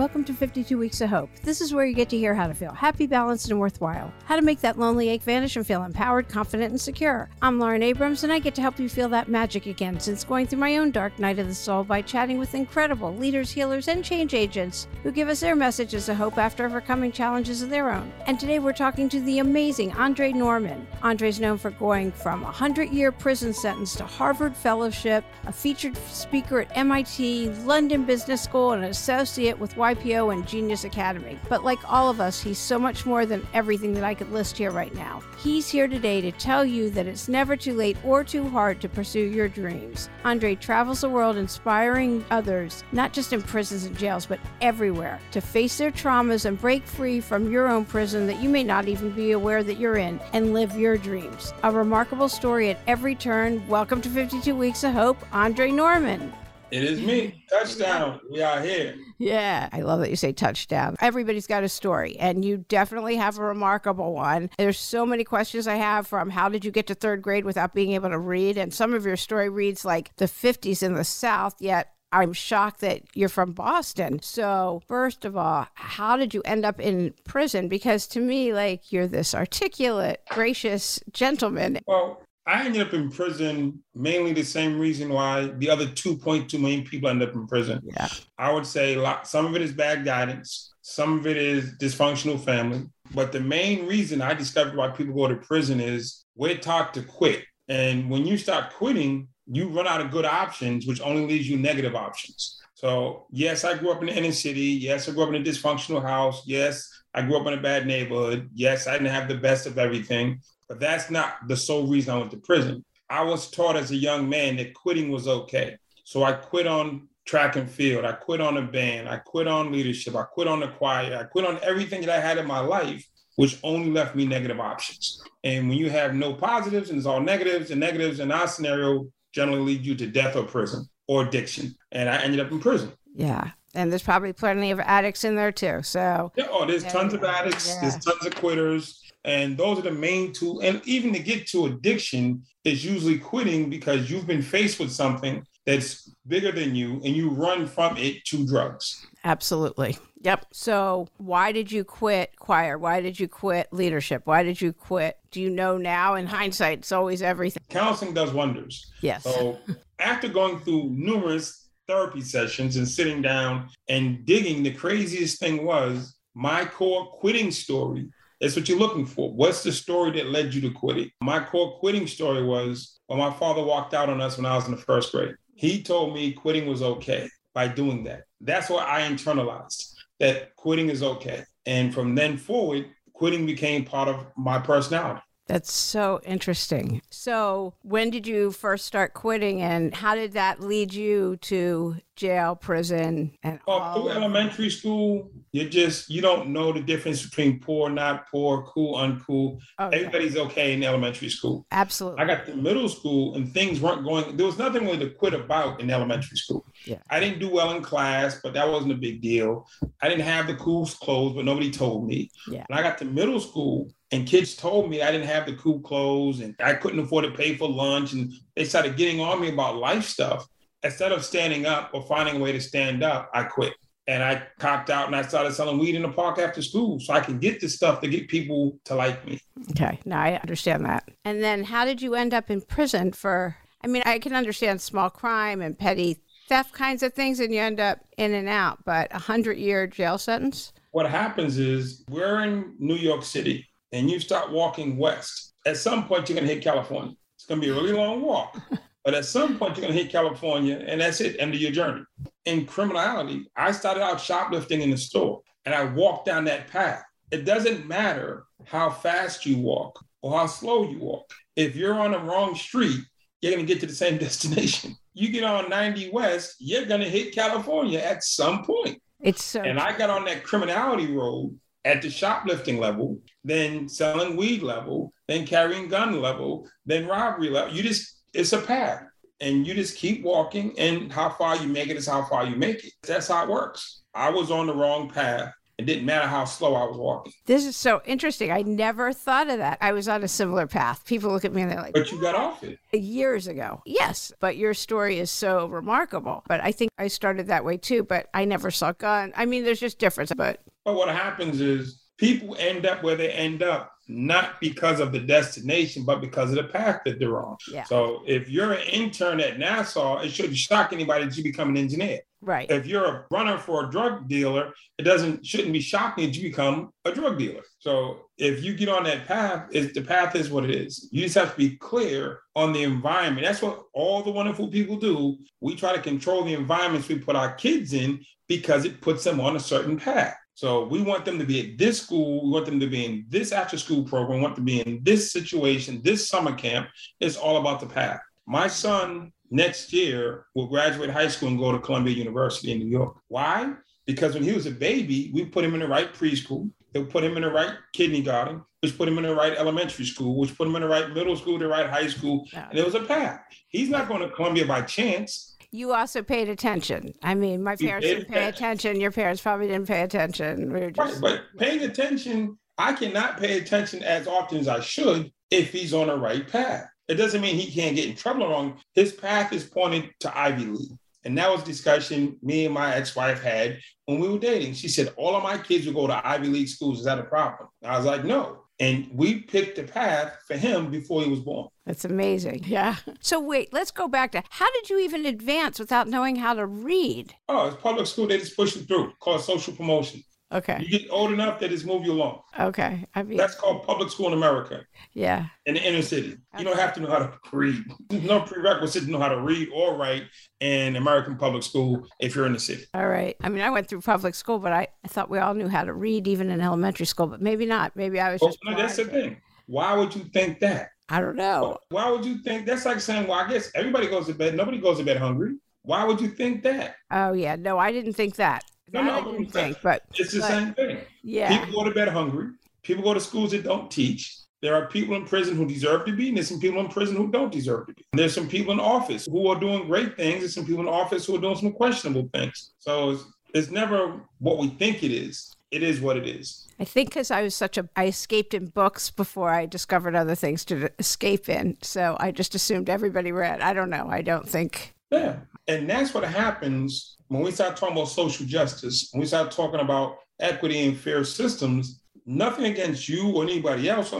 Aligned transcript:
Welcome 0.00 0.24
to 0.24 0.32
52 0.32 0.78
Weeks 0.78 1.02
of 1.02 1.10
Hope. 1.10 1.28
This 1.42 1.60
is 1.60 1.74
where 1.74 1.84
you 1.84 1.94
get 1.94 2.08
to 2.08 2.16
hear 2.16 2.34
how 2.34 2.46
to 2.46 2.54
feel 2.54 2.72
happy, 2.72 3.06
balanced, 3.06 3.50
and 3.50 3.60
worthwhile. 3.60 4.10
How 4.24 4.36
to 4.36 4.40
make 4.40 4.62
that 4.62 4.78
lonely 4.78 5.10
ache 5.10 5.22
vanish 5.22 5.56
and 5.56 5.66
feel 5.66 5.84
empowered, 5.84 6.26
confident, 6.26 6.70
and 6.70 6.80
secure. 6.80 7.28
I'm 7.42 7.58
Lauren 7.58 7.82
Abrams, 7.82 8.24
and 8.24 8.32
I 8.32 8.38
get 8.38 8.54
to 8.54 8.62
help 8.62 8.80
you 8.80 8.88
feel 8.88 9.10
that 9.10 9.28
magic 9.28 9.66
again 9.66 10.00
since 10.00 10.24
going 10.24 10.46
through 10.46 10.60
my 10.60 10.78
own 10.78 10.90
dark 10.90 11.18
night 11.18 11.38
of 11.38 11.48
the 11.48 11.54
soul 11.54 11.84
by 11.84 12.00
chatting 12.00 12.38
with 12.38 12.54
incredible 12.54 13.14
leaders, 13.14 13.50
healers, 13.50 13.88
and 13.88 14.02
change 14.02 14.32
agents 14.32 14.88
who 15.02 15.12
give 15.12 15.28
us 15.28 15.40
their 15.40 15.54
messages 15.54 16.08
of 16.08 16.16
hope 16.16 16.38
after 16.38 16.64
overcoming 16.64 17.12
challenges 17.12 17.60
of 17.60 17.68
their 17.68 17.92
own. 17.92 18.10
And 18.26 18.40
today 18.40 18.58
we're 18.58 18.72
talking 18.72 19.10
to 19.10 19.20
the 19.20 19.40
amazing 19.40 19.92
Andre 19.92 20.32
Norman. 20.32 20.86
Andre's 21.02 21.40
known 21.40 21.58
for 21.58 21.72
going 21.72 22.10
from 22.10 22.40
a 22.40 22.44
100 22.44 22.88
year 22.88 23.12
prison 23.12 23.52
sentence 23.52 23.94
to 23.96 24.04
Harvard 24.04 24.56
Fellowship, 24.56 25.26
a 25.44 25.52
featured 25.52 25.98
speaker 26.08 26.62
at 26.62 26.74
MIT, 26.74 27.50
London 27.66 28.06
Business 28.06 28.42
School, 28.42 28.72
and 28.72 28.82
an 28.82 28.90
associate 28.90 29.58
with 29.58 29.76
YPO 29.94 30.32
and 30.32 30.46
Genius 30.46 30.84
Academy. 30.84 31.38
But 31.48 31.64
like 31.64 31.78
all 31.90 32.08
of 32.08 32.20
us, 32.20 32.40
he's 32.40 32.58
so 32.58 32.78
much 32.78 33.06
more 33.06 33.26
than 33.26 33.46
everything 33.54 33.92
that 33.94 34.04
I 34.04 34.14
could 34.14 34.30
list 34.30 34.56
here 34.56 34.70
right 34.70 34.94
now. 34.94 35.22
He's 35.38 35.68
here 35.68 35.88
today 35.88 36.20
to 36.20 36.32
tell 36.32 36.64
you 36.64 36.90
that 36.90 37.06
it's 37.06 37.28
never 37.28 37.56
too 37.56 37.74
late 37.74 37.96
or 38.04 38.22
too 38.22 38.48
hard 38.48 38.80
to 38.80 38.88
pursue 38.88 39.20
your 39.20 39.48
dreams. 39.48 40.08
Andre 40.24 40.54
travels 40.54 41.00
the 41.00 41.08
world 41.08 41.36
inspiring 41.36 42.24
others, 42.30 42.84
not 42.92 43.12
just 43.12 43.32
in 43.32 43.42
prisons 43.42 43.84
and 43.84 43.98
jails, 43.98 44.26
but 44.26 44.38
everywhere, 44.60 45.18
to 45.32 45.40
face 45.40 45.78
their 45.78 45.90
traumas 45.90 46.44
and 46.44 46.60
break 46.60 46.86
free 46.86 47.20
from 47.20 47.50
your 47.50 47.68
own 47.68 47.84
prison 47.84 48.26
that 48.26 48.40
you 48.40 48.48
may 48.48 48.62
not 48.62 48.86
even 48.86 49.10
be 49.10 49.32
aware 49.32 49.64
that 49.64 49.78
you're 49.78 49.96
in 49.96 50.20
and 50.32 50.54
live 50.54 50.76
your 50.76 50.96
dreams. 50.96 51.52
A 51.64 51.72
remarkable 51.72 52.28
story 52.28 52.70
at 52.70 52.80
every 52.86 53.14
turn. 53.14 53.66
Welcome 53.66 54.00
to 54.02 54.08
52 54.08 54.54
Weeks 54.54 54.84
of 54.84 54.92
Hope, 54.92 55.18
Andre 55.32 55.70
Norman. 55.70 56.32
It 56.70 56.84
is 56.84 57.00
me. 57.00 57.44
Touchdown. 57.50 58.20
We 58.30 58.42
are 58.42 58.60
here. 58.60 58.94
Yeah, 59.18 59.68
I 59.72 59.80
love 59.80 60.00
that 60.00 60.10
you 60.10 60.16
say 60.16 60.32
touchdown. 60.32 60.96
Everybody's 61.00 61.46
got 61.46 61.64
a 61.64 61.68
story, 61.68 62.16
and 62.18 62.44
you 62.44 62.64
definitely 62.68 63.16
have 63.16 63.38
a 63.38 63.42
remarkable 63.42 64.14
one. 64.14 64.50
There's 64.56 64.78
so 64.78 65.04
many 65.04 65.24
questions 65.24 65.66
I 65.66 65.76
have 65.76 66.06
from 66.06 66.30
how 66.30 66.48
did 66.48 66.64
you 66.64 66.70
get 66.70 66.86
to 66.86 66.94
third 66.94 67.22
grade 67.22 67.44
without 67.44 67.74
being 67.74 67.92
able 67.92 68.10
to 68.10 68.18
read? 68.18 68.56
And 68.56 68.72
some 68.72 68.94
of 68.94 69.04
your 69.04 69.16
story 69.16 69.48
reads 69.48 69.84
like 69.84 70.14
the 70.16 70.26
50s 70.26 70.82
in 70.82 70.94
the 70.94 71.04
South, 71.04 71.54
yet 71.58 71.92
I'm 72.12 72.32
shocked 72.32 72.80
that 72.80 73.02
you're 73.14 73.28
from 73.28 73.52
Boston. 73.52 74.20
So, 74.22 74.82
first 74.88 75.24
of 75.24 75.36
all, 75.36 75.66
how 75.74 76.16
did 76.16 76.34
you 76.34 76.42
end 76.44 76.64
up 76.64 76.80
in 76.80 77.14
prison? 77.24 77.68
Because 77.68 78.06
to 78.08 78.20
me, 78.20 78.52
like, 78.52 78.90
you're 78.90 79.06
this 79.06 79.34
articulate, 79.34 80.20
gracious 80.30 81.00
gentleman. 81.12 81.80
Well, 81.86 82.22
I 82.50 82.64
ended 82.64 82.82
up 82.82 82.92
in 82.94 83.10
prison 83.10 83.80
mainly 83.94 84.32
the 84.32 84.42
same 84.42 84.80
reason 84.80 85.10
why 85.10 85.52
the 85.58 85.70
other 85.70 85.86
2.2 85.86 86.58
million 86.58 86.82
people 86.82 87.08
end 87.08 87.22
up 87.22 87.32
in 87.34 87.46
prison. 87.46 87.80
Yeah. 87.84 88.08
I 88.38 88.52
would 88.52 88.66
say 88.66 88.96
lot, 88.96 89.28
some 89.28 89.46
of 89.46 89.54
it 89.54 89.62
is 89.62 89.72
bad 89.72 90.04
guidance, 90.04 90.74
some 90.82 91.16
of 91.16 91.28
it 91.28 91.36
is 91.36 91.76
dysfunctional 91.80 92.44
family. 92.44 92.86
But 93.14 93.30
the 93.30 93.38
main 93.38 93.86
reason 93.86 94.20
I 94.20 94.34
discovered 94.34 94.74
why 94.74 94.88
people 94.88 95.14
go 95.14 95.28
to 95.28 95.36
prison 95.36 95.78
is 95.78 96.24
we're 96.34 96.58
taught 96.58 96.92
to 96.94 97.02
quit. 97.04 97.44
And 97.68 98.10
when 98.10 98.26
you 98.26 98.36
start 98.36 98.72
quitting, 98.74 99.28
you 99.46 99.68
run 99.68 99.86
out 99.86 100.00
of 100.00 100.10
good 100.10 100.24
options, 100.24 100.88
which 100.88 101.00
only 101.00 101.26
leaves 101.26 101.48
you 101.48 101.56
negative 101.56 101.94
options. 101.94 102.60
So, 102.74 103.26
yes, 103.30 103.62
I 103.62 103.78
grew 103.78 103.92
up 103.92 104.00
in 104.00 104.06
the 104.06 104.16
inner 104.16 104.32
city. 104.32 104.60
Yes, 104.60 105.08
I 105.08 105.12
grew 105.12 105.22
up 105.22 105.28
in 105.28 105.40
a 105.40 105.44
dysfunctional 105.44 106.02
house. 106.02 106.42
Yes, 106.46 106.88
I 107.14 107.22
grew 107.22 107.36
up 107.36 107.46
in 107.46 107.52
a 107.52 107.62
bad 107.62 107.86
neighborhood. 107.86 108.50
Yes, 108.54 108.88
I 108.88 108.92
didn't 108.94 109.08
have 109.08 109.28
the 109.28 109.36
best 109.36 109.66
of 109.66 109.78
everything. 109.78 110.40
But 110.70 110.78
that's 110.78 111.10
not 111.10 111.48
the 111.48 111.56
sole 111.56 111.88
reason 111.88 112.14
I 112.14 112.18
went 112.18 112.30
to 112.30 112.36
prison. 112.36 112.84
I 113.10 113.24
was 113.24 113.50
taught 113.50 113.74
as 113.74 113.90
a 113.90 113.96
young 113.96 114.28
man 114.28 114.56
that 114.58 114.72
quitting 114.72 115.10
was 115.10 115.26
okay. 115.26 115.76
So 116.04 116.22
I 116.22 116.32
quit 116.32 116.68
on 116.68 117.08
track 117.26 117.56
and 117.56 117.68
field. 117.68 118.04
I 118.04 118.12
quit 118.12 118.40
on 118.40 118.56
a 118.56 118.62
band. 118.62 119.08
I 119.08 119.16
quit 119.16 119.48
on 119.48 119.72
leadership. 119.72 120.14
I 120.14 120.22
quit 120.22 120.46
on 120.46 120.60
the 120.60 120.68
choir. 120.68 121.18
I 121.18 121.24
quit 121.24 121.44
on 121.44 121.58
everything 121.64 122.02
that 122.02 122.10
I 122.10 122.20
had 122.20 122.38
in 122.38 122.46
my 122.46 122.60
life, 122.60 123.04
which 123.34 123.58
only 123.64 123.90
left 123.90 124.14
me 124.14 124.24
negative 124.24 124.60
options. 124.60 125.20
And 125.42 125.68
when 125.68 125.76
you 125.76 125.90
have 125.90 126.14
no 126.14 126.34
positives 126.34 126.90
and 126.90 126.98
it's 126.98 127.06
all 127.06 127.20
negatives, 127.20 127.72
and 127.72 127.80
negatives 127.80 128.20
in 128.20 128.30
our 128.30 128.46
scenario 128.46 129.10
generally 129.34 129.62
lead 129.62 129.84
you 129.84 129.96
to 129.96 130.06
death 130.06 130.36
or 130.36 130.44
prison 130.44 130.88
or 131.08 131.26
addiction. 131.26 131.74
And 131.90 132.08
I 132.08 132.18
ended 132.18 132.38
up 132.38 132.52
in 132.52 132.60
prison. 132.60 132.92
Yeah. 133.12 133.50
And 133.74 133.90
there's 133.90 134.04
probably 134.04 134.32
plenty 134.32 134.70
of 134.70 134.78
addicts 134.78 135.24
in 135.24 135.34
there 135.34 135.50
too. 135.50 135.82
So, 135.82 136.30
yeah, 136.36 136.46
oh, 136.48 136.64
there's 136.64 136.84
yeah, 136.84 136.90
tons 136.90 137.12
of 137.12 137.24
addicts, 137.24 137.68
yeah. 137.68 137.80
there's 137.80 138.04
tons 138.04 138.24
of 138.24 138.36
quitters 138.36 138.99
and 139.24 139.56
those 139.56 139.78
are 139.78 139.82
the 139.82 139.90
main 139.90 140.32
two. 140.32 140.60
And 140.62 140.80
even 140.86 141.12
to 141.12 141.18
get 141.18 141.46
to 141.48 141.66
addiction 141.66 142.42
is 142.64 142.84
usually 142.84 143.18
quitting 143.18 143.70
because 143.70 144.10
you've 144.10 144.26
been 144.26 144.42
faced 144.42 144.78
with 144.80 144.90
something 144.90 145.44
that's 145.66 146.12
bigger 146.26 146.52
than 146.52 146.74
you 146.74 146.94
and 147.04 147.14
you 147.14 147.30
run 147.30 147.66
from 147.66 147.96
it 147.96 148.24
to 148.26 148.46
drugs. 148.46 149.06
Absolutely. 149.24 149.98
Yep. 150.22 150.46
So, 150.52 151.08
why 151.16 151.52
did 151.52 151.72
you 151.72 151.84
quit 151.84 152.36
choir? 152.36 152.78
Why 152.78 153.00
did 153.00 153.18
you 153.18 153.28
quit 153.28 153.68
leadership? 153.72 154.22
Why 154.24 154.42
did 154.42 154.60
you 154.60 154.72
quit? 154.72 155.18
Do 155.30 155.40
you 155.40 155.48
know 155.48 155.78
now 155.78 156.14
in 156.14 156.26
hindsight? 156.26 156.80
It's 156.80 156.92
always 156.92 157.22
everything. 157.22 157.62
Counseling 157.70 158.14
does 158.14 158.32
wonders. 158.32 158.90
Yes. 159.00 159.24
So, 159.24 159.58
after 159.98 160.28
going 160.28 160.60
through 160.60 160.90
numerous 160.90 161.68
therapy 161.88 162.20
sessions 162.20 162.76
and 162.76 162.86
sitting 162.86 163.22
down 163.22 163.68
and 163.88 164.24
digging, 164.24 164.62
the 164.62 164.72
craziest 164.72 165.40
thing 165.40 165.64
was 165.64 166.14
my 166.34 166.64
core 166.64 167.06
quitting 167.06 167.50
story 167.50 168.08
it's 168.40 168.56
what 168.56 168.68
you're 168.68 168.78
looking 168.78 169.06
for. 169.06 169.32
What's 169.32 169.62
the 169.62 169.72
story 169.72 170.12
that 170.12 170.30
led 170.30 170.54
you 170.54 170.60
to 170.62 170.70
quitting? 170.70 171.10
My 171.22 171.40
core 171.40 171.78
quitting 171.78 172.06
story 172.06 172.42
was 172.42 172.98
when 173.06 173.18
my 173.18 173.30
father 173.30 173.62
walked 173.62 173.92
out 173.92 174.08
on 174.08 174.20
us 174.20 174.36
when 174.36 174.46
I 174.46 174.56
was 174.56 174.66
in 174.66 174.72
the 174.72 174.78
first 174.78 175.12
grade. 175.12 175.34
He 175.54 175.82
told 175.82 176.14
me 176.14 176.32
quitting 176.32 176.66
was 176.66 176.82
okay 176.82 177.28
by 177.54 177.68
doing 177.68 178.04
that. 178.04 178.22
That's 178.40 178.70
what 178.70 178.88
I 178.88 179.02
internalized 179.02 179.94
that 180.20 180.54
quitting 180.56 180.88
is 180.88 181.02
okay. 181.02 181.44
And 181.66 181.92
from 181.92 182.14
then 182.14 182.36
forward, 182.36 182.86
quitting 183.12 183.44
became 183.44 183.84
part 183.84 184.08
of 184.08 184.26
my 184.36 184.58
personality. 184.58 185.20
That's 185.50 185.72
so 185.72 186.20
interesting. 186.24 187.02
So, 187.10 187.74
when 187.82 188.10
did 188.10 188.24
you 188.24 188.52
first 188.52 188.86
start 188.86 189.14
quitting, 189.14 189.60
and 189.60 189.92
how 189.92 190.14
did 190.14 190.34
that 190.34 190.60
lead 190.60 190.94
you 190.94 191.38
to 191.38 191.96
jail, 192.14 192.54
prison, 192.54 193.32
and 193.42 193.58
well, 193.66 193.94
through 193.94 194.10
elementary 194.10 194.70
school? 194.70 195.28
You 195.50 195.68
just 195.68 196.08
you 196.08 196.22
don't 196.22 196.50
know 196.50 196.72
the 196.72 196.80
difference 196.80 197.24
between 197.24 197.58
poor, 197.58 197.90
not 197.90 198.30
poor, 198.30 198.62
cool, 198.62 198.94
uncool. 198.94 199.58
Oh, 199.80 199.86
okay. 199.86 199.96
Everybody's 199.98 200.36
okay 200.36 200.72
in 200.72 200.84
elementary 200.84 201.30
school. 201.30 201.66
Absolutely. 201.72 202.22
I 202.22 202.26
got 202.26 202.46
to 202.46 202.54
middle 202.54 202.88
school, 202.88 203.34
and 203.34 203.52
things 203.52 203.80
weren't 203.80 204.04
going. 204.04 204.36
There 204.36 204.46
was 204.46 204.56
nothing 204.56 204.84
really 204.84 204.98
to 204.98 205.10
quit 205.10 205.34
about 205.34 205.80
in 205.80 205.90
elementary 205.90 206.36
school. 206.36 206.64
Yeah. 206.84 206.98
I 207.10 207.18
didn't 207.18 207.40
do 207.40 207.50
well 207.50 207.72
in 207.72 207.82
class, 207.82 208.38
but 208.40 208.54
that 208.54 208.68
wasn't 208.68 208.92
a 208.92 208.98
big 208.98 209.20
deal. 209.20 209.66
I 210.00 210.08
didn't 210.08 210.26
have 210.26 210.46
the 210.46 210.54
cool 210.54 210.86
clothes, 210.86 211.34
but 211.34 211.44
nobody 211.44 211.72
told 211.72 212.06
me. 212.06 212.30
Yeah. 212.48 212.66
When 212.68 212.78
I 212.78 212.82
got 212.82 212.98
to 212.98 213.04
middle 213.04 213.40
school, 213.40 213.90
and 214.12 214.26
kids 214.26 214.56
told 214.56 214.90
me 214.90 215.02
I 215.02 215.12
didn't 215.12 215.28
have 215.28 215.46
the 215.46 215.54
cool 215.54 215.80
clothes 215.80 216.40
and 216.40 216.56
I 216.60 216.74
couldn't 216.74 216.98
afford 216.98 217.24
to 217.24 217.30
pay 217.30 217.56
for 217.56 217.68
lunch. 217.68 218.12
And 218.12 218.32
they 218.56 218.64
started 218.64 218.96
getting 218.96 219.20
on 219.20 219.40
me 219.40 219.50
about 219.50 219.76
life 219.76 220.04
stuff. 220.04 220.46
Instead 220.82 221.12
of 221.12 221.24
standing 221.24 221.66
up 221.66 221.90
or 221.92 222.02
finding 222.02 222.36
a 222.36 222.38
way 222.38 222.52
to 222.52 222.60
stand 222.60 223.04
up, 223.04 223.30
I 223.34 223.44
quit. 223.44 223.74
And 224.08 224.22
I 224.22 224.42
copped 224.58 224.90
out 224.90 225.06
and 225.06 225.14
I 225.14 225.22
started 225.22 225.52
selling 225.52 225.78
weed 225.78 225.94
in 225.94 226.02
the 226.02 226.08
park 226.08 226.38
after 226.38 226.62
school 226.62 226.98
so 226.98 227.12
I 227.12 227.20
could 227.20 227.40
get 227.40 227.60
the 227.60 227.68
stuff 227.68 228.00
to 228.00 228.08
get 228.08 228.28
people 228.28 228.80
to 228.86 228.96
like 228.96 229.24
me. 229.24 229.40
Okay. 229.70 230.00
Now 230.04 230.20
I 230.20 230.36
understand 230.36 230.84
that. 230.86 231.08
And 231.24 231.42
then 231.42 231.62
how 231.62 231.84
did 231.84 232.02
you 232.02 232.14
end 232.14 232.34
up 232.34 232.50
in 232.50 232.62
prison 232.62 233.12
for? 233.12 233.56
I 233.82 233.86
mean, 233.86 234.02
I 234.04 234.18
can 234.18 234.34
understand 234.34 234.80
small 234.80 235.10
crime 235.10 235.60
and 235.60 235.78
petty 235.78 236.18
theft 236.48 236.72
kinds 236.74 237.02
of 237.04 237.14
things, 237.14 237.38
and 237.38 237.54
you 237.54 237.60
end 237.60 237.78
up 237.78 238.00
in 238.18 238.34
and 238.34 238.48
out, 238.48 238.84
but 238.84 239.08
a 239.12 239.14
100 239.14 239.56
year 239.56 239.86
jail 239.86 240.18
sentence? 240.18 240.72
What 240.90 241.08
happens 241.08 241.58
is 241.58 242.04
we're 242.10 242.40
in 242.40 242.74
New 242.80 242.96
York 242.96 243.22
City 243.22 243.69
and 243.92 244.10
you 244.10 244.20
start 244.20 244.52
walking 244.52 244.96
west, 244.96 245.54
at 245.66 245.76
some 245.76 246.06
point 246.06 246.28
you're 246.28 246.36
going 246.36 246.48
to 246.48 246.54
hit 246.54 246.62
California. 246.62 247.14
It's 247.36 247.46
going 247.46 247.60
to 247.60 247.66
be 247.66 247.72
a 247.72 247.74
really 247.74 247.92
long 247.92 248.22
walk, 248.22 248.56
but 249.04 249.14
at 249.14 249.24
some 249.24 249.58
point 249.58 249.76
you're 249.76 249.86
going 249.86 249.96
to 249.96 250.02
hit 250.02 250.12
California, 250.12 250.84
and 250.86 251.00
that's 251.00 251.20
it, 251.20 251.36
end 251.38 251.54
of 251.54 251.60
your 251.60 251.72
journey. 251.72 252.04
In 252.44 252.66
criminality, 252.66 253.50
I 253.56 253.72
started 253.72 254.02
out 254.02 254.20
shoplifting 254.20 254.82
in 254.82 254.90
the 254.90 254.96
store, 254.96 255.42
and 255.64 255.74
I 255.74 255.84
walked 255.84 256.26
down 256.26 256.44
that 256.44 256.68
path. 256.68 257.02
It 257.30 257.44
doesn't 257.44 257.86
matter 257.86 258.44
how 258.64 258.90
fast 258.90 259.46
you 259.46 259.58
walk 259.58 260.04
or 260.22 260.38
how 260.38 260.46
slow 260.46 260.88
you 260.88 260.98
walk. 260.98 261.30
If 261.56 261.76
you're 261.76 261.98
on 261.98 262.12
the 262.12 262.18
wrong 262.18 262.54
street, 262.54 263.00
you're 263.40 263.52
going 263.52 263.66
to 263.66 263.72
get 263.72 263.80
to 263.80 263.86
the 263.86 263.94
same 263.94 264.18
destination. 264.18 264.96
You 265.14 265.30
get 265.30 265.44
on 265.44 265.68
90 265.68 266.10
West, 266.10 266.56
you're 266.58 266.86
going 266.86 267.00
to 267.00 267.08
hit 267.08 267.34
California 267.34 267.98
at 267.98 268.22
some 268.22 268.64
point. 268.64 269.00
It's 269.22 269.44
so 269.44 269.60
and 269.60 269.78
I 269.78 269.96
got 269.96 270.10
on 270.10 270.24
that 270.24 270.44
criminality 270.44 271.12
road 271.12 271.58
at 271.84 272.02
the 272.02 272.10
shoplifting 272.10 272.78
level, 272.78 273.18
then 273.44 273.88
selling 273.88 274.36
weed 274.36 274.62
level, 274.62 275.12
then 275.28 275.46
carrying 275.46 275.88
gun 275.88 276.20
level, 276.20 276.68
then 276.86 277.06
robbery 277.06 277.50
level. 277.50 277.74
You 277.74 277.82
just, 277.82 278.22
it's 278.34 278.52
a 278.52 278.60
path. 278.60 279.04
And 279.42 279.66
you 279.66 279.72
just 279.72 279.96
keep 279.96 280.22
walking, 280.22 280.78
and 280.78 281.10
how 281.10 281.30
far 281.30 281.56
you 281.56 281.66
make 281.66 281.88
it 281.88 281.96
is 281.96 282.06
how 282.06 282.22
far 282.24 282.44
you 282.44 282.56
make 282.56 282.84
it. 282.84 282.92
That's 283.02 283.28
how 283.28 283.44
it 283.44 283.48
works. 283.48 284.02
I 284.14 284.28
was 284.28 284.50
on 284.50 284.66
the 284.66 284.74
wrong 284.74 285.08
path. 285.08 285.54
It 285.78 285.86
didn't 285.86 286.04
matter 286.04 286.26
how 286.26 286.44
slow 286.44 286.74
I 286.74 286.84
was 286.84 286.98
walking. 286.98 287.32
This 287.46 287.64
is 287.64 287.74
so 287.74 288.02
interesting. 288.04 288.52
I 288.52 288.60
never 288.60 289.14
thought 289.14 289.48
of 289.48 289.56
that. 289.56 289.78
I 289.80 289.92
was 289.92 290.08
on 290.08 290.22
a 290.22 290.28
similar 290.28 290.66
path. 290.66 291.06
People 291.06 291.30
look 291.30 291.46
at 291.46 291.54
me 291.54 291.62
and 291.62 291.70
they're 291.70 291.80
like, 291.80 291.94
But 291.94 292.12
you 292.12 292.20
got 292.20 292.34
off 292.34 292.62
it. 292.62 292.78
Years 292.92 293.46
ago. 293.46 293.80
Yes. 293.86 294.30
But 294.40 294.58
your 294.58 294.74
story 294.74 295.18
is 295.18 295.30
so 295.30 295.68
remarkable. 295.68 296.42
But 296.46 296.60
I 296.62 296.70
think 296.72 296.90
I 296.98 297.08
started 297.08 297.46
that 297.46 297.64
way 297.64 297.78
too, 297.78 298.02
but 298.02 298.28
I 298.34 298.44
never 298.44 298.70
saw 298.70 298.92
gun. 298.92 299.32
I 299.34 299.46
mean, 299.46 299.64
there's 299.64 299.80
just 299.80 299.98
difference. 299.98 300.30
But 300.36 300.60
But 300.84 300.96
what 300.96 301.08
happens 301.08 301.62
is 301.62 301.99
people 302.20 302.54
end 302.58 302.84
up 302.86 303.02
where 303.02 303.16
they 303.16 303.30
end 303.30 303.62
up 303.62 303.92
not 304.06 304.60
because 304.60 305.00
of 305.00 305.12
the 305.12 305.20
destination, 305.20 306.04
but 306.04 306.20
because 306.20 306.50
of 306.50 306.56
the 306.56 306.64
path 306.64 307.00
that 307.04 307.18
they're 307.18 307.42
on. 307.42 307.56
Yeah. 307.72 307.84
So 307.84 308.22
if 308.26 308.48
you're 308.48 308.72
an 308.72 308.86
intern 308.88 309.40
at 309.40 309.56
NASA, 309.56 310.24
it 310.24 310.30
shouldn't 310.30 310.56
shock 310.56 310.92
anybody 310.92 311.24
that 311.24 311.36
you 311.36 311.44
become 311.44 311.70
an 311.70 311.76
engineer. 311.76 312.18
right. 312.40 312.68
If 312.70 312.86
you're 312.86 313.06
a 313.06 313.24
runner 313.30 313.56
for 313.56 313.86
a 313.86 313.90
drug 313.90 314.28
dealer, 314.28 314.72
it 314.98 315.04
doesn't 315.04 315.46
shouldn't 315.46 315.72
be 315.72 315.80
shocking 315.80 316.26
that 316.26 316.36
you 316.36 316.50
become 316.50 316.90
a 317.04 317.12
drug 317.12 317.38
dealer. 317.38 317.62
So 317.78 318.22
if 318.36 318.62
you 318.64 318.74
get 318.74 318.88
on 318.88 319.04
that 319.04 319.26
path, 319.26 319.68
is 319.70 319.92
the 319.92 320.02
path 320.02 320.34
is 320.34 320.50
what 320.50 320.64
it 320.64 320.72
is. 320.72 321.08
You 321.12 321.22
just 321.22 321.36
have 321.36 321.52
to 321.52 321.56
be 321.56 321.76
clear 321.76 322.40
on 322.56 322.72
the 322.72 322.82
environment. 322.82 323.46
That's 323.46 323.62
what 323.62 323.84
all 323.94 324.22
the 324.22 324.32
wonderful 324.32 324.68
people 324.68 324.96
do. 324.96 325.38
We 325.60 325.76
try 325.76 325.94
to 325.94 326.02
control 326.02 326.42
the 326.44 326.54
environments 326.54 327.08
we 327.08 327.18
put 327.18 327.36
our 327.36 327.54
kids 327.54 327.92
in 327.92 328.24
because 328.48 328.84
it 328.84 329.00
puts 329.00 329.22
them 329.22 329.40
on 329.40 329.54
a 329.54 329.60
certain 329.60 329.96
path. 329.96 330.36
So 330.60 330.84
we 330.84 331.00
want 331.00 331.24
them 331.24 331.38
to 331.38 331.46
be 331.46 331.58
at 331.58 331.78
this 331.78 332.02
school. 332.02 332.44
We 332.44 332.50
want 332.50 332.66
them 332.66 332.78
to 332.80 332.86
be 332.86 333.06
in 333.06 333.24
this 333.30 333.50
after 333.50 333.78
school 333.78 334.04
program. 334.04 334.40
We 334.40 334.42
want 334.42 334.56
them 334.56 334.66
to 334.66 334.70
be 334.70 334.80
in 334.82 335.02
this 335.02 335.32
situation, 335.32 336.02
this 336.04 336.28
summer 336.28 336.52
camp. 336.52 336.88
It's 337.18 337.38
all 337.38 337.56
about 337.56 337.80
the 337.80 337.86
path. 337.86 338.20
My 338.46 338.66
son 338.66 339.32
next 339.50 339.90
year 339.90 340.44
will 340.54 340.66
graduate 340.66 341.08
high 341.08 341.28
school 341.28 341.48
and 341.48 341.58
go 341.58 341.72
to 341.72 341.78
Columbia 341.78 342.14
University 342.14 342.72
in 342.72 342.78
New 342.78 342.90
York. 342.90 343.16
Why? 343.28 343.72
Because 344.04 344.34
when 344.34 344.42
he 344.42 344.52
was 344.52 344.66
a 344.66 344.70
baby, 344.70 345.30
we 345.32 345.46
put 345.46 345.64
him 345.64 345.72
in 345.72 345.80
the 345.80 345.88
right 345.88 346.12
preschool. 346.12 346.70
They 346.92 347.02
put 347.04 347.24
him 347.24 347.38
in 347.38 347.42
the 347.42 347.50
right 347.50 347.72
kindergarten, 347.94 348.62
which 348.82 348.98
put 348.98 349.08
him 349.08 349.16
in 349.16 349.24
the 349.24 349.34
right 349.34 349.56
elementary 349.56 350.04
school, 350.04 350.38
which 350.38 350.54
put 350.58 350.68
him 350.68 350.76
in 350.76 350.82
the 350.82 350.88
right 350.88 351.08
middle 351.14 351.36
school, 351.36 351.58
the 351.58 351.68
right 351.68 351.88
high 351.88 352.08
school. 352.08 352.46
And 352.68 352.78
it 352.78 352.84
was 352.84 352.94
a 352.94 353.00
path. 353.00 353.40
He's 353.68 353.88
not 353.88 354.08
going 354.08 354.20
to 354.20 354.28
Columbia 354.28 354.66
by 354.66 354.82
chance. 354.82 355.49
You 355.72 355.92
also 355.92 356.22
paid 356.22 356.48
attention. 356.48 357.12
I 357.22 357.34
mean, 357.34 357.62
my 357.62 357.76
parents 357.76 358.06
paid 358.06 358.14
didn't 358.14 358.28
pay 358.28 358.48
attention. 358.48 359.00
Your 359.00 359.12
parents 359.12 359.40
probably 359.40 359.68
didn't 359.68 359.86
pay 359.86 360.02
attention. 360.02 360.72
We 360.72 360.80
were 360.80 360.92
Right, 360.96 361.14
but 361.20 361.42
paying 361.58 361.82
attention, 361.82 362.58
I 362.76 362.92
cannot 362.92 363.38
pay 363.38 363.58
attention 363.58 364.02
as 364.02 364.26
often 364.26 364.58
as 364.58 364.68
I 364.68 364.80
should 364.80 365.30
if 365.50 365.72
he's 365.72 365.94
on 365.94 366.08
the 366.08 366.16
right 366.16 366.46
path. 366.46 366.86
It 367.08 367.14
doesn't 367.14 367.40
mean 367.40 367.56
he 367.56 367.70
can't 367.70 367.96
get 367.96 368.08
in 368.08 368.16
trouble 368.16 368.48
wrong. 368.48 368.80
His 368.94 369.12
path 369.12 369.52
is 369.52 369.64
pointed 369.64 370.10
to 370.20 370.38
Ivy 370.38 370.64
League. 370.64 370.98
And 371.24 371.36
that 371.36 371.50
was 371.50 371.62
discussion 371.62 372.36
me 372.42 372.64
and 372.64 372.74
my 372.74 372.94
ex-wife 372.94 373.42
had 373.42 373.78
when 374.06 374.20
we 374.20 374.28
were 374.28 374.38
dating. 374.38 374.74
She 374.74 374.88
said, 374.88 375.12
all 375.16 375.36
of 375.36 375.42
my 375.42 375.58
kids 375.58 375.86
will 375.86 375.92
go 375.92 376.06
to 376.06 376.26
Ivy 376.26 376.48
League 376.48 376.68
schools. 376.68 377.00
Is 377.00 377.04
that 377.04 377.18
a 377.18 377.24
problem? 377.24 377.68
I 377.84 377.96
was 377.96 378.06
like, 378.06 378.24
no. 378.24 378.64
And 378.80 379.08
we 379.12 379.40
picked 379.40 379.76
the 379.76 379.82
path 379.84 380.38
for 380.46 380.56
him 380.56 380.90
before 380.90 381.22
he 381.22 381.28
was 381.30 381.40
born. 381.40 381.68
that's 381.84 382.04
amazing. 382.06 382.64
Yeah. 382.66 382.96
So 383.20 383.38
wait, 383.38 383.72
let's 383.72 383.90
go 383.90 384.08
back 384.08 384.32
to 384.32 384.42
how 384.48 384.70
did 384.72 384.88
you 384.88 384.98
even 385.00 385.26
advance 385.26 385.78
without 385.78 386.08
knowing 386.08 386.36
how 386.36 386.54
to 386.54 386.64
read? 386.66 387.34
Oh, 387.48 387.68
it's 387.68 387.76
public 387.76 388.06
school. 388.06 388.26
They 388.26 388.38
just 388.38 388.56
push 388.56 388.74
you 388.74 388.82
through. 388.82 389.12
Called 389.20 389.42
social 389.42 389.74
promotion. 389.74 390.24
Okay. 390.52 390.78
You 390.80 390.98
get 390.98 391.10
old 391.10 391.30
enough, 391.32 391.60
that 391.60 391.72
it's 391.72 391.84
move 391.84 392.04
you 392.04 392.12
along. 392.12 392.40
Okay. 392.58 393.06
I 393.14 393.22
mean, 393.22 393.36
That's 393.38 393.54
called 393.54 393.84
public 393.86 394.10
school 394.10 394.26
in 394.28 394.32
America. 394.32 394.82
yeah. 395.14 395.46
in 395.66 395.74
the 395.74 395.82
inner 395.82 396.02
city. 396.02 396.36
You 396.58 396.64
don't 396.64 396.78
have 396.78 396.92
to 396.94 397.00
know 397.00 397.08
how 397.08 397.18
to 397.20 397.32
read. 397.52 397.84
There's 398.08 398.24
no 398.24 398.40
prerequisite 398.40 399.04
to 399.04 399.10
know 399.10 399.20
how 399.20 399.28
to 399.28 399.40
read 399.40 399.68
or 399.72 399.96
write 399.96 400.24
in 400.60 400.96
American 400.96 401.36
public 401.36 401.62
school 401.62 402.04
if 402.18 402.34
you're 402.34 402.46
in 402.46 402.52
the 402.52 402.58
city. 402.60 402.84
All 402.94 403.06
right. 403.06 403.36
I 403.42 403.48
mean, 403.48 403.62
I 403.62 403.70
went 403.70 403.86
through 403.88 404.00
public 404.00 404.34
school, 404.34 404.58
but 404.58 404.72
I, 404.72 404.88
I 405.04 405.08
thought 405.08 405.30
we 405.30 405.38
all 405.38 405.54
knew 405.54 405.68
how 405.68 405.84
to 405.84 405.92
read 405.92 406.26
even 406.26 406.50
in 406.50 406.60
elementary 406.60 407.06
school, 407.06 407.28
but 407.28 407.40
maybe 407.40 407.64
not. 407.64 407.94
Maybe 407.94 408.18
I 408.18 408.32
was 408.32 408.40
Well, 408.40 408.50
just. 408.50 408.58
no, 408.64 408.76
that's 408.76 408.96
the 408.96 409.04
thing. 409.04 409.36
Why 409.66 409.96
would 409.96 410.14
you 410.14 410.24
think 410.34 410.58
that? 410.60 410.88
I 411.08 411.20
don't 411.20 411.36
know. 411.36 411.78
Why 411.90 412.10
would 412.10 412.24
you 412.24 412.38
think 412.38 412.66
that's 412.66 412.84
like 412.86 413.00
saying, 413.00 413.28
well, 413.28 413.38
I 413.38 413.48
guess 413.48 413.70
everybody 413.76 414.08
goes 414.08 414.26
to 414.26 414.34
bed. 414.34 414.56
Nobody 414.56 414.78
goes 414.78 414.98
to 414.98 415.04
bed 415.04 415.16
hungry. 415.16 415.54
Why 415.82 416.04
would 416.04 416.20
you 416.20 416.28
think 416.28 416.62
that? 416.64 416.96
Oh 417.10 417.32
yeah. 417.32 417.56
No, 417.56 417.78
I 417.78 417.90
didn't 417.92 418.12
think 418.12 418.36
that. 418.36 418.64
No, 418.92 419.02
no, 419.02 419.10
I 419.12 419.18
I'm 419.18 419.24
didn't 419.24 419.52
saying- 419.52 419.72
think, 419.74 419.82
but 419.82 420.02
It's 420.14 420.32
the 420.32 420.40
But- 420.40 420.48
same 420.48 420.74
thing. 420.74 420.98
yeah. 421.22 421.58
People 421.64 421.82
go 421.82 421.88
to 421.88 421.94
bed 421.94 422.08
hungry. 422.08 422.48
People 422.82 423.04
go 423.04 423.14
to 423.14 423.20
schools 423.20 423.50
that 423.52 423.62
don't 423.64 423.90
teach. 423.90 424.36
There 424.62 424.74
are 424.74 424.86
people 424.88 425.14
in 425.16 425.24
prison 425.24 425.56
who 425.56 425.64
deserve 425.66 426.04
to 426.06 426.12
be, 426.12 426.28
and 426.28 426.36
there's 426.36 426.48
some 426.48 426.60
people 426.60 426.80
in 426.80 426.88
prison 426.88 427.16
who 427.16 427.30
don't 427.30 427.50
deserve 427.52 427.86
to 427.86 427.94
be. 427.94 428.04
And 428.12 428.18
there's 428.18 428.34
some 428.34 428.48
people 428.48 428.72
in 428.74 428.80
office 428.80 429.26
who 429.26 429.46
are 429.48 429.58
doing 429.58 429.86
great 429.86 430.16
things, 430.16 430.42
and 430.42 430.50
some 430.52 430.66
people 430.66 430.82
in 430.82 430.88
office 430.88 431.24
who 431.26 431.34
are 431.36 431.40
doing 431.40 431.56
some 431.56 431.72
questionable 431.72 432.28
things. 432.34 432.72
So 432.78 433.10
it's, 433.10 433.24
it's 433.54 433.70
never 433.70 434.20
what 434.38 434.58
we 434.58 434.68
think 434.68 435.02
it 435.02 435.12
is. 435.12 435.54
It 435.70 435.82
is 435.82 436.00
what 436.00 436.16
it 436.16 436.26
is. 436.26 436.66
I 436.80 436.84
think 436.84 437.10
because 437.10 437.30
I 437.30 437.42
was 437.42 437.54
such 437.54 437.78
a, 437.78 437.88
I 437.96 438.06
escaped 438.06 438.52
in 438.54 438.66
books 438.66 439.10
before 439.10 439.50
I 439.50 439.66
discovered 439.66 440.14
other 440.16 440.34
things 440.34 440.64
to 440.66 440.90
escape 440.98 441.48
in. 441.48 441.76
So 441.80 442.16
I 442.18 442.32
just 442.32 442.54
assumed 442.54 442.90
everybody 442.90 443.30
read. 443.32 443.60
I 443.60 443.72
don't 443.72 443.88
know. 443.90 444.08
I 444.10 444.20
don't 444.22 444.48
think. 444.48 444.94
Yeah. 445.12 445.36
And 445.68 445.88
that's 445.88 446.12
what 446.12 446.24
happens 446.24 447.16
when 447.30 447.42
we 447.42 447.52
start 447.52 447.76
talking 447.76 447.96
about 447.96 448.08
social 448.08 448.44
justice, 448.44 449.08
when 449.12 449.20
we 449.20 449.26
start 449.26 449.52
talking 449.52 449.78
about 449.78 450.16
equity 450.40 450.84
and 450.84 450.98
fair 450.98 451.22
systems, 451.22 452.02
nothing 452.26 452.64
against 452.64 453.08
you 453.08 453.30
or 453.30 453.44
anybody 453.44 453.88
else. 453.88 454.12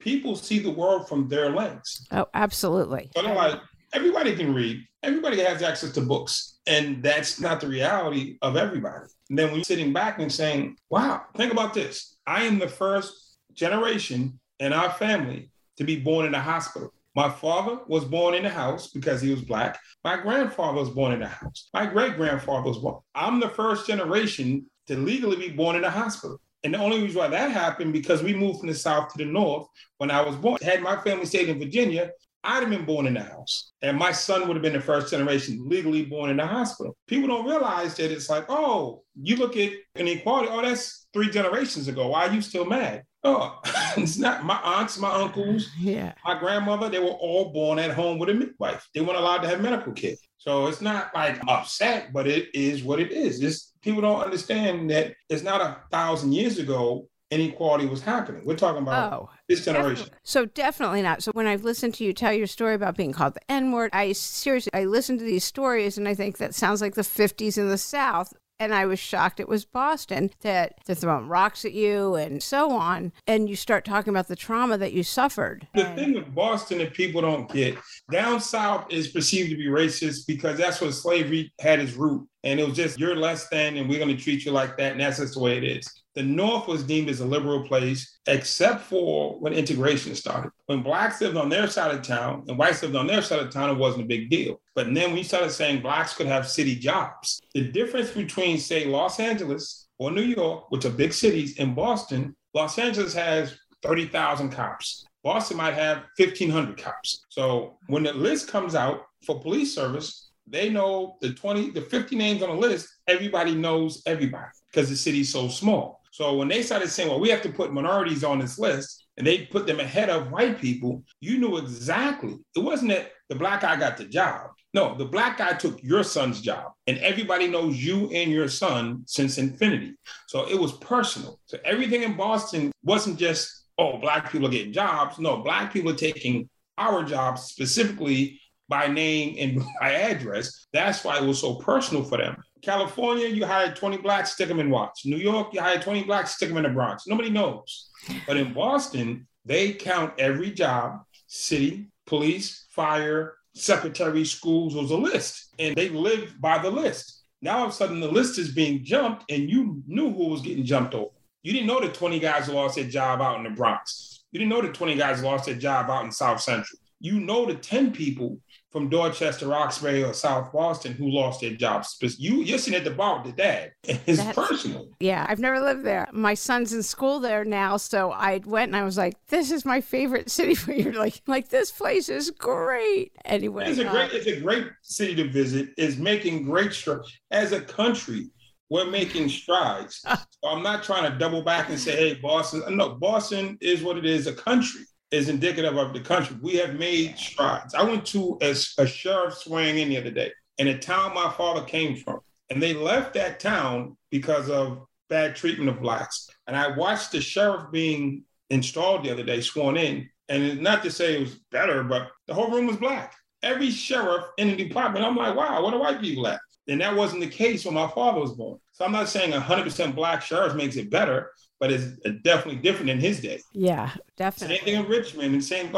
People 0.00 0.36
see 0.36 0.58
the 0.58 0.70
world 0.70 1.08
from 1.08 1.28
their 1.28 1.48
lens. 1.48 2.06
Oh, 2.12 2.26
absolutely. 2.34 3.10
So 3.16 3.22
they're 3.22 3.34
like, 3.34 3.58
everybody 3.94 4.36
can 4.36 4.54
read, 4.54 4.84
everybody 5.02 5.40
has 5.40 5.62
access 5.62 5.92
to 5.92 6.02
books. 6.02 6.58
And 6.66 7.02
that's 7.02 7.40
not 7.40 7.62
the 7.62 7.68
reality 7.68 8.36
of 8.42 8.58
everybody. 8.58 9.06
And 9.30 9.38
then 9.38 9.46
when 9.46 9.56
you're 9.56 9.64
sitting 9.64 9.94
back 9.94 10.18
and 10.18 10.30
saying, 10.30 10.76
wow, 10.90 11.22
think 11.38 11.50
about 11.50 11.72
this. 11.72 12.18
I 12.26 12.42
am 12.42 12.58
the 12.58 12.68
first 12.68 13.38
generation 13.54 14.38
in 14.60 14.74
our 14.74 14.90
family 14.90 15.50
to 15.78 15.84
be 15.84 15.96
born 15.96 16.26
in 16.26 16.34
a 16.34 16.40
hospital. 16.40 16.92
My 17.18 17.28
father 17.28 17.80
was 17.88 18.04
born 18.04 18.34
in 18.34 18.44
the 18.44 18.48
house 18.48 18.92
because 18.92 19.20
he 19.20 19.32
was 19.32 19.42
black. 19.42 19.80
My 20.04 20.16
grandfather 20.18 20.78
was 20.78 20.90
born 20.90 21.10
in 21.10 21.18
the 21.18 21.26
house. 21.26 21.68
My 21.74 21.84
great 21.84 22.14
grandfather 22.14 22.68
was 22.68 22.78
born. 22.78 23.00
I'm 23.12 23.40
the 23.40 23.48
first 23.48 23.88
generation 23.88 24.66
to 24.86 24.96
legally 24.96 25.34
be 25.34 25.48
born 25.48 25.74
in 25.74 25.82
a 25.82 25.90
hospital. 25.90 26.40
And 26.62 26.74
the 26.74 26.78
only 26.78 27.02
reason 27.02 27.18
why 27.18 27.26
that 27.26 27.50
happened 27.50 27.92
because 27.92 28.22
we 28.22 28.34
moved 28.34 28.60
from 28.60 28.68
the 28.68 28.74
south 28.76 29.08
to 29.08 29.18
the 29.18 29.24
north 29.24 29.66
when 29.96 30.12
I 30.12 30.20
was 30.20 30.36
born. 30.36 30.58
Had 30.62 30.80
my 30.80 30.96
family 31.00 31.26
stayed 31.26 31.48
in 31.48 31.58
Virginia, 31.58 32.12
I'd 32.44 32.60
have 32.60 32.70
been 32.70 32.84
born 32.84 33.08
in 33.08 33.14
the 33.14 33.24
house. 33.24 33.72
And 33.82 33.98
my 33.98 34.12
son 34.12 34.46
would 34.46 34.54
have 34.54 34.62
been 34.62 34.74
the 34.74 34.80
first 34.80 35.10
generation 35.10 35.68
legally 35.68 36.04
born 36.04 36.30
in 36.30 36.36
the 36.36 36.46
hospital. 36.46 36.96
People 37.08 37.26
don't 37.26 37.46
realize 37.46 37.96
that 37.96 38.12
it's 38.12 38.30
like, 38.30 38.44
oh, 38.48 39.02
you 39.20 39.34
look 39.34 39.56
at 39.56 39.72
inequality, 39.96 40.50
oh, 40.52 40.62
that's 40.62 41.08
three 41.12 41.30
generations 41.30 41.88
ago. 41.88 42.06
Why 42.06 42.28
are 42.28 42.32
you 42.32 42.42
still 42.42 42.64
mad? 42.64 43.02
Oh, 43.28 43.60
it's 43.96 44.16
not 44.18 44.44
my 44.44 44.58
aunts, 44.62 44.98
my 44.98 45.10
uncles, 45.12 45.68
Yeah. 45.78 46.14
my 46.24 46.38
grandmother, 46.38 46.88
they 46.88 46.98
were 46.98 47.06
all 47.26 47.52
born 47.52 47.78
at 47.78 47.90
home 47.90 48.18
with 48.18 48.28
a 48.30 48.34
midwife. 48.34 48.88
They 48.94 49.00
weren't 49.00 49.18
allowed 49.18 49.38
to 49.42 49.48
have 49.48 49.60
medical 49.60 49.92
care. 49.92 50.14
So 50.38 50.66
it's 50.68 50.80
not 50.80 51.10
like 51.14 51.38
upset, 51.48 52.12
but 52.12 52.26
it 52.26 52.48
is 52.54 52.82
what 52.82 53.00
it 53.00 53.12
is. 53.12 53.42
It's, 53.42 53.72
people 53.82 54.00
don't 54.00 54.22
understand 54.22 54.90
that 54.90 55.14
it's 55.28 55.42
not 55.42 55.60
a 55.60 55.78
thousand 55.90 56.32
years 56.32 56.58
ago 56.58 57.08
inequality 57.30 57.84
was 57.84 58.00
happening. 58.00 58.40
We're 58.46 58.56
talking 58.56 58.82
about 58.82 59.12
Oh. 59.12 59.30
this 59.48 59.62
generation. 59.66 59.96
Definitely. 60.06 60.18
So 60.24 60.46
definitely 60.46 61.02
not. 61.02 61.22
So 61.22 61.30
when 61.34 61.46
I've 61.46 61.62
listened 61.64 61.92
to 61.96 62.04
you 62.04 62.14
tell 62.14 62.32
your 62.32 62.46
story 62.46 62.72
about 62.74 62.96
being 62.96 63.12
called 63.12 63.34
the 63.34 63.52
N 63.52 63.72
word, 63.72 63.90
I 63.92 64.12
seriously 64.12 64.70
I 64.72 64.84
listen 64.84 65.18
to 65.18 65.24
these 65.24 65.44
stories 65.44 65.98
and 65.98 66.08
I 66.08 66.14
think 66.14 66.38
that 66.38 66.54
sounds 66.54 66.80
like 66.80 66.94
the 66.94 67.02
50s 67.02 67.58
in 67.58 67.68
the 67.68 67.76
South. 67.76 68.32
And 68.60 68.74
I 68.74 68.86
was 68.86 68.98
shocked 68.98 69.38
it 69.38 69.48
was 69.48 69.64
Boston 69.64 70.30
that 70.40 70.74
they're 70.84 70.96
throwing 70.96 71.28
rocks 71.28 71.64
at 71.64 71.72
you 71.72 72.16
and 72.16 72.42
so 72.42 72.72
on. 72.72 73.12
And 73.26 73.48
you 73.48 73.54
start 73.54 73.84
talking 73.84 74.10
about 74.10 74.26
the 74.26 74.34
trauma 74.34 74.76
that 74.78 74.92
you 74.92 75.04
suffered. 75.04 75.68
The 75.74 75.86
And- 75.86 75.96
thing 75.98 76.14
with 76.14 76.34
Boston 76.34 76.78
that 76.78 76.92
people 76.92 77.20
don't 77.20 77.48
get, 77.52 77.78
down 78.10 78.40
south 78.40 78.86
is 78.90 79.08
perceived 79.08 79.50
to 79.50 79.56
be 79.56 79.66
racist 79.66 80.26
because 80.26 80.58
that's 80.58 80.80
where 80.80 80.90
slavery 80.90 81.52
had 81.60 81.78
its 81.78 81.92
root. 81.92 82.26
And 82.48 82.58
it 82.58 82.66
was 82.66 82.76
just, 82.76 82.98
you're 82.98 83.14
less 83.14 83.46
than, 83.48 83.76
and 83.76 83.88
we're 83.88 83.98
going 83.98 84.16
to 84.16 84.22
treat 84.22 84.46
you 84.46 84.52
like 84.52 84.78
that. 84.78 84.92
And 84.92 85.00
that's 85.02 85.18
just 85.18 85.34
the 85.34 85.40
way 85.40 85.58
it 85.58 85.64
is. 85.64 85.86
The 86.14 86.22
North 86.22 86.66
was 86.66 86.82
deemed 86.82 87.10
as 87.10 87.20
a 87.20 87.26
liberal 87.26 87.62
place, 87.62 88.18
except 88.26 88.84
for 88.84 89.38
when 89.38 89.52
integration 89.52 90.14
started. 90.14 90.50
When 90.64 90.82
blacks 90.82 91.20
lived 91.20 91.36
on 91.36 91.50
their 91.50 91.68
side 91.68 91.94
of 91.94 92.02
town 92.02 92.44
and 92.48 92.56
whites 92.56 92.82
lived 92.82 92.96
on 92.96 93.06
their 93.06 93.20
side 93.20 93.40
of 93.40 93.50
town, 93.50 93.68
it 93.68 93.78
wasn't 93.78 94.04
a 94.04 94.08
big 94.08 94.30
deal. 94.30 94.60
But 94.74 94.92
then 94.94 95.12
we 95.12 95.22
started 95.22 95.50
saying 95.50 95.82
blacks 95.82 96.14
could 96.14 96.26
have 96.26 96.48
city 96.48 96.74
jobs. 96.74 97.38
The 97.52 97.70
difference 97.70 98.12
between, 98.12 98.56
say, 98.56 98.86
Los 98.86 99.20
Angeles 99.20 99.86
or 99.98 100.10
New 100.10 100.22
York, 100.22 100.70
which 100.70 100.86
are 100.86 100.90
big 100.90 101.12
cities, 101.12 101.58
and 101.58 101.76
Boston, 101.76 102.34
Los 102.54 102.78
Angeles 102.78 103.12
has 103.12 103.58
30,000 103.82 104.50
cops. 104.50 105.04
Boston 105.22 105.58
might 105.58 105.74
have 105.74 106.04
1,500 106.16 106.78
cops. 106.82 107.24
So 107.28 107.76
when 107.88 108.04
the 108.04 108.14
list 108.14 108.48
comes 108.48 108.74
out 108.74 109.02
for 109.26 109.38
police 109.38 109.74
service, 109.74 110.27
they 110.50 110.70
know 110.70 111.16
the 111.20 111.32
20, 111.32 111.70
the 111.70 111.82
50 111.82 112.16
names 112.16 112.42
on 112.42 112.50
the 112.50 112.56
list, 112.56 112.88
everybody 113.06 113.54
knows 113.54 114.02
everybody 114.06 114.48
because 114.70 114.88
the 114.88 114.96
city's 114.96 115.32
so 115.32 115.48
small. 115.48 116.02
So 116.10 116.34
when 116.34 116.48
they 116.48 116.62
started 116.62 116.88
saying, 116.88 117.08
well, 117.08 117.20
we 117.20 117.28
have 117.30 117.42
to 117.42 117.50
put 117.50 117.72
minorities 117.72 118.24
on 118.24 118.38
this 118.38 118.58
list 118.58 119.06
and 119.16 119.26
they 119.26 119.46
put 119.46 119.66
them 119.66 119.80
ahead 119.80 120.10
of 120.10 120.30
white 120.30 120.58
people, 120.58 121.04
you 121.20 121.38
knew 121.38 121.58
exactly. 121.58 122.36
It 122.56 122.60
wasn't 122.60 122.90
that 122.90 123.12
the 123.28 123.34
black 123.34 123.60
guy 123.60 123.76
got 123.76 123.96
the 123.96 124.04
job. 124.04 124.50
No, 124.74 124.94
the 124.96 125.04
black 125.04 125.38
guy 125.38 125.54
took 125.54 125.82
your 125.82 126.04
son's 126.04 126.42
job, 126.42 126.72
and 126.86 126.98
everybody 126.98 127.46
knows 127.46 127.82
you 127.82 128.10
and 128.10 128.30
your 128.30 128.48
son 128.48 129.02
since 129.06 129.38
infinity. 129.38 129.94
So 130.26 130.46
it 130.46 130.60
was 130.60 130.72
personal. 130.74 131.40
So 131.46 131.58
everything 131.64 132.02
in 132.02 132.16
Boston 132.16 132.70
wasn't 132.84 133.18
just, 133.18 133.64
oh, 133.78 133.96
black 133.98 134.30
people 134.30 134.46
are 134.46 134.50
getting 134.50 134.72
jobs. 134.72 135.18
No, 135.18 135.38
black 135.38 135.72
people 135.72 135.90
are 135.92 135.96
taking 135.96 136.50
our 136.76 137.02
jobs 137.02 137.44
specifically 137.44 138.40
by 138.68 138.86
name 138.86 139.36
and 139.38 139.64
by 139.80 139.92
address. 139.92 140.66
That's 140.72 141.04
why 141.04 141.18
it 141.18 141.24
was 141.24 141.40
so 141.40 141.56
personal 141.56 142.04
for 142.04 142.18
them. 142.18 142.42
California, 142.62 143.28
you 143.28 143.46
hired 143.46 143.76
20 143.76 143.98
blacks, 143.98 144.32
stick 144.32 144.48
them 144.48 144.60
in 144.60 144.70
Watts. 144.70 145.06
New 145.06 145.16
York, 145.16 145.54
you 145.54 145.60
hired 145.60 145.82
20 145.82 146.04
blacks, 146.04 146.34
stick 146.34 146.48
them 146.48 146.58
in 146.58 146.64
the 146.64 146.70
Bronx. 146.70 147.06
Nobody 147.06 147.30
knows. 147.30 147.90
But 148.26 148.36
in 148.36 148.52
Boston, 148.52 149.26
they 149.44 149.72
count 149.72 150.14
every 150.18 150.50
job, 150.50 151.02
city, 151.26 151.88
police, 152.06 152.66
fire, 152.70 153.34
secretary, 153.54 154.24
schools, 154.24 154.74
was 154.74 154.90
a 154.90 154.96
list. 154.96 155.54
And 155.58 155.76
they 155.76 155.88
live 155.88 156.34
by 156.40 156.58
the 156.58 156.70
list. 156.70 157.22
Now 157.40 157.58
all 157.58 157.64
of 157.66 157.70
a 157.70 157.72
sudden 157.72 158.00
the 158.00 158.10
list 158.10 158.38
is 158.38 158.52
being 158.52 158.84
jumped 158.84 159.30
and 159.30 159.48
you 159.48 159.82
knew 159.86 160.12
who 160.12 160.28
was 160.28 160.42
getting 160.42 160.64
jumped 160.64 160.94
over. 160.94 161.10
You 161.42 161.52
didn't 161.52 161.68
know 161.68 161.80
the 161.80 161.88
20 161.88 162.18
guys 162.18 162.48
lost 162.48 162.74
their 162.74 162.84
job 162.84 163.22
out 163.22 163.38
in 163.38 163.44
the 163.44 163.50
Bronx. 163.50 164.24
You 164.32 164.40
didn't 164.40 164.50
know 164.50 164.60
the 164.60 164.72
20 164.72 164.96
guys 164.96 165.22
lost 165.22 165.46
their 165.46 165.54
job 165.54 165.88
out 165.88 166.04
in 166.04 166.10
South 166.10 166.40
Central. 166.40 166.78
You 167.00 167.20
know 167.20 167.46
the 167.46 167.54
10 167.54 167.92
people 167.92 168.40
from 168.70 168.88
Dorchester, 168.88 169.48
Roxbury, 169.48 170.04
or 170.04 170.12
South 170.12 170.52
Boston 170.52 170.92
who 170.92 171.08
lost 171.08 171.40
their 171.40 171.54
jobs. 171.54 171.96
But 172.00 172.18
you, 172.18 172.42
you're 172.42 172.58
sitting 172.58 172.78
at 172.78 172.84
the 172.84 172.90
bar 172.90 173.22
with 173.22 173.34
the 173.34 173.42
dad. 173.42 173.72
It's 174.06 174.18
That's, 174.18 174.34
personal. 174.34 174.88
Yeah, 175.00 175.26
I've 175.28 175.38
never 175.38 175.60
lived 175.60 175.84
there. 175.84 176.08
My 176.12 176.34
son's 176.34 176.72
in 176.72 176.82
school 176.82 177.20
there 177.20 177.44
now, 177.44 177.76
so 177.76 178.10
I 178.10 178.40
went 178.44 178.68
and 178.68 178.76
I 178.76 178.84
was 178.84 178.96
like, 178.96 179.16
"This 179.28 179.50
is 179.50 179.64
my 179.64 179.80
favorite 179.80 180.30
city." 180.30 180.54
For 180.54 180.72
you, 180.72 180.92
like, 181.04 181.20
like 181.26 181.48
this 181.48 181.70
place 181.70 182.08
is 182.08 182.30
great. 182.30 183.12
Anyway, 183.24 183.68
it's 183.68 183.78
a 183.78 183.84
great, 183.84 184.12
uh, 184.12 184.16
it's 184.16 184.26
a 184.26 184.40
great 184.40 184.66
city 184.82 185.14
to 185.16 185.28
visit. 185.30 185.70
It's 185.76 185.96
making 185.96 186.44
great 186.44 186.72
strides 186.72 187.18
as 187.30 187.52
a 187.52 187.60
country. 187.60 188.30
We're 188.70 188.90
making 188.90 189.30
strides. 189.30 190.00
so 190.06 190.48
I'm 190.48 190.62
not 190.62 190.82
trying 190.82 191.10
to 191.10 191.18
double 191.18 191.42
back 191.42 191.68
and 191.70 191.78
say, 191.78 191.96
"Hey, 191.96 192.14
Boston." 192.14 192.62
No, 192.76 192.94
Boston 192.94 193.58
is 193.60 193.82
what 193.82 193.98
it 193.98 194.04
is. 194.04 194.26
A 194.26 194.34
country 194.34 194.84
is 195.10 195.28
indicative 195.28 195.76
of 195.76 195.92
the 195.92 196.00
country. 196.00 196.36
We 196.40 196.56
have 196.56 196.74
made 196.74 197.18
strides. 197.18 197.74
I 197.74 197.82
went 197.82 198.04
to 198.06 198.38
a, 198.42 198.54
a 198.78 198.86
sheriff 198.86 199.34
swearing 199.34 199.78
in 199.78 199.88
the 199.88 199.98
other 199.98 200.10
day 200.10 200.32
in 200.58 200.68
a 200.68 200.78
town 200.78 201.14
my 201.14 201.30
father 201.30 201.64
came 201.64 201.96
from, 201.96 202.20
and 202.50 202.62
they 202.62 202.74
left 202.74 203.14
that 203.14 203.40
town 203.40 203.96
because 204.10 204.50
of 204.50 204.84
bad 205.08 205.34
treatment 205.34 205.70
of 205.70 205.80
blacks. 205.80 206.28
And 206.46 206.56
I 206.56 206.76
watched 206.76 207.12
the 207.12 207.20
sheriff 207.20 207.70
being 207.72 208.24
installed 208.50 209.04
the 209.04 209.12
other 209.12 209.24
day, 209.24 209.40
sworn 209.40 209.76
in, 209.76 210.08
and 210.28 210.60
not 210.60 210.82
to 210.82 210.90
say 210.90 211.16
it 211.16 211.20
was 211.20 211.36
better, 211.50 211.82
but 211.82 212.10
the 212.26 212.34
whole 212.34 212.50
room 212.50 212.66
was 212.66 212.76
black. 212.76 213.14
Every 213.42 213.70
sheriff 213.70 214.24
in 214.36 214.48
the 214.48 214.56
department, 214.56 215.04
I'm 215.04 215.16
like, 215.16 215.36
wow, 215.36 215.62
what 215.62 215.70
do 215.70 215.78
white 215.78 216.00
people 216.00 216.26
at? 216.26 216.40
And 216.66 216.80
that 216.80 216.94
wasn't 216.94 217.22
the 217.22 217.28
case 217.28 217.64
when 217.64 217.74
my 217.74 217.88
father 217.88 218.20
was 218.20 218.34
born. 218.34 218.58
So 218.72 218.84
I'm 218.84 218.92
not 218.92 219.08
saying 219.08 219.32
100% 219.32 219.94
black 219.94 220.20
sheriff 220.22 220.54
makes 220.54 220.76
it 220.76 220.90
better, 220.90 221.30
but 221.60 221.72
it's 221.72 221.96
definitely 222.22 222.56
different 222.56 222.90
in 222.90 223.00
his 223.00 223.20
day. 223.20 223.40
Yeah, 223.52 223.90
definitely. 224.16 224.56
Same 224.56 224.64
thing 224.64 224.84
in 224.84 224.88
Richmond 224.88 225.34
and 225.34 225.44
same 225.44 225.74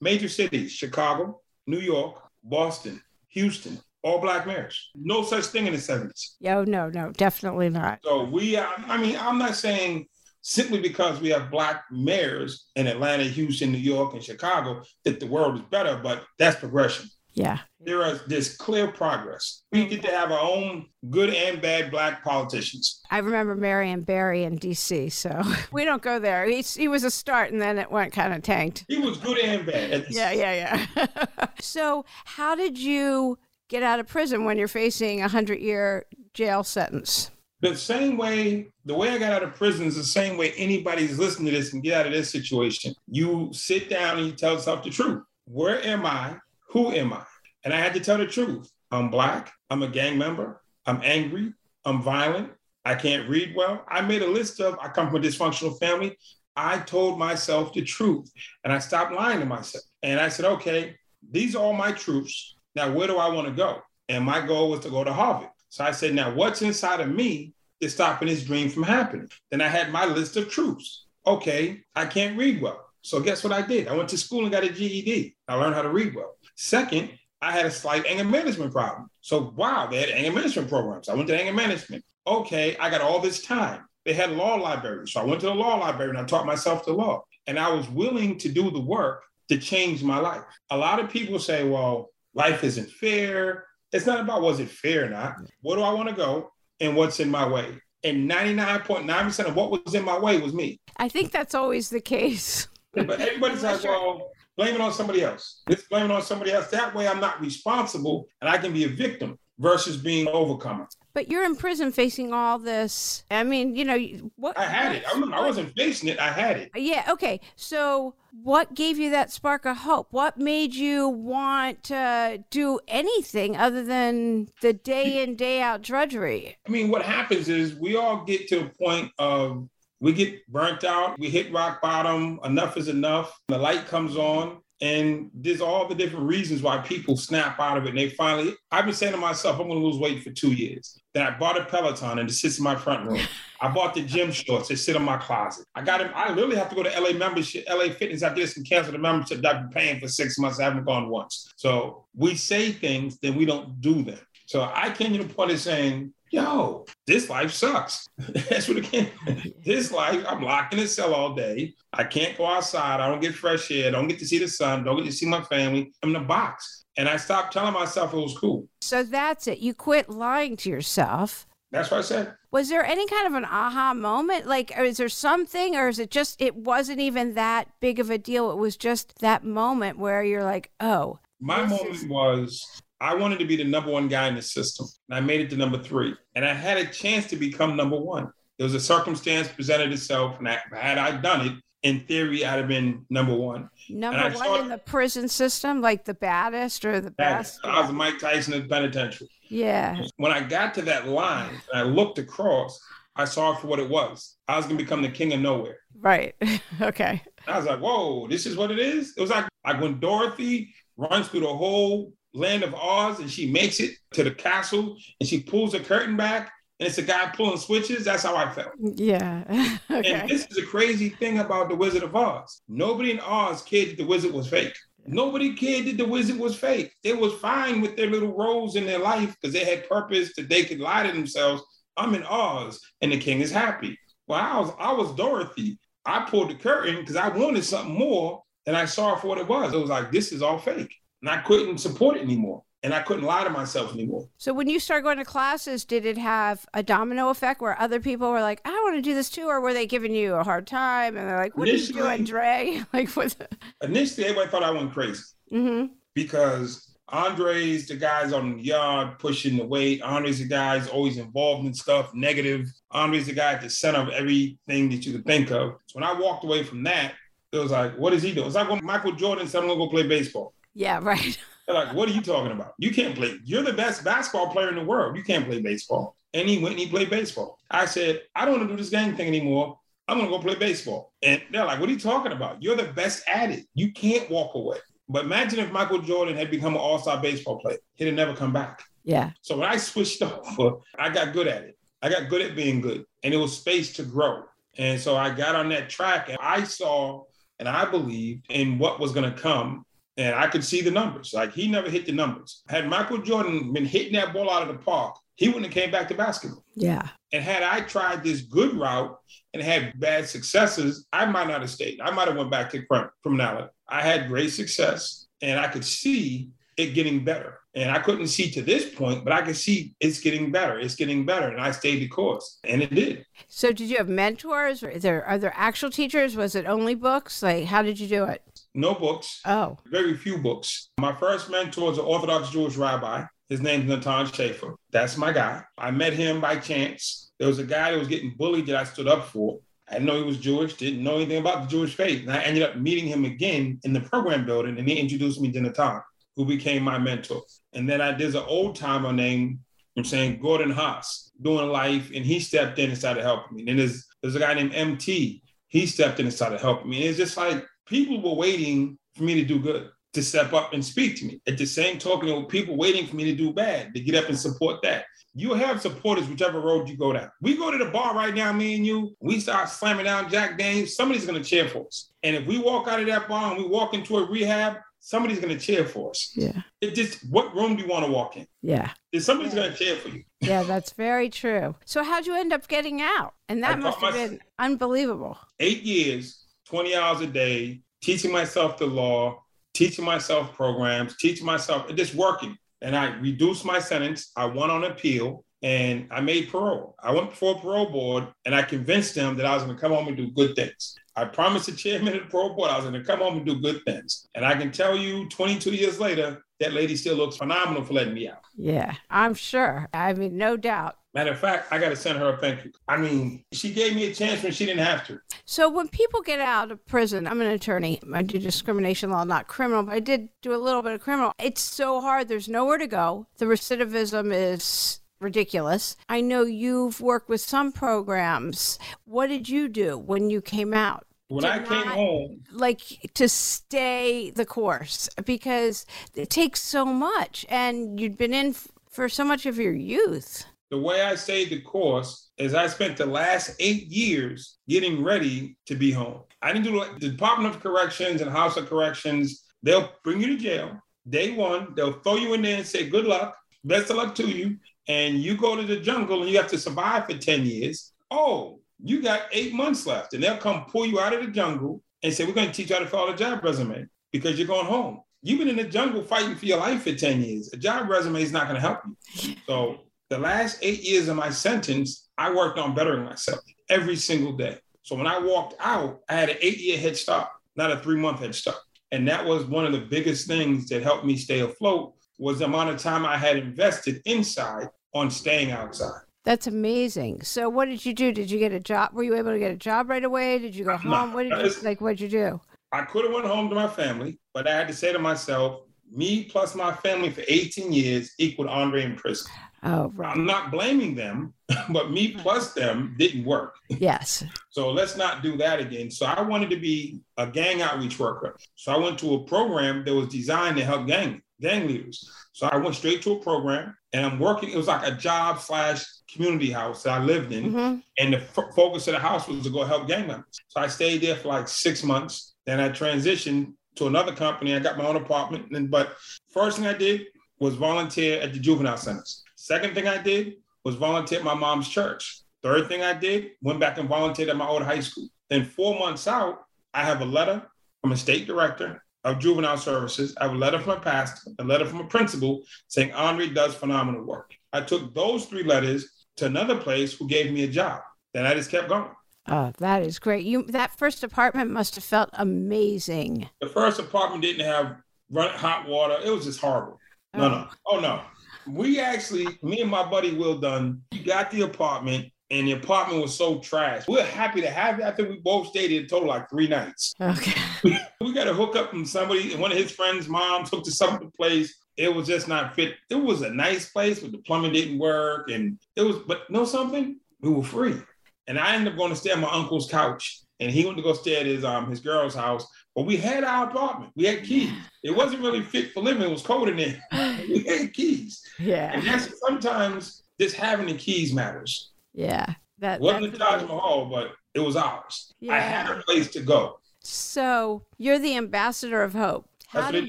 major 0.00 0.28
cities, 0.28 0.72
Chicago, 0.72 1.40
New 1.66 1.80
York, 1.80 2.20
Boston, 2.42 3.00
Houston, 3.28 3.80
all 4.02 4.20
black 4.20 4.46
mayors. 4.46 4.90
No 4.94 5.22
such 5.24 5.46
thing 5.46 5.66
in 5.66 5.72
the 5.72 5.78
70s. 5.78 6.34
Yeah, 6.40 6.58
oh, 6.58 6.64
no, 6.64 6.90
no, 6.90 7.10
definitely 7.12 7.70
not. 7.70 8.00
So 8.04 8.24
we, 8.24 8.58
I 8.58 8.96
mean, 8.98 9.16
I'm 9.18 9.38
not 9.38 9.56
saying 9.56 10.06
simply 10.42 10.78
because 10.78 11.20
we 11.20 11.30
have 11.30 11.50
black 11.50 11.84
mayors 11.90 12.66
in 12.76 12.86
Atlanta, 12.86 13.24
Houston, 13.24 13.72
New 13.72 13.78
York, 13.78 14.12
and 14.12 14.22
Chicago 14.22 14.82
that 15.04 15.18
the 15.18 15.26
world 15.26 15.56
is 15.56 15.62
better, 15.70 15.98
but 16.02 16.24
that's 16.38 16.60
progression. 16.60 17.08
Yeah. 17.34 17.58
There 17.80 18.00
is 18.06 18.22
this 18.26 18.56
clear 18.56 18.88
progress. 18.88 19.62
We 19.72 19.84
mm. 19.84 19.90
get 19.90 20.02
to 20.02 20.10
have 20.10 20.30
our 20.30 20.40
own 20.40 20.86
good 21.10 21.34
and 21.34 21.60
bad 21.60 21.90
black 21.90 22.24
politicians. 22.24 23.00
I 23.10 23.18
remember 23.18 23.56
Marion 23.56 24.02
Barry 24.02 24.44
in 24.44 24.58
DC, 24.58 25.12
so 25.12 25.42
we 25.72 25.84
don't 25.84 26.02
go 26.02 26.18
there. 26.18 26.46
He, 26.46 26.62
he 26.62 26.88
was 26.88 27.04
a 27.04 27.10
start 27.10 27.52
and 27.52 27.60
then 27.60 27.78
it 27.78 27.90
went 27.90 28.12
kind 28.12 28.32
of 28.32 28.42
tanked. 28.42 28.84
He 28.88 28.98
was 28.98 29.18
good 29.18 29.38
and 29.38 29.66
bad. 29.66 30.06
Yeah, 30.14 30.32
yeah, 30.32 30.86
yeah. 30.96 31.26
so, 31.60 32.04
how 32.24 32.54
did 32.54 32.78
you 32.78 33.38
get 33.68 33.82
out 33.82 33.98
of 33.98 34.06
prison 34.06 34.44
when 34.44 34.56
you're 34.56 34.68
facing 34.68 35.18
a 35.18 35.22
100 35.22 35.58
year 35.58 36.06
jail 36.34 36.62
sentence? 36.62 37.30
The 37.60 37.76
same 37.76 38.16
way, 38.16 38.68
the 38.84 38.94
way 38.94 39.10
I 39.10 39.18
got 39.18 39.32
out 39.32 39.42
of 39.42 39.54
prison 39.54 39.86
is 39.86 39.96
the 39.96 40.04
same 40.04 40.36
way 40.36 40.52
anybody's 40.52 41.18
listening 41.18 41.46
to 41.46 41.58
this 41.58 41.72
and 41.72 41.82
get 41.82 41.94
out 41.94 42.06
of 42.06 42.12
this 42.12 42.30
situation. 42.30 42.94
You 43.08 43.50
sit 43.52 43.88
down 43.88 44.18
and 44.18 44.26
you 44.26 44.32
tell 44.34 44.54
yourself 44.54 44.84
the 44.84 44.90
truth. 44.90 45.22
Where 45.46 45.84
am 45.84 46.06
I? 46.06 46.36
Who 46.74 46.90
am 46.90 47.12
I? 47.12 47.22
And 47.62 47.72
I 47.72 47.78
had 47.78 47.94
to 47.94 48.00
tell 48.00 48.18
the 48.18 48.26
truth. 48.26 48.68
I'm 48.90 49.08
black. 49.08 49.52
I'm 49.70 49.84
a 49.84 49.88
gang 49.88 50.18
member. 50.18 50.60
I'm 50.86 51.00
angry. 51.04 51.52
I'm 51.84 52.02
violent. 52.02 52.50
I 52.84 52.96
can't 52.96 53.28
read 53.28 53.54
well. 53.56 53.84
I 53.88 54.00
made 54.02 54.22
a 54.22 54.26
list 54.26 54.60
of, 54.60 54.76
I 54.82 54.88
come 54.88 55.06
from 55.06 55.16
a 55.16 55.20
dysfunctional 55.20 55.78
family. 55.78 56.18
I 56.56 56.78
told 56.80 57.18
myself 57.18 57.72
the 57.72 57.82
truth 57.82 58.30
and 58.64 58.72
I 58.72 58.80
stopped 58.80 59.12
lying 59.12 59.38
to 59.38 59.46
myself. 59.46 59.84
And 60.02 60.20
I 60.20 60.28
said, 60.28 60.44
okay, 60.46 60.96
these 61.30 61.54
are 61.54 61.62
all 61.62 61.72
my 61.72 61.92
truths. 61.92 62.56
Now, 62.74 62.92
where 62.92 63.06
do 63.06 63.18
I 63.18 63.28
want 63.28 63.46
to 63.46 63.54
go? 63.54 63.80
And 64.08 64.24
my 64.24 64.44
goal 64.44 64.70
was 64.70 64.80
to 64.80 64.90
go 64.90 65.04
to 65.04 65.12
Harvard. 65.12 65.50
So 65.68 65.84
I 65.84 65.92
said, 65.92 66.12
now 66.12 66.34
what's 66.34 66.60
inside 66.60 67.00
of 67.00 67.08
me 67.08 67.54
is 67.80 67.94
stopping 67.94 68.28
this 68.28 68.44
dream 68.44 68.68
from 68.68 68.82
happening? 68.82 69.28
Then 69.50 69.60
I 69.60 69.68
had 69.68 69.92
my 69.92 70.06
list 70.06 70.36
of 70.36 70.50
truths. 70.50 71.06
Okay, 71.24 71.82
I 71.94 72.06
can't 72.06 72.36
read 72.36 72.60
well. 72.60 72.84
So 73.02 73.20
guess 73.20 73.44
what 73.44 73.52
I 73.52 73.62
did? 73.62 73.86
I 73.86 73.94
went 73.94 74.08
to 74.08 74.18
school 74.18 74.42
and 74.42 74.50
got 74.50 74.64
a 74.64 74.68
GED. 74.70 75.36
I 75.46 75.54
learned 75.54 75.74
how 75.74 75.82
to 75.82 75.90
read 75.90 76.14
well. 76.14 76.36
Second, 76.56 77.10
I 77.40 77.52
had 77.52 77.66
a 77.66 77.70
slight 77.70 78.06
anger 78.06 78.24
management 78.24 78.72
problem. 78.72 79.08
So, 79.20 79.52
wow, 79.56 79.86
they 79.86 80.00
had 80.00 80.10
anger 80.10 80.32
management 80.32 80.68
programs. 80.68 81.08
I 81.08 81.14
went 81.14 81.28
to 81.28 81.38
anger 81.38 81.52
management. 81.52 82.04
Okay, 82.26 82.76
I 82.78 82.90
got 82.90 83.00
all 83.00 83.20
this 83.20 83.42
time. 83.42 83.84
They 84.04 84.12
had 84.12 84.32
law 84.32 84.54
libraries. 84.54 85.12
So 85.12 85.20
I 85.20 85.24
went 85.24 85.40
to 85.40 85.46
the 85.46 85.54
law 85.54 85.76
library 85.76 86.10
and 86.10 86.18
I 86.18 86.24
taught 86.24 86.46
myself 86.46 86.84
the 86.84 86.92
law. 86.92 87.24
And 87.46 87.58
I 87.58 87.72
was 87.72 87.88
willing 87.88 88.38
to 88.38 88.48
do 88.48 88.70
the 88.70 88.80
work 88.80 89.22
to 89.48 89.58
change 89.58 90.02
my 90.02 90.18
life. 90.18 90.42
A 90.70 90.76
lot 90.76 91.00
of 91.00 91.10
people 91.10 91.38
say, 91.38 91.68
well, 91.68 92.10
life 92.34 92.64
isn't 92.64 92.90
fair. 92.90 93.64
It's 93.92 94.06
not 94.06 94.20
about 94.20 94.42
was 94.42 94.60
it 94.60 94.68
fair 94.68 95.06
or 95.06 95.10
not. 95.10 95.36
Where 95.62 95.76
do 95.76 95.82
I 95.82 95.92
want 95.92 96.08
to 96.08 96.14
go 96.14 96.50
and 96.80 96.96
what's 96.96 97.20
in 97.20 97.30
my 97.30 97.46
way? 97.46 97.78
And 98.02 98.30
99.9% 98.30 99.46
of 99.46 99.54
what 99.54 99.70
was 99.70 99.94
in 99.94 100.04
my 100.04 100.18
way 100.18 100.38
was 100.38 100.52
me. 100.52 100.80
I 100.96 101.08
think 101.08 101.32
that's 101.32 101.54
always 101.54 101.90
the 101.90 102.00
case. 102.00 102.68
but 102.92 103.20
everybody 103.20 103.56
says, 103.58 103.84
well, 103.84 104.30
blame 104.56 104.74
it 104.74 104.80
on 104.80 104.92
somebody 104.92 105.22
else. 105.22 105.62
Let's 105.68 105.86
blame 105.88 106.06
it 106.06 106.10
on 106.10 106.22
somebody 106.22 106.52
else. 106.52 106.68
That 106.68 106.94
way 106.94 107.08
I'm 107.08 107.20
not 107.20 107.40
responsible 107.40 108.26
and 108.40 108.48
I 108.48 108.58
can 108.58 108.72
be 108.72 108.84
a 108.84 108.88
victim 108.88 109.38
versus 109.58 109.96
being 109.96 110.28
overcomer. 110.28 110.88
But 111.12 111.30
you're 111.30 111.44
in 111.44 111.54
prison 111.54 111.92
facing 111.92 112.32
all 112.32 112.58
this. 112.58 113.24
I 113.30 113.44
mean, 113.44 113.76
you 113.76 113.84
know, 113.84 114.30
what 114.34 114.58
I 114.58 114.64
had 114.64 114.96
it. 114.96 115.04
I, 115.06 115.12
I 115.32 115.40
wasn't 115.46 115.72
facing 115.76 116.08
it. 116.08 116.18
I 116.18 116.30
had 116.32 116.56
it. 116.56 116.70
Yeah. 116.74 117.04
Okay. 117.08 117.40
So, 117.54 118.16
what 118.42 118.74
gave 118.74 118.98
you 118.98 119.10
that 119.10 119.30
spark 119.30 119.64
of 119.64 119.76
hope? 119.76 120.08
What 120.10 120.38
made 120.38 120.74
you 120.74 121.08
want 121.08 121.84
to 121.84 122.42
do 122.50 122.80
anything 122.88 123.56
other 123.56 123.84
than 123.84 124.48
the 124.60 124.72
day 124.72 125.22
in 125.22 125.36
day 125.36 125.62
out 125.62 125.82
drudgery? 125.82 126.56
I 126.66 126.70
mean, 126.70 126.90
what 126.90 127.02
happens 127.02 127.48
is 127.48 127.76
we 127.76 127.94
all 127.94 128.24
get 128.24 128.48
to 128.48 128.66
a 128.66 128.70
point 128.70 129.12
of 129.20 129.68
we 130.00 130.12
get 130.12 130.46
burnt 130.48 130.84
out, 130.84 131.18
we 131.18 131.30
hit 131.30 131.52
rock 131.52 131.80
bottom, 131.80 132.40
enough 132.44 132.76
is 132.76 132.88
enough. 132.88 133.38
The 133.48 133.58
light 133.58 133.86
comes 133.86 134.16
on, 134.16 134.58
and 134.80 135.30
there's 135.32 135.60
all 135.60 135.88
the 135.88 135.94
different 135.94 136.26
reasons 136.26 136.60
why 136.60 136.78
people 136.78 137.16
snap 137.16 137.58
out 137.60 137.78
of 137.78 137.84
it. 137.84 137.90
And 137.90 137.98
they 137.98 138.10
finally, 138.10 138.54
I've 138.70 138.84
been 138.84 138.94
saying 138.94 139.12
to 139.12 139.18
myself, 139.18 139.58
I'm 139.58 139.68
going 139.68 139.80
to 139.80 139.86
lose 139.86 139.98
weight 139.98 140.22
for 140.22 140.30
two 140.30 140.52
years. 140.52 141.00
Then 141.14 141.26
I 141.26 141.38
bought 141.38 141.58
a 141.58 141.64
Peloton 141.64 142.18
and 142.18 142.28
it 142.28 142.32
sits 142.32 142.58
in 142.58 142.64
my 142.64 142.74
front 142.76 143.08
room. 143.08 143.20
I 143.60 143.68
bought 143.68 143.94
the 143.94 144.02
gym 144.02 144.30
shorts 144.30 144.68
that 144.68 144.76
sit 144.76 144.96
in 144.96 145.02
my 145.02 145.16
closet. 145.16 145.64
I 145.74 145.82
got 145.82 145.98
them. 145.98 146.10
I 146.14 146.34
literally 146.34 146.56
have 146.56 146.68
to 146.68 146.74
go 146.74 146.82
to 146.82 147.00
LA 147.00 147.12
membership, 147.12 147.64
LA 147.66 147.90
Fitness. 147.94 148.22
I 148.22 148.34
get 148.34 148.50
some 148.50 148.64
cancel 148.64 148.92
the 148.92 148.98
membership 148.98 149.40
that 149.40 149.54
I've 149.54 149.62
been 149.62 149.70
paying 149.70 150.00
for 150.00 150.08
six 150.08 150.38
months. 150.38 150.60
I 150.60 150.64
haven't 150.64 150.84
gone 150.84 151.08
once. 151.08 151.50
So 151.56 152.04
we 152.14 152.34
say 152.34 152.72
things, 152.72 153.18
then 153.20 153.36
we 153.36 153.46
don't 153.46 153.80
do 153.80 154.02
them. 154.02 154.18
So 154.46 154.70
I 154.74 154.90
came 154.90 155.12
to 155.12 155.22
the 155.22 155.32
point 155.32 155.52
of 155.52 155.60
saying, 155.60 156.12
yo, 156.30 156.84
this 157.06 157.28
life 157.30 157.52
sucks. 157.52 158.06
That's 158.18 158.68
what 158.68 158.78
it 158.78 158.84
came. 158.84 159.08
this 159.64 159.92
life, 159.92 160.24
I'm 160.28 160.42
locked 160.42 160.74
in 160.74 160.80
a 160.80 160.86
cell 160.86 161.14
all 161.14 161.34
day. 161.34 161.74
I 161.92 162.04
can't 162.04 162.36
go 162.36 162.46
outside. 162.46 163.00
I 163.00 163.08
don't 163.08 163.20
get 163.20 163.34
fresh 163.34 163.70
air. 163.70 163.88
I 163.88 163.90
don't 163.90 164.08
get 164.08 164.18
to 164.18 164.26
see 164.26 164.38
the 164.38 164.48
sun. 164.48 164.84
Don't 164.84 164.96
get 164.96 165.06
to 165.06 165.12
see 165.12 165.26
my 165.26 165.42
family. 165.42 165.92
I'm 166.02 166.10
in 166.10 166.16
a 166.16 166.24
box. 166.24 166.84
And 166.96 167.08
I 167.08 167.16
stopped 167.16 167.52
telling 167.52 167.72
myself 167.74 168.12
it 168.12 168.16
was 168.16 168.36
cool. 168.38 168.68
So 168.80 169.02
that's 169.02 169.46
it. 169.46 169.58
You 169.58 169.74
quit 169.74 170.08
lying 170.08 170.56
to 170.58 170.70
yourself. 170.70 171.46
That's 171.72 171.90
what 171.90 171.98
I 171.98 172.02
said. 172.02 172.34
Was 172.52 172.68
there 172.68 172.84
any 172.84 173.04
kind 173.08 173.26
of 173.26 173.34
an 173.34 173.44
aha 173.44 173.94
moment? 173.94 174.46
Like, 174.46 174.78
is 174.78 174.98
there 174.98 175.08
something, 175.08 175.74
or 175.74 175.88
is 175.88 175.98
it 175.98 176.12
just, 176.12 176.40
it 176.40 176.54
wasn't 176.54 177.00
even 177.00 177.34
that 177.34 177.66
big 177.80 177.98
of 177.98 178.10
a 178.10 178.18
deal? 178.18 178.52
It 178.52 178.58
was 178.58 178.76
just 178.76 179.18
that 179.18 179.42
moment 179.42 179.98
where 179.98 180.22
you're 180.22 180.44
like, 180.44 180.70
oh. 180.78 181.18
My 181.40 181.66
moment 181.66 181.96
is- 181.96 182.04
was 182.06 182.82
I 183.00 183.14
wanted 183.14 183.38
to 183.40 183.44
be 183.44 183.56
the 183.56 183.64
number 183.64 183.90
one 183.90 184.08
guy 184.08 184.28
in 184.28 184.34
the 184.34 184.42
system. 184.42 184.86
And 185.08 185.16
I 185.16 185.20
made 185.20 185.40
it 185.40 185.50
to 185.50 185.56
number 185.56 185.82
three. 185.82 186.14
And 186.34 186.44
I 186.44 186.54
had 186.54 186.78
a 186.78 186.86
chance 186.86 187.26
to 187.28 187.36
become 187.36 187.76
number 187.76 187.98
one. 187.98 188.32
There 188.58 188.64
was 188.64 188.74
a 188.74 188.80
circumstance 188.80 189.48
presented 189.48 189.92
itself, 189.92 190.38
and 190.38 190.48
I, 190.48 190.58
had 190.72 190.96
I 190.96 191.16
done 191.20 191.46
it, 191.46 191.52
in 191.82 192.00
theory, 192.06 192.46
I'd 192.46 192.58
have 192.58 192.68
been 192.68 193.04
number 193.10 193.34
one. 193.34 193.68
Number 193.90 194.30
one 194.38 194.60
in 194.62 194.68
the 194.68 194.78
prison 194.78 195.28
system, 195.28 195.82
like 195.82 196.04
the 196.04 196.14
baddest 196.14 196.84
or 196.84 197.00
the 197.00 197.10
best. 197.10 197.60
I 197.62 197.82
was 197.82 197.92
Mike 197.92 198.18
Tyson 198.18 198.54
in 198.54 198.62
the 198.62 198.68
penitentiary. 198.68 199.28
Yeah. 199.48 200.02
When 200.16 200.32
I 200.32 200.40
got 200.40 200.72
to 200.74 200.82
that 200.82 201.08
line 201.08 201.50
and 201.72 201.80
I 201.80 201.82
looked 201.82 202.18
across, 202.18 202.80
I 203.16 203.26
saw 203.26 203.54
for 203.54 203.66
what 203.66 203.78
it 203.78 203.88
was. 203.88 204.36
I 204.48 204.56
was 204.56 204.64
gonna 204.66 204.78
become 204.78 205.02
the 205.02 205.10
king 205.10 205.34
of 205.34 205.40
nowhere. 205.40 205.76
Right. 206.00 206.34
okay. 206.80 207.22
I 207.46 207.58
was 207.58 207.66
like, 207.66 207.80
whoa, 207.80 208.26
this 208.28 208.46
is 208.46 208.56
what 208.56 208.70
it 208.70 208.78
is. 208.78 209.14
It 209.16 209.20
was 209.20 209.30
like 209.30 209.46
like 209.64 209.80
when 209.80 210.00
Dorothy 210.00 210.74
runs 210.96 211.28
through 211.28 211.40
the 211.40 211.54
whole 211.54 212.14
land 212.34 212.64
of 212.64 212.74
Oz 212.74 213.20
and 213.20 213.30
she 213.30 213.50
makes 213.50 213.80
it 213.80 213.92
to 214.12 214.24
the 214.24 214.30
castle 214.30 214.96
and 215.20 215.28
she 215.28 215.40
pulls 215.40 215.72
the 215.72 215.80
curtain 215.80 216.16
back 216.16 216.52
and 216.80 216.88
it's 216.88 216.98
a 216.98 217.02
guy 217.02 217.32
pulling 217.34 217.58
switches. 217.58 218.04
That's 218.04 218.24
how 218.24 218.36
I 218.36 218.50
felt. 218.50 218.72
Yeah. 218.80 219.44
okay. 219.90 220.12
And 220.12 220.28
this 220.28 220.46
is 220.50 220.58
a 220.58 220.66
crazy 220.66 221.08
thing 221.08 221.38
about 221.38 221.68
the 221.68 221.76
Wizard 221.76 222.02
of 222.02 222.16
Oz. 222.16 222.62
Nobody 222.68 223.12
in 223.12 223.20
Oz 223.20 223.62
cared 223.62 223.90
that 223.90 223.96
the 223.98 224.06
wizard 224.06 224.32
was 224.32 224.48
fake. 224.48 224.74
Nobody 225.06 225.54
cared 225.54 225.86
that 225.86 225.98
the 225.98 226.06
wizard 226.06 226.38
was 226.38 226.58
fake. 226.58 226.92
They 227.04 227.12
was 227.12 227.34
fine 227.34 227.80
with 227.80 227.96
their 227.96 228.10
little 228.10 228.34
roles 228.34 228.74
in 228.74 228.86
their 228.86 228.98
life 228.98 229.36
because 229.40 229.52
they 229.52 229.64
had 229.64 229.88
purpose 229.88 230.34
that 230.36 230.48
they 230.48 230.64
could 230.64 230.80
lie 230.80 231.06
to 231.06 231.12
themselves. 231.12 231.62
I'm 231.96 232.14
in 232.14 232.24
Oz 232.24 232.80
and 233.02 233.12
the 233.12 233.18
king 233.18 233.40
is 233.40 233.52
happy. 233.52 233.98
Well, 234.26 234.40
I 234.40 234.58
was 234.58 234.72
I 234.78 234.92
was 234.92 235.14
Dorothy. 235.14 235.78
I 236.06 236.20
pulled 236.28 236.50
the 236.50 236.54
curtain 236.54 236.96
because 236.96 237.16
I 237.16 237.28
wanted 237.28 237.64
something 237.64 237.94
more 237.94 238.42
and 238.66 238.76
I 238.76 238.86
saw 238.86 239.14
it 239.14 239.20
for 239.20 239.28
what 239.28 239.38
it 239.38 239.46
was. 239.46 239.72
It 239.72 239.78
was 239.78 239.90
like, 239.90 240.10
this 240.10 240.32
is 240.32 240.42
all 240.42 240.58
fake. 240.58 240.94
And 241.24 241.30
I 241.30 241.38
couldn't 241.38 241.78
support 241.78 242.18
it 242.18 242.22
anymore 242.22 242.62
and 242.84 242.92
I 242.92 243.00
couldn't 243.00 243.24
lie 243.24 243.42
to 243.44 243.50
myself 243.50 243.94
anymore. 243.94 244.28
So 244.36 244.52
when 244.52 244.68
you 244.68 244.78
started 244.78 245.04
going 245.04 245.16
to 245.16 245.24
classes, 245.24 245.86
did 245.86 246.04
it 246.04 246.18
have 246.18 246.66
a 246.74 246.82
domino 246.82 247.30
effect 247.30 247.62
where 247.62 247.80
other 247.80 247.98
people 247.98 248.30
were 248.30 248.42
like, 248.42 248.60
"I 248.66 248.72
want 248.84 248.96
to 248.96 249.02
do 249.02 249.14
this 249.14 249.30
too," 249.30 249.46
or 249.46 249.62
were 249.62 249.72
they 249.72 249.86
giving 249.86 250.14
you 250.14 250.34
a 250.34 250.44
hard 250.44 250.66
time 250.66 251.16
and 251.16 251.26
they're 251.26 251.38
like, 251.38 251.56
"What 251.56 251.66
initially, 251.66 252.02
are 252.02 252.10
you 252.10 252.16
doing, 252.18 252.24
Dre?" 252.26 252.84
like, 252.92 253.08
what? 253.10 253.34
Initially, 253.80 254.26
everybody 254.26 254.50
thought 254.50 254.62
I 254.62 254.70
went 254.70 254.92
crazy 254.92 255.22
mm-hmm. 255.50 255.94
because 256.12 256.94
Andre's 257.08 257.88
the 257.88 257.96
guys 257.96 258.34
on 258.34 258.58
the 258.58 258.62
yard 258.62 259.18
pushing 259.18 259.56
the 259.56 259.64
weight. 259.64 260.02
Andre's 260.02 260.40
the 260.40 260.46
guys 260.46 260.86
always 260.86 261.16
involved 261.16 261.66
in 261.66 261.72
stuff 261.72 262.12
negative. 262.12 262.66
Andre's 262.90 263.26
the 263.26 263.32
guy 263.32 263.54
at 263.54 263.62
the 263.62 263.70
center 263.70 264.00
of 264.00 264.10
everything 264.10 264.90
that 264.90 265.06
you 265.06 265.12
could 265.12 265.24
think 265.24 265.50
of. 265.50 265.76
So 265.86 265.98
when 265.98 266.04
I 266.04 266.12
walked 266.12 266.44
away 266.44 266.64
from 266.64 266.82
that, 266.82 267.14
it 267.50 267.58
was 267.58 267.70
like, 267.70 267.96
what 267.96 268.12
is 268.12 268.22
he 268.22 268.34
doing? 268.34 268.46
It's 268.46 268.56
like 268.56 268.68
when 268.68 268.84
Michael 268.84 269.12
Jordan 269.12 269.46
said, 269.46 269.62
I'm 269.62 269.68
gonna 269.68 269.78
go 269.78 269.88
play 269.88 270.06
baseball. 270.06 270.52
Yeah, 270.74 271.00
right. 271.02 271.38
They're 271.66 271.74
like, 271.74 271.94
what 271.94 272.08
are 272.08 272.12
you 272.12 272.20
talking 272.20 272.52
about? 272.52 272.74
You 272.78 272.90
can't 272.90 273.14
play. 273.14 273.38
You're 273.44 273.62
the 273.62 273.72
best 273.72 274.04
basketball 274.04 274.50
player 274.50 274.68
in 274.68 274.74
the 274.74 274.84
world. 274.84 275.16
You 275.16 275.22
can't 275.22 275.46
play 275.46 275.60
baseball. 275.62 276.16
And 276.34 276.48
he 276.48 276.58
went 276.58 276.72
and 276.72 276.80
he 276.80 276.88
played 276.88 277.08
baseball. 277.08 277.58
I 277.70 277.86
said, 277.86 278.22
I 278.34 278.44
don't 278.44 278.58
want 278.58 278.68
to 278.68 278.74
do 278.74 278.76
this 278.76 278.90
gang 278.90 279.16
thing 279.16 279.28
anymore. 279.28 279.78
I'm 280.06 280.18
going 280.18 280.30
to 280.30 280.36
go 280.36 280.42
play 280.42 280.56
baseball. 280.56 281.12
And 281.22 281.40
they're 281.50 281.64
like, 281.64 281.80
what 281.80 281.88
are 281.88 281.92
you 281.92 281.98
talking 281.98 282.32
about? 282.32 282.62
You're 282.62 282.76
the 282.76 282.92
best 282.92 283.22
at 283.26 283.50
it. 283.50 283.64
You 283.74 283.92
can't 283.92 284.28
walk 284.28 284.54
away. 284.54 284.78
But 285.08 285.24
imagine 285.24 285.58
if 285.58 285.72
Michael 285.72 286.00
Jordan 286.00 286.36
had 286.36 286.50
become 286.50 286.74
an 286.74 286.80
all 286.80 286.98
star 286.98 287.20
baseball 287.20 287.58
player, 287.60 287.78
he'd 287.94 288.06
have 288.06 288.14
never 288.14 288.34
come 288.34 288.52
back. 288.52 288.82
Yeah. 289.04 289.30
So 289.40 289.56
when 289.56 289.68
I 289.68 289.76
switched 289.76 290.22
over, 290.58 290.76
I 290.98 291.08
got 291.08 291.32
good 291.32 291.46
at 291.46 291.62
it. 291.62 291.78
I 292.02 292.10
got 292.10 292.28
good 292.28 292.42
at 292.42 292.56
being 292.56 292.80
good. 292.80 293.04
And 293.22 293.32
it 293.32 293.38
was 293.38 293.56
space 293.56 293.94
to 293.94 294.02
grow. 294.02 294.42
And 294.76 295.00
so 295.00 295.16
I 295.16 295.30
got 295.30 295.54
on 295.54 295.68
that 295.70 295.88
track 295.88 296.28
and 296.28 296.38
I 296.40 296.64
saw 296.64 297.22
and 297.58 297.68
I 297.68 297.88
believed 297.88 298.46
in 298.50 298.78
what 298.78 298.98
was 298.98 299.12
going 299.12 299.32
to 299.32 299.40
come 299.40 299.86
and 300.16 300.34
I 300.34 300.46
could 300.46 300.64
see 300.64 300.80
the 300.80 300.90
numbers. 300.90 301.32
Like 301.34 301.52
he 301.52 301.68
never 301.68 301.90
hit 301.90 302.06
the 302.06 302.12
numbers. 302.12 302.62
Had 302.68 302.88
Michael 302.88 303.18
Jordan 303.18 303.72
been 303.72 303.84
hitting 303.84 304.14
that 304.14 304.32
ball 304.32 304.50
out 304.50 304.62
of 304.62 304.68
the 304.68 304.82
park, 304.82 305.16
he 305.36 305.48
wouldn't 305.48 305.66
have 305.66 305.74
came 305.74 305.90
back 305.90 306.08
to 306.08 306.14
basketball. 306.14 306.64
Yeah. 306.74 307.08
And 307.32 307.42
had 307.42 307.62
I 307.62 307.80
tried 307.80 308.22
this 308.22 308.42
good 308.42 308.74
route 308.74 309.18
and 309.52 309.62
had 309.62 309.98
bad 309.98 310.28
successes, 310.28 311.06
I 311.12 311.26
might 311.26 311.48
not 311.48 311.60
have 311.60 311.70
stayed. 311.70 312.00
I 312.00 312.10
might 312.10 312.28
have 312.28 312.36
went 312.36 312.50
back 312.50 312.70
to 312.70 313.10
criminality. 313.22 313.68
I 313.88 314.02
had 314.02 314.28
great 314.28 314.50
success, 314.50 315.26
and 315.42 315.58
I 315.58 315.68
could 315.68 315.84
see 315.84 316.50
it 316.76 316.94
getting 316.94 317.24
better. 317.24 317.60
And 317.74 317.90
I 317.90 317.98
couldn't 317.98 318.28
see 318.28 318.50
to 318.52 318.62
this 318.62 318.88
point, 318.94 319.24
but 319.24 319.32
I 319.32 319.42
could 319.42 319.56
see 319.56 319.94
it's 319.98 320.20
getting 320.20 320.52
better. 320.52 320.78
It's 320.78 320.94
getting 320.94 321.26
better. 321.26 321.48
And 321.48 321.60
I 321.60 321.72
stayed 321.72 322.00
the 322.00 322.08
course. 322.08 322.60
And 322.62 322.82
it 322.82 322.94
did. 322.94 323.26
So 323.48 323.72
did 323.72 323.90
you 323.90 323.96
have 323.96 324.08
mentors? 324.08 324.84
Are 324.84 324.96
there 324.96 325.24
are 325.24 325.38
there 325.38 325.52
actual 325.56 325.90
teachers? 325.90 326.36
Was 326.36 326.54
it 326.54 326.66
only 326.66 326.94
books? 326.94 327.42
Like 327.42 327.64
how 327.64 327.82
did 327.82 327.98
you 327.98 328.06
do 328.06 328.24
it? 328.24 328.53
No 328.74 328.94
books. 328.94 329.40
Oh. 329.44 329.78
Very 329.86 330.16
few 330.16 330.38
books. 330.38 330.90
My 330.98 331.12
first 331.14 331.50
mentor 331.50 331.88
was 331.88 331.98
an 331.98 332.04
Orthodox 332.04 332.50
Jewish 332.50 332.76
rabbi. 332.76 333.24
His 333.48 333.60
name's 333.60 333.88
Natan 333.88 334.26
Schaefer. 334.26 334.74
That's 334.90 335.16
my 335.16 335.32
guy. 335.32 335.62
I 335.78 335.90
met 335.90 336.14
him 336.14 336.40
by 336.40 336.56
chance. 336.56 337.32
There 337.38 337.48
was 337.48 337.58
a 337.58 337.64
guy 337.64 337.92
that 337.92 337.98
was 337.98 338.08
getting 338.08 338.34
bullied 338.36 338.66
that 338.66 338.76
I 338.76 338.84
stood 338.84 339.06
up 339.06 339.26
for. 339.26 339.60
I 339.88 339.94
didn't 339.94 340.06
know 340.06 340.16
he 340.16 340.24
was 340.24 340.38
Jewish, 340.38 340.74
didn't 340.74 341.04
know 341.04 341.16
anything 341.16 341.38
about 341.38 341.62
the 341.62 341.68
Jewish 341.68 341.94
faith. 341.94 342.22
And 342.22 342.32
I 342.32 342.42
ended 342.42 342.62
up 342.62 342.76
meeting 342.76 343.06
him 343.06 343.24
again 343.24 343.80
in 343.84 343.92
the 343.92 344.00
program 344.00 344.46
building, 344.46 344.78
and 344.78 344.88
he 344.88 344.98
introduced 344.98 345.40
me 345.40 345.52
to 345.52 345.60
Natan, 345.60 346.00
who 346.36 346.46
became 346.46 346.82
my 346.82 346.98
mentor. 346.98 347.42
And 347.74 347.88
then 347.88 348.00
I 348.00 348.12
there's 348.12 348.34
an 348.34 348.44
old 348.46 348.76
timer 348.76 349.12
named 349.12 349.58
I'm 349.96 350.04
saying 350.04 350.40
Gordon 350.40 350.70
Haas 350.70 351.30
doing 351.40 351.68
life, 351.68 352.10
and 352.14 352.24
he 352.24 352.40
stepped 352.40 352.78
in 352.78 352.90
and 352.90 352.98
started 352.98 353.22
helping 353.22 353.56
me. 353.56 353.62
And 353.62 353.68
then 353.68 353.76
there's 353.76 354.06
there's 354.22 354.34
a 354.34 354.40
guy 354.40 354.54
named 354.54 354.74
MT. 354.74 355.42
He 355.68 355.86
stepped 355.86 356.18
in 356.18 356.26
and 356.26 356.34
started 356.34 356.60
helping 356.60 356.88
me. 356.88 356.96
And 356.96 357.06
it's 357.06 357.18
just 357.18 357.36
like 357.36 357.64
people 357.86 358.20
were 358.20 358.36
waiting 358.36 358.98
for 359.14 359.22
me 359.22 359.34
to 359.34 359.44
do 359.44 359.58
good, 359.58 359.90
to 360.14 360.22
step 360.22 360.52
up 360.52 360.72
and 360.72 360.84
speak 360.84 361.16
to 361.16 361.26
me. 361.26 361.40
At 361.46 361.58
the 361.58 361.66
same 361.66 361.98
token, 361.98 362.28
there 362.28 362.36
were 362.36 362.46
people 362.46 362.76
waiting 362.76 363.06
for 363.06 363.16
me 363.16 363.24
to 363.24 363.34
do 363.34 363.52
bad, 363.52 363.94
to 363.94 364.00
get 364.00 364.14
up 364.14 364.28
and 364.28 364.38
support 364.38 364.80
that. 364.82 365.04
You 365.34 365.54
have 365.54 365.80
supporters 365.80 366.28
whichever 366.28 366.60
road 366.60 366.88
you 366.88 366.96
go 366.96 367.12
down. 367.12 367.30
We 367.40 367.56
go 367.56 367.70
to 367.70 367.78
the 367.78 367.90
bar 367.90 368.14
right 368.14 368.34
now, 368.34 368.52
me 368.52 368.76
and 368.76 368.86
you, 368.86 369.16
we 369.20 369.40
start 369.40 369.68
slamming 369.68 370.04
down 370.04 370.30
Jack 370.30 370.56
Daniels, 370.58 370.96
somebody's 370.96 371.26
gonna 371.26 371.42
cheer 371.42 371.68
for 371.68 371.86
us. 371.86 372.12
And 372.22 372.36
if 372.36 372.46
we 372.46 372.58
walk 372.58 372.86
out 372.88 373.00
of 373.00 373.06
that 373.06 373.28
bar 373.28 373.52
and 373.54 373.62
we 373.62 373.68
walk 373.68 373.94
into 373.94 374.18
a 374.18 374.30
rehab, 374.30 374.76
somebody's 375.00 375.38
gonna 375.38 375.58
cheer 375.58 375.84
for 375.84 376.10
us. 376.10 376.32
Yeah. 376.34 376.62
It 376.80 376.94
just 376.94 377.28
what 377.30 377.54
room 377.54 377.76
do 377.76 377.82
you 377.82 377.88
want 377.88 378.06
to 378.06 378.12
walk 378.12 378.36
in? 378.36 378.46
Yeah. 378.62 378.90
Somebody's 379.18 379.54
yeah. 379.54 379.64
gonna 379.64 379.74
cheer 379.74 379.96
for 379.96 380.08
you. 380.08 380.24
yeah, 380.40 380.62
that's 380.62 380.92
very 380.92 381.28
true. 381.28 381.74
So 381.84 382.04
how'd 382.04 382.26
you 382.26 382.34
end 382.34 382.52
up 382.52 382.68
getting 382.68 383.02
out? 383.02 383.34
And 383.48 383.62
that 383.62 383.72
I 383.72 383.76
must 383.76 383.98
have 383.98 384.14
been 384.14 384.40
unbelievable. 384.58 385.36
Eight 385.60 385.82
years, 385.82 386.43
20 386.74 386.96
hours 386.96 387.20
a 387.20 387.26
day, 387.28 387.80
teaching 388.02 388.32
myself 388.32 388.76
the 388.78 388.84
law, 388.84 389.40
teaching 389.74 390.04
myself 390.04 390.52
programs, 390.54 391.16
teaching 391.18 391.46
myself, 391.46 391.86
just 391.94 392.16
working. 392.16 392.56
And 392.82 392.96
I 392.96 393.14
reduced 393.20 393.64
my 393.64 393.78
sentence. 393.78 394.32
I 394.34 394.46
won 394.46 394.72
on 394.72 394.82
appeal 394.82 395.44
and 395.62 396.08
I 396.10 396.20
made 396.20 396.50
parole. 396.50 396.96
I 397.00 397.12
went 397.12 397.30
before 397.30 397.54
a 397.54 397.60
parole 397.60 397.90
board 397.90 398.26
and 398.44 398.56
I 398.56 398.62
convinced 398.62 399.14
them 399.14 399.36
that 399.36 399.46
I 399.46 399.54
was 399.54 399.62
going 399.62 399.76
to 399.76 399.80
come 399.80 399.92
home 399.92 400.08
and 400.08 400.16
do 400.16 400.32
good 400.32 400.56
things. 400.56 400.96
I 401.14 401.26
promised 401.26 401.66
the 401.66 401.72
chairman 401.76 402.16
of 402.16 402.24
the 402.24 402.28
parole 402.28 402.56
board 402.56 402.72
I 402.72 402.76
was 402.76 402.86
going 402.86 403.00
to 403.00 403.06
come 403.06 403.20
home 403.20 403.36
and 403.36 403.46
do 403.46 403.60
good 403.60 403.80
things. 403.86 404.26
And 404.34 404.44
I 404.44 404.56
can 404.56 404.72
tell 404.72 404.96
you 404.96 405.28
22 405.28 405.70
years 405.70 406.00
later, 406.00 406.42
that 406.58 406.72
lady 406.72 406.96
still 406.96 407.14
looks 407.14 407.36
phenomenal 407.36 407.84
for 407.84 407.92
letting 407.92 408.14
me 408.14 408.26
out. 408.28 408.42
Yeah, 408.56 408.96
I'm 409.08 409.34
sure. 409.34 409.88
I 409.94 410.12
mean, 410.12 410.36
no 410.36 410.56
doubt. 410.56 410.98
Matter 411.14 411.30
of 411.30 411.38
fact, 411.38 411.72
I 411.72 411.78
got 411.78 411.90
to 411.90 411.96
send 411.96 412.18
her 412.18 412.34
a 412.34 412.36
thank 412.38 412.64
you. 412.64 412.72
I 412.88 412.96
mean, 412.96 413.44
she 413.52 413.72
gave 413.72 413.94
me 413.94 414.06
a 414.06 414.14
chance 414.14 414.42
when 414.42 414.50
she 414.50 414.66
didn't 414.66 414.84
have 414.84 415.06
to. 415.06 415.20
So, 415.44 415.70
when 415.70 415.86
people 415.86 416.20
get 416.22 416.40
out 416.40 416.72
of 416.72 416.84
prison, 416.86 417.28
I'm 417.28 417.40
an 417.40 417.46
attorney. 417.46 418.00
I 418.12 418.22
do 418.22 418.38
discrimination 418.38 419.10
law, 419.10 419.22
not 419.22 419.46
criminal, 419.46 419.84
but 419.84 419.94
I 419.94 420.00
did 420.00 420.28
do 420.42 420.52
a 420.52 420.58
little 420.58 420.82
bit 420.82 420.92
of 420.92 421.00
criminal. 421.00 421.32
It's 421.38 421.60
so 421.60 422.00
hard. 422.00 422.26
There's 422.26 422.48
nowhere 422.48 422.78
to 422.78 422.88
go. 422.88 423.28
The 423.36 423.44
recidivism 423.44 424.32
is 424.34 425.00
ridiculous. 425.20 425.96
I 426.08 426.20
know 426.20 426.42
you've 426.42 427.00
worked 427.00 427.28
with 427.28 427.40
some 427.40 427.70
programs. 427.70 428.80
What 429.04 429.28
did 429.28 429.48
you 429.48 429.68
do 429.68 429.96
when 429.96 430.30
you 430.30 430.40
came 430.40 430.74
out? 430.74 431.06
When 431.28 431.44
I 431.44 431.60
came 431.62 431.86
home, 431.86 432.42
like 432.52 433.10
to 433.14 433.28
stay 433.28 434.30
the 434.30 434.44
course 434.44 435.08
because 435.24 435.86
it 436.14 436.28
takes 436.28 436.60
so 436.60 436.84
much, 436.84 437.46
and 437.48 437.98
you'd 438.00 438.18
been 438.18 438.34
in 438.34 438.54
for 438.90 439.08
so 439.08 439.24
much 439.24 439.46
of 439.46 439.58
your 439.58 439.72
youth 439.72 440.44
the 440.74 440.80
way 440.80 441.02
I 441.02 441.14
stayed 441.14 441.50
the 441.50 441.60
course 441.60 442.30
is 442.36 442.52
I 442.52 442.66
spent 442.66 442.96
the 442.96 443.06
last 443.06 443.54
eight 443.60 443.86
years 443.86 444.56
getting 444.68 445.04
ready 445.04 445.56
to 445.66 445.76
be 445.76 445.92
home. 445.92 446.22
I 446.42 446.52
didn't 446.52 446.64
do 446.64 446.84
the 446.98 447.10
Department 447.10 447.54
of 447.54 447.62
Corrections 447.62 448.20
and 448.20 448.28
House 448.28 448.56
of 448.56 448.68
Corrections. 448.68 449.44
They'll 449.62 449.92
bring 450.02 450.20
you 450.20 450.26
to 450.26 450.36
jail. 450.36 450.82
Day 451.08 451.30
one, 451.30 451.74
they'll 451.76 452.00
throw 452.00 452.16
you 452.16 452.34
in 452.34 452.42
there 452.42 452.56
and 452.56 452.66
say, 452.66 452.88
good 452.90 453.04
luck, 453.04 453.36
best 453.62 453.90
of 453.90 453.98
luck 453.98 454.16
to 454.16 454.26
you. 454.26 454.56
And 454.88 455.18
you 455.18 455.36
go 455.36 455.54
to 455.54 455.62
the 455.62 455.78
jungle 455.78 456.22
and 456.22 456.28
you 456.28 456.36
have 456.38 456.50
to 456.50 456.58
survive 456.58 457.06
for 457.06 457.16
10 457.16 457.46
years. 457.46 457.92
Oh, 458.10 458.58
you 458.82 459.00
got 459.00 459.28
eight 459.30 459.54
months 459.54 459.86
left. 459.86 460.12
And 460.12 460.24
they'll 460.24 460.38
come 460.38 460.64
pull 460.64 460.86
you 460.86 460.98
out 460.98 461.14
of 461.14 461.24
the 461.24 461.30
jungle 461.30 461.84
and 462.02 462.12
say, 462.12 462.24
we're 462.24 462.32
going 462.32 462.48
to 462.48 462.52
teach 462.52 462.70
you 462.70 462.74
how 462.74 462.84
to 462.84 462.96
out 462.96 463.14
a 463.14 463.16
job 463.16 463.44
resume 463.44 463.86
because 464.10 464.36
you're 464.40 464.48
going 464.48 464.66
home. 464.66 465.02
You've 465.22 465.38
been 465.38 465.48
in 465.48 465.54
the 465.54 465.62
jungle 465.62 466.02
fighting 466.02 466.34
for 466.34 466.46
your 466.46 466.58
life 466.58 466.82
for 466.82 466.92
10 466.92 467.22
years. 467.22 467.52
A 467.52 467.56
job 467.56 467.88
resume 467.88 468.20
is 468.20 468.32
not 468.32 468.48
going 468.48 468.56
to 468.56 468.60
help 468.60 468.80
you. 468.84 469.36
So 469.46 469.78
the 470.10 470.18
last 470.18 470.58
eight 470.62 470.82
years 470.82 471.08
of 471.08 471.16
my 471.16 471.30
sentence, 471.30 472.08
I 472.18 472.32
worked 472.32 472.58
on 472.58 472.74
bettering 472.74 473.04
myself 473.04 473.40
every 473.68 473.96
single 473.96 474.32
day. 474.32 474.58
So 474.82 474.96
when 474.96 475.06
I 475.06 475.18
walked 475.18 475.54
out, 475.60 476.00
I 476.08 476.14
had 476.14 476.30
an 476.30 476.36
eight 476.40 476.58
year 476.58 476.78
head 476.78 476.96
start, 476.96 477.28
not 477.56 477.72
a 477.72 477.78
three 477.78 477.96
month 477.96 478.20
head 478.20 478.34
start. 478.34 478.58
And 478.92 479.08
that 479.08 479.24
was 479.24 479.44
one 479.46 479.64
of 479.64 479.72
the 479.72 479.80
biggest 479.80 480.28
things 480.28 480.68
that 480.68 480.82
helped 480.82 481.04
me 481.04 481.16
stay 481.16 481.40
afloat 481.40 481.94
was 482.18 482.38
the 482.38 482.44
amount 482.44 482.70
of 482.70 482.78
time 482.78 483.04
I 483.04 483.16
had 483.16 483.36
invested 483.36 484.00
inside 484.04 484.68
on 484.92 485.10
staying 485.10 485.50
outside. 485.50 486.02
That's 486.24 486.46
amazing. 486.46 487.22
So, 487.22 487.48
what 487.48 487.66
did 487.66 487.84
you 487.84 487.92
do? 487.92 488.12
Did 488.12 488.30
you 488.30 488.38
get 488.38 488.52
a 488.52 488.60
job? 488.60 488.90
Were 488.92 489.02
you 489.02 489.14
able 489.14 489.32
to 489.32 489.38
get 489.38 489.50
a 489.50 489.56
job 489.56 489.90
right 489.90 490.04
away? 490.04 490.38
Did 490.38 490.54
you 490.54 490.64
go 490.64 490.76
home? 490.76 491.12
what 491.12 491.24
did 491.24 491.32
you 491.32 491.62
like? 491.62 491.80
What 491.80 491.98
did 491.98 492.00
you 492.00 492.08
do? 492.08 492.40
I 492.72 492.82
could 492.82 493.04
have 493.04 493.12
went 493.12 493.26
home 493.26 493.48
to 493.50 493.54
my 493.54 493.68
family, 493.68 494.18
but 494.32 494.48
I 494.48 494.54
had 494.54 494.68
to 494.68 494.74
say 494.74 494.92
to 494.92 494.98
myself, 494.98 495.62
me 495.90 496.24
plus 496.24 496.54
my 496.54 496.72
family 496.72 497.10
for 497.10 497.22
18 497.28 497.72
years 497.72 498.14
equaled 498.18 498.48
Andre 498.48 498.84
in 498.84 498.96
prison. 498.96 499.30
Oh, 499.64 499.90
right. 499.94 500.14
I'm 500.14 500.26
not 500.26 500.50
blaming 500.50 500.94
them, 500.94 501.32
but 501.70 501.90
me 501.90 502.12
plus 502.12 502.52
them 502.52 502.94
didn't 502.98 503.24
work. 503.24 503.54
Yes. 503.68 504.22
So 504.50 504.70
let's 504.70 504.96
not 504.96 505.22
do 505.22 505.36
that 505.38 505.58
again. 505.58 505.90
So 505.90 506.04
I 506.06 506.20
wanted 506.20 506.50
to 506.50 506.56
be 506.56 507.00
a 507.16 507.26
gang 507.26 507.62
outreach 507.62 507.98
worker. 507.98 508.36
So 508.56 508.72
I 508.72 508.76
went 508.76 508.98
to 508.98 509.14
a 509.14 509.24
program 509.24 509.84
that 509.84 509.94
was 509.94 510.08
designed 510.08 510.58
to 510.58 510.64
help 510.64 510.86
gang 510.86 511.22
gang 511.40 511.66
leaders. 511.66 512.08
So 512.32 512.46
I 512.46 512.56
went 512.56 512.74
straight 512.74 513.02
to 513.02 513.12
a 513.12 513.20
program 513.20 513.76
and 513.92 514.06
I'm 514.06 514.18
working. 514.18 514.50
It 514.50 514.56
was 514.56 514.68
like 514.68 514.86
a 514.86 514.94
job 514.94 515.40
slash 515.40 515.84
community 516.12 516.50
house 516.50 516.82
that 516.82 517.00
I 517.00 517.04
lived 517.04 517.32
in. 517.32 517.52
Mm-hmm. 517.52 517.78
And 517.98 518.12
the 518.14 518.18
f- 518.18 518.54
focus 518.54 518.86
of 518.86 518.94
the 518.94 519.00
house 519.00 519.26
was 519.26 519.42
to 519.44 519.50
go 519.50 519.64
help 519.64 519.88
gang 519.88 520.06
members. 520.06 520.40
So 520.48 520.60
I 520.60 520.68
stayed 520.68 521.00
there 521.00 521.16
for 521.16 521.28
like 521.28 521.48
six 521.48 521.82
months. 521.82 522.34
Then 522.46 522.60
I 522.60 522.68
transitioned 522.68 523.54
to 523.76 523.86
another 523.86 524.14
company. 524.14 524.54
I 524.54 524.60
got 524.60 524.78
my 524.78 524.86
own 524.86 524.96
apartment. 524.96 525.46
And, 525.52 525.70
but 525.70 525.96
first 526.32 526.58
thing 526.58 526.66
I 526.66 526.74
did 526.74 527.06
was 527.40 527.54
volunteer 527.54 528.20
at 528.20 528.32
the 528.32 528.38
juvenile 528.38 528.76
centers. 528.76 529.23
Second 529.44 529.74
thing 529.74 529.86
I 529.86 529.98
did 529.98 530.36
was 530.64 530.76
volunteer 530.76 531.18
at 531.18 531.24
my 531.24 531.34
mom's 531.34 531.68
church. 531.68 532.22
Third 532.42 532.66
thing 532.66 532.80
I 532.80 532.94
did, 532.94 533.32
went 533.42 533.60
back 533.60 533.76
and 533.76 533.86
volunteered 533.86 534.30
at 534.30 534.38
my 534.38 534.48
old 534.48 534.62
high 534.62 534.80
school. 534.80 535.06
Then 535.28 535.44
four 535.44 535.78
months 535.78 536.08
out, 536.08 536.38
I 536.72 536.82
have 536.82 537.02
a 537.02 537.04
letter 537.04 537.46
from 537.82 537.92
a 537.92 537.96
state 537.98 538.26
director 538.26 538.82
of 539.04 539.18
juvenile 539.18 539.58
services. 539.58 540.16
I 540.18 540.28
have 540.28 540.32
a 540.32 540.38
letter 540.38 540.58
from 540.58 540.78
a 540.78 540.80
pastor, 540.80 541.30
a 541.38 541.44
letter 541.44 541.66
from 541.66 541.80
a 541.80 541.86
principal 541.86 542.42
saying 542.68 542.92
Andre 542.94 543.28
does 543.28 543.54
phenomenal 543.54 544.06
work. 544.06 544.32
I 544.54 544.62
took 544.62 544.94
those 544.94 545.26
three 545.26 545.42
letters 545.42 546.06
to 546.16 546.24
another 546.24 546.56
place 546.56 546.94
who 546.94 547.06
gave 547.06 547.30
me 547.30 547.44
a 547.44 547.48
job. 547.48 547.82
Then 548.14 548.24
I 548.24 548.32
just 548.32 548.50
kept 548.50 548.70
going. 548.70 548.92
Oh, 549.28 549.52
that 549.58 549.82
is 549.82 549.98
great. 549.98 550.24
You 550.24 550.44
that 550.44 550.78
first 550.78 551.04
apartment 551.04 551.50
must 551.50 551.74
have 551.74 551.84
felt 551.84 552.08
amazing. 552.14 553.28
The 553.42 553.48
first 553.50 553.78
apartment 553.78 554.22
didn't 554.22 554.46
have 554.46 554.76
run 555.10 555.36
hot 555.36 555.68
water. 555.68 555.98
It 556.02 556.08
was 556.08 556.24
just 556.24 556.40
horrible. 556.40 556.80
No, 557.12 557.24
oh. 557.24 557.26
oh. 557.26 557.28
no. 557.28 557.48
Oh 557.66 557.80
no 557.80 558.00
we 558.46 558.80
actually, 558.80 559.26
me 559.42 559.60
and 559.60 559.70
my 559.70 559.88
buddy 559.88 560.14
Will 560.14 560.38
Dunn, 560.38 560.82
we 560.92 561.00
got 561.00 561.30
the 561.30 561.42
apartment 561.42 562.10
and 562.30 562.48
the 562.48 562.52
apartment 562.52 563.02
was 563.02 563.16
so 563.16 563.38
trash. 563.38 563.86
We 563.86 564.00
are 564.00 564.06
happy 564.06 564.40
to 564.40 564.50
have 564.50 564.80
it. 564.80 564.84
I 564.84 564.90
think 564.90 565.08
we 565.08 565.20
both 565.20 565.48
stayed 565.48 565.70
in 565.70 565.86
total 565.86 566.08
like 566.08 566.28
three 566.28 566.48
nights. 566.48 566.92
Okay. 567.00 567.40
we 568.00 568.12
got 568.12 568.28
a 568.28 568.34
hookup 568.34 568.70
from 568.70 568.84
somebody, 568.84 569.32
and 569.32 569.40
one 569.40 569.52
of 569.52 569.58
his 569.58 569.70
friends' 569.70 570.08
moms 570.08 570.50
took 570.50 570.64
to 570.64 570.70
some 570.70 571.10
place. 571.16 571.54
It 571.76 571.94
was 571.94 572.06
just 572.06 572.28
not 572.28 572.54
fit. 572.54 572.74
It 572.90 572.96
was 572.96 573.22
a 573.22 573.30
nice 573.30 573.70
place, 573.70 574.00
but 574.00 574.12
the 574.12 574.18
plumbing 574.18 574.52
didn't 574.52 574.78
work. 574.78 575.30
And 575.30 575.58
it 575.76 575.82
was, 575.82 575.98
but 576.06 576.30
know 576.30 576.44
something? 576.44 576.98
We 577.20 577.30
were 577.30 577.42
free. 577.42 577.80
And 578.26 578.38
I 578.38 578.54
ended 578.54 578.72
up 578.72 578.78
going 578.78 578.90
to 578.90 578.96
stay 578.96 579.12
on 579.12 579.20
my 579.20 579.30
uncle's 579.30 579.70
couch. 579.70 580.23
And 580.40 580.50
he 580.50 580.64
went 580.64 580.76
to 580.76 580.82
go 580.82 580.92
stay 580.94 581.16
at 581.20 581.26
his 581.26 581.44
um 581.44 581.70
his 581.70 581.80
girl's 581.80 582.14
house. 582.14 582.46
But 582.74 582.86
we 582.86 582.96
had 582.96 583.22
our 583.22 583.48
apartment. 583.48 583.92
We 583.94 584.04
had 584.06 584.24
keys. 584.24 584.50
It 584.82 584.90
wasn't 584.90 585.22
really 585.22 585.42
fit 585.42 585.72
for 585.72 585.82
living. 585.82 586.02
It 586.02 586.10
was 586.10 586.22
cold 586.22 586.48
in 586.48 586.56
there. 586.56 586.82
we 587.28 587.44
had 587.44 587.72
keys. 587.72 588.22
Yeah. 588.38 588.72
And 588.72 588.84
that's 588.84 589.18
sometimes 589.20 590.02
just 590.20 590.34
having 590.34 590.66
the 590.66 590.74
keys 590.74 591.12
matters. 591.12 591.70
Yeah. 591.92 592.34
That 592.58 592.80
wasn't 592.80 593.12
the 593.12 593.18
Taj 593.18 593.42
Mahal, 593.42 593.86
but 593.86 594.12
it 594.34 594.40
was 594.40 594.56
ours. 594.56 595.12
Yeah. 595.20 595.34
I 595.34 595.38
had 595.38 595.70
a 595.70 595.82
place 595.82 596.10
to 596.12 596.20
go. 596.20 596.58
So 596.80 597.62
you're 597.78 597.98
the 597.98 598.16
ambassador 598.16 598.82
of 598.82 598.92
hope. 598.92 599.28
How 599.48 599.70
did 599.70 599.88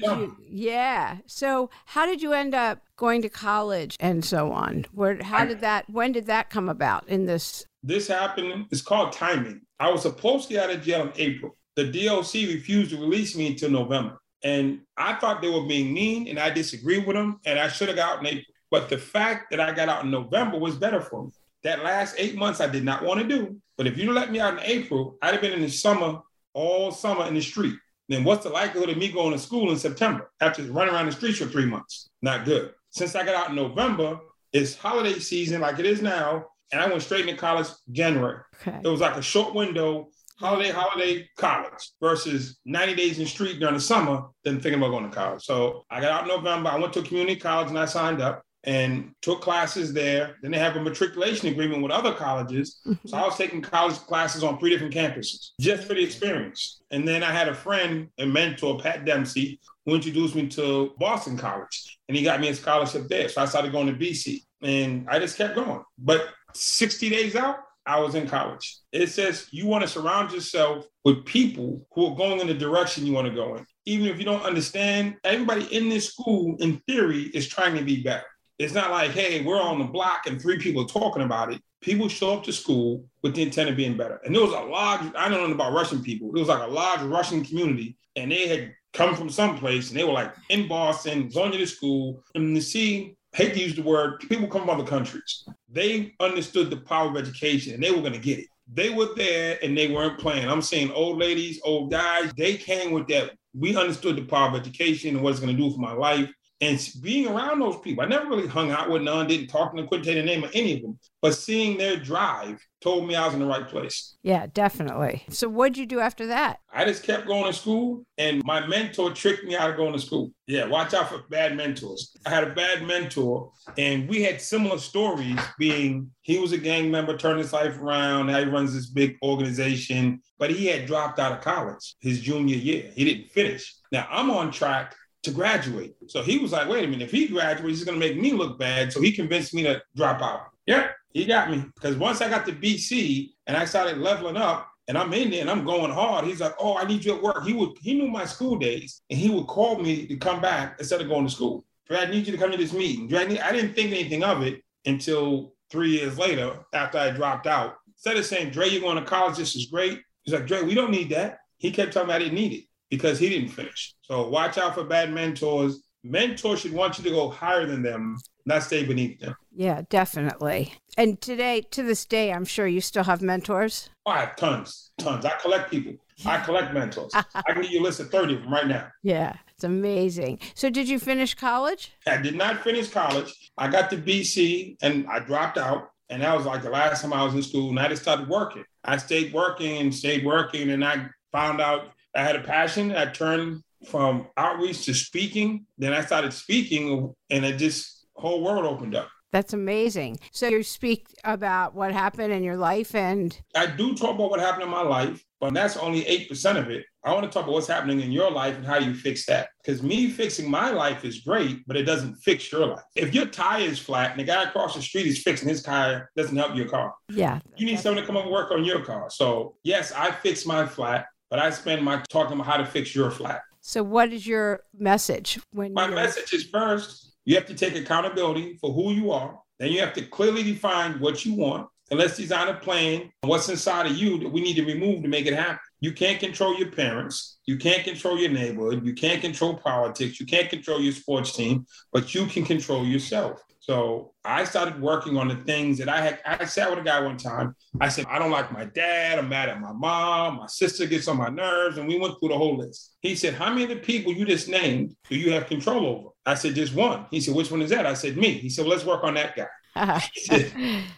you? 0.00 0.36
Yeah. 0.48 1.18
So 1.26 1.70
how 1.86 2.06
did 2.06 2.22
you 2.22 2.32
end 2.32 2.54
up 2.54 2.82
going 2.96 3.22
to 3.22 3.28
college 3.28 3.96
and 3.98 4.24
so 4.24 4.52
on? 4.52 4.86
Where? 4.92 5.20
How 5.22 5.44
did 5.44 5.60
that? 5.60 5.90
When 5.90 6.12
did 6.12 6.26
that 6.26 6.50
come 6.50 6.68
about? 6.68 7.08
In 7.08 7.26
this? 7.26 7.66
This 7.82 8.06
happened. 8.08 8.66
It's 8.70 8.82
called 8.82 9.12
timing. 9.12 9.62
I 9.78 9.90
was 9.90 10.02
supposed 10.02 10.48
to 10.48 10.54
get 10.54 10.70
out 10.70 10.76
of 10.76 10.82
jail 10.82 11.02
in 11.02 11.12
April 11.16 11.56
the 11.76 11.84
DOC 11.84 12.32
refused 12.34 12.90
to 12.90 12.96
release 12.96 13.36
me 13.36 13.46
until 13.46 13.70
November. 13.70 14.18
And 14.42 14.80
I 14.96 15.14
thought 15.14 15.42
they 15.42 15.50
were 15.50 15.66
being 15.66 15.92
mean 15.92 16.26
and 16.28 16.38
I 16.38 16.50
disagreed 16.50 17.06
with 17.06 17.16
them 17.16 17.40
and 17.44 17.58
I 17.58 17.68
should 17.68 17.88
have 17.88 17.96
got 17.96 18.14
out 18.14 18.20
in 18.20 18.26
April. 18.26 18.54
But 18.70 18.88
the 18.88 18.98
fact 18.98 19.50
that 19.50 19.60
I 19.60 19.72
got 19.72 19.88
out 19.88 20.04
in 20.04 20.10
November 20.10 20.58
was 20.58 20.76
better 20.76 21.00
for 21.00 21.24
me. 21.24 21.30
That 21.62 21.84
last 21.84 22.14
eight 22.18 22.36
months 22.36 22.60
I 22.60 22.66
did 22.66 22.84
not 22.84 23.04
want 23.04 23.20
to 23.20 23.28
do. 23.28 23.60
But 23.76 23.86
if 23.86 23.98
you 23.98 24.12
let 24.12 24.32
me 24.32 24.40
out 24.40 24.54
in 24.54 24.60
April, 24.60 25.16
I'd 25.20 25.34
have 25.34 25.40
been 25.40 25.52
in 25.52 25.60
the 25.60 25.68
summer, 25.68 26.20
all 26.54 26.90
summer 26.90 27.26
in 27.26 27.34
the 27.34 27.42
street. 27.42 27.74
Then 28.08 28.24
what's 28.24 28.44
the 28.44 28.50
likelihood 28.50 28.90
of 28.90 28.96
me 28.96 29.10
going 29.10 29.32
to 29.32 29.38
school 29.38 29.70
in 29.70 29.78
September 29.78 30.30
after 30.40 30.62
running 30.64 30.94
around 30.94 31.06
the 31.06 31.12
streets 31.12 31.38
for 31.38 31.46
three 31.46 31.66
months? 31.66 32.08
Not 32.22 32.44
good. 32.44 32.72
Since 32.90 33.14
I 33.14 33.24
got 33.24 33.34
out 33.34 33.50
in 33.50 33.56
November, 33.56 34.18
it's 34.52 34.76
holiday 34.76 35.18
season 35.18 35.60
like 35.60 35.78
it 35.78 35.86
is 35.86 36.00
now, 36.00 36.46
and 36.72 36.80
I 36.80 36.88
went 36.88 37.02
straight 37.02 37.26
into 37.26 37.40
college 37.40 37.68
January. 37.90 38.40
Okay. 38.60 38.78
It 38.82 38.88
was 38.88 39.00
like 39.00 39.16
a 39.16 39.22
short 39.22 39.54
window 39.54 40.08
holiday, 40.38 40.70
holiday, 40.70 41.28
college 41.36 41.90
versus 42.00 42.58
90 42.64 42.94
days 42.94 43.18
in 43.18 43.24
the 43.24 43.30
street 43.30 43.58
during 43.58 43.74
the 43.74 43.80
summer, 43.80 44.24
then 44.44 44.60
thinking 44.60 44.80
about 44.80 44.90
going 44.90 45.08
to 45.08 45.14
college. 45.14 45.42
So 45.44 45.84
I 45.90 46.00
got 46.00 46.12
out 46.12 46.22
in 46.22 46.28
November. 46.28 46.70
I 46.70 46.78
went 46.78 46.92
to 46.94 47.00
a 47.00 47.02
community 47.02 47.36
college 47.40 47.68
and 47.68 47.78
I 47.78 47.86
signed 47.86 48.20
up 48.20 48.42
and 48.64 49.12
took 49.22 49.40
classes 49.40 49.92
there. 49.92 50.36
Then 50.42 50.50
they 50.50 50.58
have 50.58 50.76
a 50.76 50.82
matriculation 50.82 51.48
agreement 51.48 51.82
with 51.82 51.92
other 51.92 52.12
colleges. 52.12 52.80
Mm-hmm. 52.86 53.08
So 53.08 53.16
I 53.16 53.24
was 53.24 53.36
taking 53.36 53.62
college 53.62 53.96
classes 53.96 54.42
on 54.42 54.58
three 54.58 54.70
different 54.70 54.92
campuses 54.92 55.50
just 55.60 55.84
for 55.84 55.94
the 55.94 56.02
experience. 56.02 56.82
And 56.90 57.06
then 57.06 57.22
I 57.22 57.30
had 57.30 57.48
a 57.48 57.54
friend 57.54 58.08
and 58.18 58.32
mentor, 58.32 58.78
Pat 58.78 59.04
Dempsey, 59.04 59.60
who 59.84 59.94
introduced 59.94 60.34
me 60.34 60.48
to 60.48 60.92
Boston 60.98 61.38
College 61.38 61.98
and 62.08 62.16
he 62.16 62.24
got 62.24 62.40
me 62.40 62.48
a 62.48 62.54
scholarship 62.54 63.08
there. 63.08 63.28
So 63.28 63.40
I 63.40 63.44
started 63.44 63.72
going 63.72 63.86
to 63.86 63.92
BC 63.92 64.42
and 64.62 65.06
I 65.08 65.20
just 65.20 65.38
kept 65.38 65.54
going. 65.54 65.82
But 65.96 66.28
60 66.56 67.10
days 67.10 67.36
out, 67.36 67.58
I 67.86 68.00
was 68.00 68.14
in 68.14 68.28
college. 68.28 68.78
It 68.92 69.08
says 69.08 69.46
you 69.52 69.66
want 69.66 69.82
to 69.82 69.88
surround 69.88 70.32
yourself 70.32 70.86
with 71.04 71.24
people 71.24 71.86
who 71.94 72.06
are 72.06 72.16
going 72.16 72.40
in 72.40 72.48
the 72.48 72.54
direction 72.54 73.06
you 73.06 73.12
want 73.12 73.28
to 73.28 73.34
go 73.34 73.54
in. 73.56 73.66
Even 73.84 74.08
if 74.08 74.18
you 74.18 74.24
don't 74.24 74.42
understand, 74.42 75.16
everybody 75.22 75.64
in 75.74 75.88
this 75.88 76.08
school, 76.08 76.56
in 76.58 76.78
theory, 76.88 77.30
is 77.32 77.46
trying 77.46 77.76
to 77.76 77.84
be 77.84 78.02
better. 78.02 78.26
It's 78.58 78.74
not 78.74 78.90
like, 78.90 79.12
hey, 79.12 79.44
we're 79.44 79.60
on 79.60 79.78
the 79.78 79.84
block 79.84 80.26
and 80.26 80.40
three 80.40 80.58
people 80.58 80.82
are 80.82 80.88
talking 80.88 81.22
about 81.22 81.52
it. 81.52 81.60
People 81.80 82.08
show 82.08 82.32
up 82.32 82.42
to 82.44 82.52
school 82.52 83.04
with 83.22 83.34
the 83.34 83.42
intent 83.42 83.70
of 83.70 83.76
being 83.76 83.96
better. 83.96 84.20
And 84.24 84.34
there 84.34 84.42
was 84.42 84.52
a 84.52 84.60
large, 84.60 85.02
I 85.14 85.28
don't 85.28 85.48
know 85.48 85.54
about 85.54 85.74
Russian 85.74 86.02
people, 86.02 86.32
there 86.32 86.40
was 86.40 86.48
like 86.48 86.66
a 86.66 86.72
large 86.72 87.02
Russian 87.02 87.44
community, 87.44 87.96
and 88.16 88.32
they 88.32 88.48
had 88.48 88.72
come 88.94 89.14
from 89.14 89.28
someplace 89.28 89.90
and 89.90 89.98
they 89.98 90.04
were 90.04 90.12
like 90.12 90.34
in 90.48 90.66
Boston, 90.66 91.28
going 91.28 91.52
to 91.52 91.58
the 91.58 91.66
school, 91.66 92.22
and 92.34 92.56
to 92.56 92.62
see 92.62 93.15
hate 93.36 93.52
to 93.52 93.60
use 93.60 93.74
the 93.74 93.82
word, 93.82 94.18
people 94.20 94.48
come 94.48 94.62
from 94.62 94.70
other 94.70 94.88
countries. 94.88 95.46
They 95.70 96.14
understood 96.20 96.70
the 96.70 96.78
power 96.78 97.10
of 97.10 97.16
education 97.18 97.74
and 97.74 97.82
they 97.82 97.90
were 97.90 98.00
going 98.00 98.14
to 98.14 98.18
get 98.18 98.38
it. 98.38 98.46
They 98.72 98.88
were 98.88 99.10
there 99.14 99.58
and 99.62 99.76
they 99.76 99.88
weren't 99.88 100.18
playing. 100.18 100.48
I'm 100.48 100.62
saying 100.62 100.90
old 100.92 101.18
ladies, 101.18 101.60
old 101.62 101.90
guys, 101.90 102.32
they 102.38 102.56
came 102.56 102.92
with 102.92 103.06
that. 103.08 103.32
We 103.54 103.76
understood 103.76 104.16
the 104.16 104.24
power 104.24 104.48
of 104.48 104.54
education 104.54 105.14
and 105.14 105.22
what 105.22 105.32
it's 105.32 105.40
going 105.40 105.54
to 105.54 105.62
do 105.62 105.70
for 105.70 105.78
my 105.78 105.92
life. 105.92 106.30
And 106.60 106.80
being 107.02 107.28
around 107.28 107.60
those 107.60 107.78
people, 107.80 108.02
I 108.02 108.06
never 108.06 108.28
really 108.28 108.46
hung 108.46 108.70
out 108.70 108.90
with 108.90 109.02
none, 109.02 109.26
didn't 109.26 109.48
talk 109.48 109.72
to 109.72 109.76
them, 109.76 109.88
couldn't 109.88 110.06
tell 110.06 110.14
the 110.14 110.22
name 110.22 110.42
of 110.42 110.50
any 110.54 110.74
of 110.74 110.82
them. 110.82 110.98
But 111.20 111.34
seeing 111.34 111.76
their 111.76 111.96
drive 111.96 112.64
told 112.80 113.06
me 113.06 113.14
I 113.14 113.26
was 113.26 113.34
in 113.34 113.40
the 113.40 113.46
right 113.46 113.66
place. 113.66 114.16
Yeah, 114.22 114.46
definitely. 114.52 115.24
So 115.28 115.48
what'd 115.48 115.76
you 115.76 115.84
do 115.84 116.00
after 116.00 116.28
that? 116.28 116.60
I 116.72 116.84
just 116.84 117.02
kept 117.02 117.26
going 117.26 117.44
to 117.44 117.52
school 117.52 118.06
and 118.16 118.42
my 118.44 118.66
mentor 118.66 119.10
tricked 119.10 119.44
me 119.44 119.56
out 119.56 119.70
of 119.70 119.76
going 119.76 119.92
to 119.92 119.98
school. 119.98 120.32
Yeah, 120.46 120.66
watch 120.66 120.94
out 120.94 121.10
for 121.10 121.24
bad 121.28 121.56
mentors. 121.56 122.16
I 122.24 122.30
had 122.30 122.44
a 122.44 122.54
bad 122.54 122.86
mentor 122.86 123.50
and 123.76 124.08
we 124.08 124.22
had 124.22 124.40
similar 124.40 124.78
stories 124.78 125.38
being 125.58 126.10
he 126.22 126.38
was 126.38 126.52
a 126.52 126.58
gang 126.58 126.90
member, 126.90 127.16
turned 127.16 127.38
his 127.38 127.52
life 127.52 127.78
around. 127.78 128.28
Now 128.28 128.38
he 128.38 128.44
runs 128.44 128.72
this 128.72 128.86
big 128.86 129.16
organization, 129.22 130.20
but 130.38 130.50
he 130.50 130.66
had 130.66 130.86
dropped 130.86 131.18
out 131.18 131.32
of 131.32 131.40
college 131.40 131.96
his 132.00 132.20
junior 132.20 132.56
year. 132.56 132.90
He 132.94 133.04
didn't 133.04 133.30
finish. 133.30 133.74
Now 133.92 134.06
I'm 134.10 134.30
on 134.30 134.50
track 134.50 134.94
to 135.26 135.32
graduate. 135.32 135.94
So 136.08 136.22
he 136.22 136.38
was 136.38 136.52
like, 136.52 136.68
wait 136.68 136.84
a 136.84 136.88
minute, 136.88 137.04
if 137.04 137.10
he 137.10 137.28
graduates, 137.28 137.78
he's 137.78 137.86
to 137.86 137.92
make 137.92 138.18
me 138.18 138.32
look 138.32 138.58
bad. 138.58 138.92
So 138.92 139.00
he 139.00 139.12
convinced 139.12 139.52
me 139.52 139.62
to 139.64 139.82
drop 139.94 140.22
out. 140.22 140.48
Yeah, 140.66 140.88
he 141.12 141.26
got 141.26 141.50
me. 141.50 141.64
Because 141.74 141.96
once 141.96 142.20
I 142.20 142.28
got 142.30 142.46
to 142.46 142.52
BC 142.52 143.30
and 143.46 143.56
I 143.56 143.64
started 143.64 143.98
leveling 143.98 144.36
up 144.36 144.68
and 144.88 144.96
I'm 144.96 145.12
in 145.12 145.30
there 145.30 145.42
and 145.42 145.50
I'm 145.50 145.64
going 145.64 145.92
hard, 145.92 146.24
he's 146.24 146.40
like, 146.40 146.54
oh, 146.58 146.76
I 146.76 146.84
need 146.84 147.04
you 147.04 147.16
at 147.16 147.22
work. 147.22 147.44
He 147.44 147.52
would, 147.52 147.76
he 147.80 147.94
knew 147.94 148.08
my 148.08 148.24
school 148.24 148.56
days 148.56 149.02
and 149.10 149.18
he 149.18 149.30
would 149.30 149.46
call 149.46 149.78
me 149.78 150.06
to 150.06 150.16
come 150.16 150.40
back 150.40 150.76
instead 150.78 151.00
of 151.00 151.08
going 151.08 151.26
to 151.26 151.32
school. 151.32 151.64
I 151.90 152.06
need 152.06 152.26
you 152.26 152.32
to 152.32 152.38
come 152.38 152.50
to 152.50 152.56
this 152.56 152.72
meeting. 152.72 153.14
I 153.14 153.52
didn't 153.52 153.74
think 153.74 153.92
anything 153.92 154.24
of 154.24 154.42
it 154.42 154.62
until 154.86 155.52
three 155.70 155.90
years 155.90 156.18
later 156.18 156.64
after 156.72 156.98
I 156.98 157.10
dropped 157.10 157.46
out. 157.46 157.76
Instead 157.94 158.16
of 158.16 158.26
saying, 158.26 158.50
Dre, 158.50 158.68
you're 158.68 158.80
going 158.80 158.96
to 158.96 159.04
college, 159.04 159.36
this 159.36 159.54
is 159.56 159.66
great. 159.66 160.00
He's 160.22 160.34
like, 160.34 160.46
Dre, 160.46 160.62
we 160.62 160.74
don't 160.74 160.90
need 160.90 161.10
that. 161.10 161.38
He 161.58 161.70
kept 161.70 161.92
telling 161.92 162.08
me 162.08 162.14
I 162.14 162.18
didn't 162.18 162.34
need 162.34 162.52
it 162.52 162.64
because 162.90 163.18
he 163.18 163.28
didn't 163.28 163.50
finish. 163.50 163.94
So 164.02 164.28
watch 164.28 164.58
out 164.58 164.74
for 164.74 164.84
bad 164.84 165.12
mentors. 165.12 165.82
Mentors 166.04 166.60
should 166.60 166.72
want 166.72 166.98
you 166.98 167.04
to 167.04 167.10
go 167.10 167.28
higher 167.28 167.66
than 167.66 167.82
them, 167.82 168.16
not 168.44 168.62
stay 168.62 168.84
beneath 168.84 169.18
them. 169.18 169.34
Yeah, 169.54 169.82
definitely. 169.88 170.74
And 170.96 171.20
today, 171.20 171.62
to 171.72 171.82
this 171.82 172.04
day, 172.04 172.32
I'm 172.32 172.44
sure 172.44 172.66
you 172.66 172.80
still 172.80 173.04
have 173.04 173.22
mentors. 173.22 173.90
Oh, 174.04 174.12
I 174.12 174.20
have 174.20 174.36
tons, 174.36 174.92
tons. 174.98 175.24
I 175.24 175.30
collect 175.42 175.70
people. 175.70 175.94
I 176.24 176.38
collect 176.44 176.72
mentors. 176.72 177.12
I 177.14 177.42
can 177.52 177.62
give 177.62 177.70
you 177.70 177.80
a 177.80 177.82
list 177.82 178.00
of 178.00 178.10
30 178.10 178.34
of 178.36 178.42
them 178.42 178.52
right 178.52 178.66
now. 178.66 178.88
Yeah, 179.02 179.36
it's 179.54 179.64
amazing. 179.64 180.38
So, 180.54 180.70
did 180.70 180.88
you 180.88 180.98
finish 180.98 181.34
college? 181.34 181.92
I 182.06 182.18
did 182.18 182.36
not 182.36 182.62
finish 182.62 182.88
college. 182.88 183.34
I 183.58 183.68
got 183.68 183.90
to 183.90 183.96
BC 183.96 184.76
and 184.82 185.06
I 185.08 185.18
dropped 185.20 185.58
out. 185.58 185.90
And 186.08 186.22
that 186.22 186.36
was 186.36 186.46
like 186.46 186.62
the 186.62 186.70
last 186.70 187.02
time 187.02 187.12
I 187.12 187.24
was 187.24 187.34
in 187.34 187.42
school. 187.42 187.70
And 187.70 187.80
I 187.80 187.88
just 187.88 188.02
started 188.02 188.28
working. 188.28 188.64
I 188.84 188.96
stayed 188.96 189.32
working 189.32 189.78
and 189.78 189.92
stayed 189.92 190.24
working. 190.24 190.70
And 190.70 190.84
I 190.84 191.08
found 191.32 191.60
out 191.60 191.88
I 192.16 192.22
had 192.22 192.36
a 192.36 192.40
passion. 192.40 192.92
I 192.92 193.06
turned 193.06 193.62
from 193.88 194.28
outreach 194.36 194.84
to 194.86 194.94
speaking. 194.94 195.66
Then 195.78 195.92
I 195.92 196.00
started 196.00 196.32
speaking 196.32 197.14
and 197.30 197.44
it 197.44 197.58
just 197.58 198.06
whole 198.14 198.42
world 198.42 198.64
opened 198.64 198.94
up. 198.94 199.08
That's 199.32 199.52
amazing. 199.52 200.18
So 200.32 200.48
you 200.48 200.62
speak 200.62 201.08
about 201.24 201.74
what 201.74 201.92
happened 201.92 202.32
in 202.32 202.42
your 202.42 202.56
life 202.56 202.94
and 202.94 203.38
I 203.54 203.66
do 203.66 203.94
talk 203.94 204.14
about 204.14 204.30
what 204.30 204.40
happened 204.40 204.62
in 204.62 204.70
my 204.70 204.82
life, 204.82 205.22
but 205.40 205.52
that's 205.52 205.76
only 205.76 206.02
8% 206.04 206.56
of 206.56 206.70
it. 206.70 206.86
I 207.04 207.12
want 207.12 207.24
to 207.24 207.30
talk 207.30 207.42
about 207.44 207.52
what's 207.52 207.66
happening 207.66 208.00
in 208.00 208.10
your 208.12 208.30
life 208.30 208.56
and 208.56 208.64
how 208.64 208.78
you 208.78 208.94
fix 208.94 209.26
that. 209.26 209.48
Because 209.62 209.82
me 209.82 210.08
fixing 210.08 210.50
my 210.50 210.70
life 210.70 211.04
is 211.04 211.20
great, 211.20 211.66
but 211.66 211.76
it 211.76 211.82
doesn't 211.82 212.14
fix 212.16 212.50
your 212.50 212.66
life. 212.66 212.82
If 212.94 213.14
your 213.14 213.26
tire 213.26 213.60
is 213.60 213.78
flat 213.78 214.12
and 214.12 214.20
the 214.20 214.24
guy 214.24 214.44
across 214.44 214.74
the 214.74 214.82
street 214.82 215.06
is 215.06 215.22
fixing 215.22 215.48
his 215.48 215.62
tire, 215.62 216.10
doesn't 216.16 216.36
help 216.36 216.56
your 216.56 216.68
car. 216.68 216.94
Yeah. 217.10 217.40
You 217.56 217.66
need 217.66 217.78
someone 217.78 218.02
to 218.02 218.06
come 218.06 218.16
and 218.16 218.30
work 218.30 218.50
on 218.52 218.64
your 218.64 218.84
car. 218.84 219.10
So 219.10 219.56
yes, 219.64 219.92
I 219.92 220.12
fix 220.12 220.46
my 220.46 220.64
flat, 220.64 221.06
but 221.30 221.38
I 221.38 221.50
spend 221.50 221.84
my 221.84 222.02
talking 222.08 222.34
about 222.34 222.46
how 222.46 222.56
to 222.56 222.66
fix 222.66 222.94
your 222.94 223.10
flat. 223.10 223.42
So 223.60 223.82
what 223.82 224.12
is 224.12 224.26
your 224.26 224.60
message 224.78 225.40
when 225.52 225.72
my 225.72 225.88
message 225.88 226.32
is 226.32 226.44
first, 226.44 227.16
you 227.24 227.34
have 227.34 227.46
to 227.46 227.54
take 227.54 227.74
accountability 227.74 228.56
for 228.60 228.72
who 228.72 228.92
you 228.92 229.10
are. 229.10 229.38
Then 229.58 229.72
you 229.72 229.80
have 229.80 229.92
to 229.94 230.02
clearly 230.02 230.42
define 230.42 231.00
what 231.00 231.24
you 231.24 231.34
want. 231.34 231.68
And 231.90 232.00
let's 232.00 232.16
design 232.16 232.48
a 232.48 232.54
plan 232.54 233.10
what's 233.22 233.48
inside 233.48 233.86
of 233.86 233.96
you 233.96 234.18
that 234.18 234.28
we 234.28 234.40
need 234.40 234.56
to 234.56 234.64
remove 234.64 235.02
to 235.02 235.08
make 235.08 235.26
it 235.26 235.34
happen. 235.34 235.58
You 235.80 235.92
can't 235.92 236.18
control 236.18 236.56
your 236.56 236.70
parents. 236.72 237.38
You 237.44 237.56
can't 237.56 237.84
control 237.84 238.18
your 238.18 238.30
neighborhood. 238.30 238.84
You 238.84 238.92
can't 238.92 239.20
control 239.20 239.56
politics. 239.56 240.18
You 240.18 240.26
can't 240.26 240.50
control 240.50 240.80
your 240.80 240.92
sports 240.92 241.32
team, 241.32 241.66
but 241.92 242.14
you 242.14 242.26
can 242.26 242.44
control 242.44 242.84
yourself. 242.84 243.40
So 243.66 244.12
I 244.24 244.44
started 244.44 244.80
working 244.80 245.16
on 245.16 245.26
the 245.26 245.34
things 245.34 245.78
that 245.78 245.88
I 245.88 246.00
had. 246.00 246.20
I 246.24 246.44
sat 246.44 246.70
with 246.70 246.78
a 246.78 246.82
guy 246.82 247.00
one 247.00 247.16
time. 247.16 247.56
I 247.80 247.88
said, 247.88 248.06
I 248.08 248.20
don't 248.20 248.30
like 248.30 248.52
my 248.52 248.64
dad. 248.64 249.18
I'm 249.18 249.28
mad 249.28 249.48
at 249.48 249.60
my 249.60 249.72
mom. 249.72 250.36
My 250.36 250.46
sister 250.46 250.86
gets 250.86 251.08
on 251.08 251.16
my 251.16 251.30
nerves. 251.30 251.76
And 251.76 251.88
we 251.88 251.98
went 251.98 252.14
through 252.20 252.28
the 252.28 252.36
whole 252.36 252.56
list. 252.56 252.94
He 253.00 253.16
said, 253.16 253.34
How 253.34 253.50
many 253.50 253.64
of 253.64 253.70
the 253.70 253.76
people 253.76 254.12
you 254.12 254.24
just 254.24 254.48
named 254.48 254.94
do 255.10 255.16
you 255.16 255.32
have 255.32 255.48
control 255.48 255.84
over? 255.84 256.10
I 256.24 256.36
said, 256.36 256.54
Just 256.54 256.76
one. 256.76 257.06
He 257.10 257.20
said, 257.20 257.34
Which 257.34 257.50
one 257.50 257.60
is 257.60 257.70
that? 257.70 257.86
I 257.86 257.94
said, 257.94 258.16
Me. 258.16 258.34
He 258.34 258.50
said, 258.50 258.66
well, 258.66 258.74
Let's 258.74 258.84
work 258.84 259.02
on 259.02 259.14
that 259.14 259.34
guy. 259.34 260.00
said, 260.14 260.52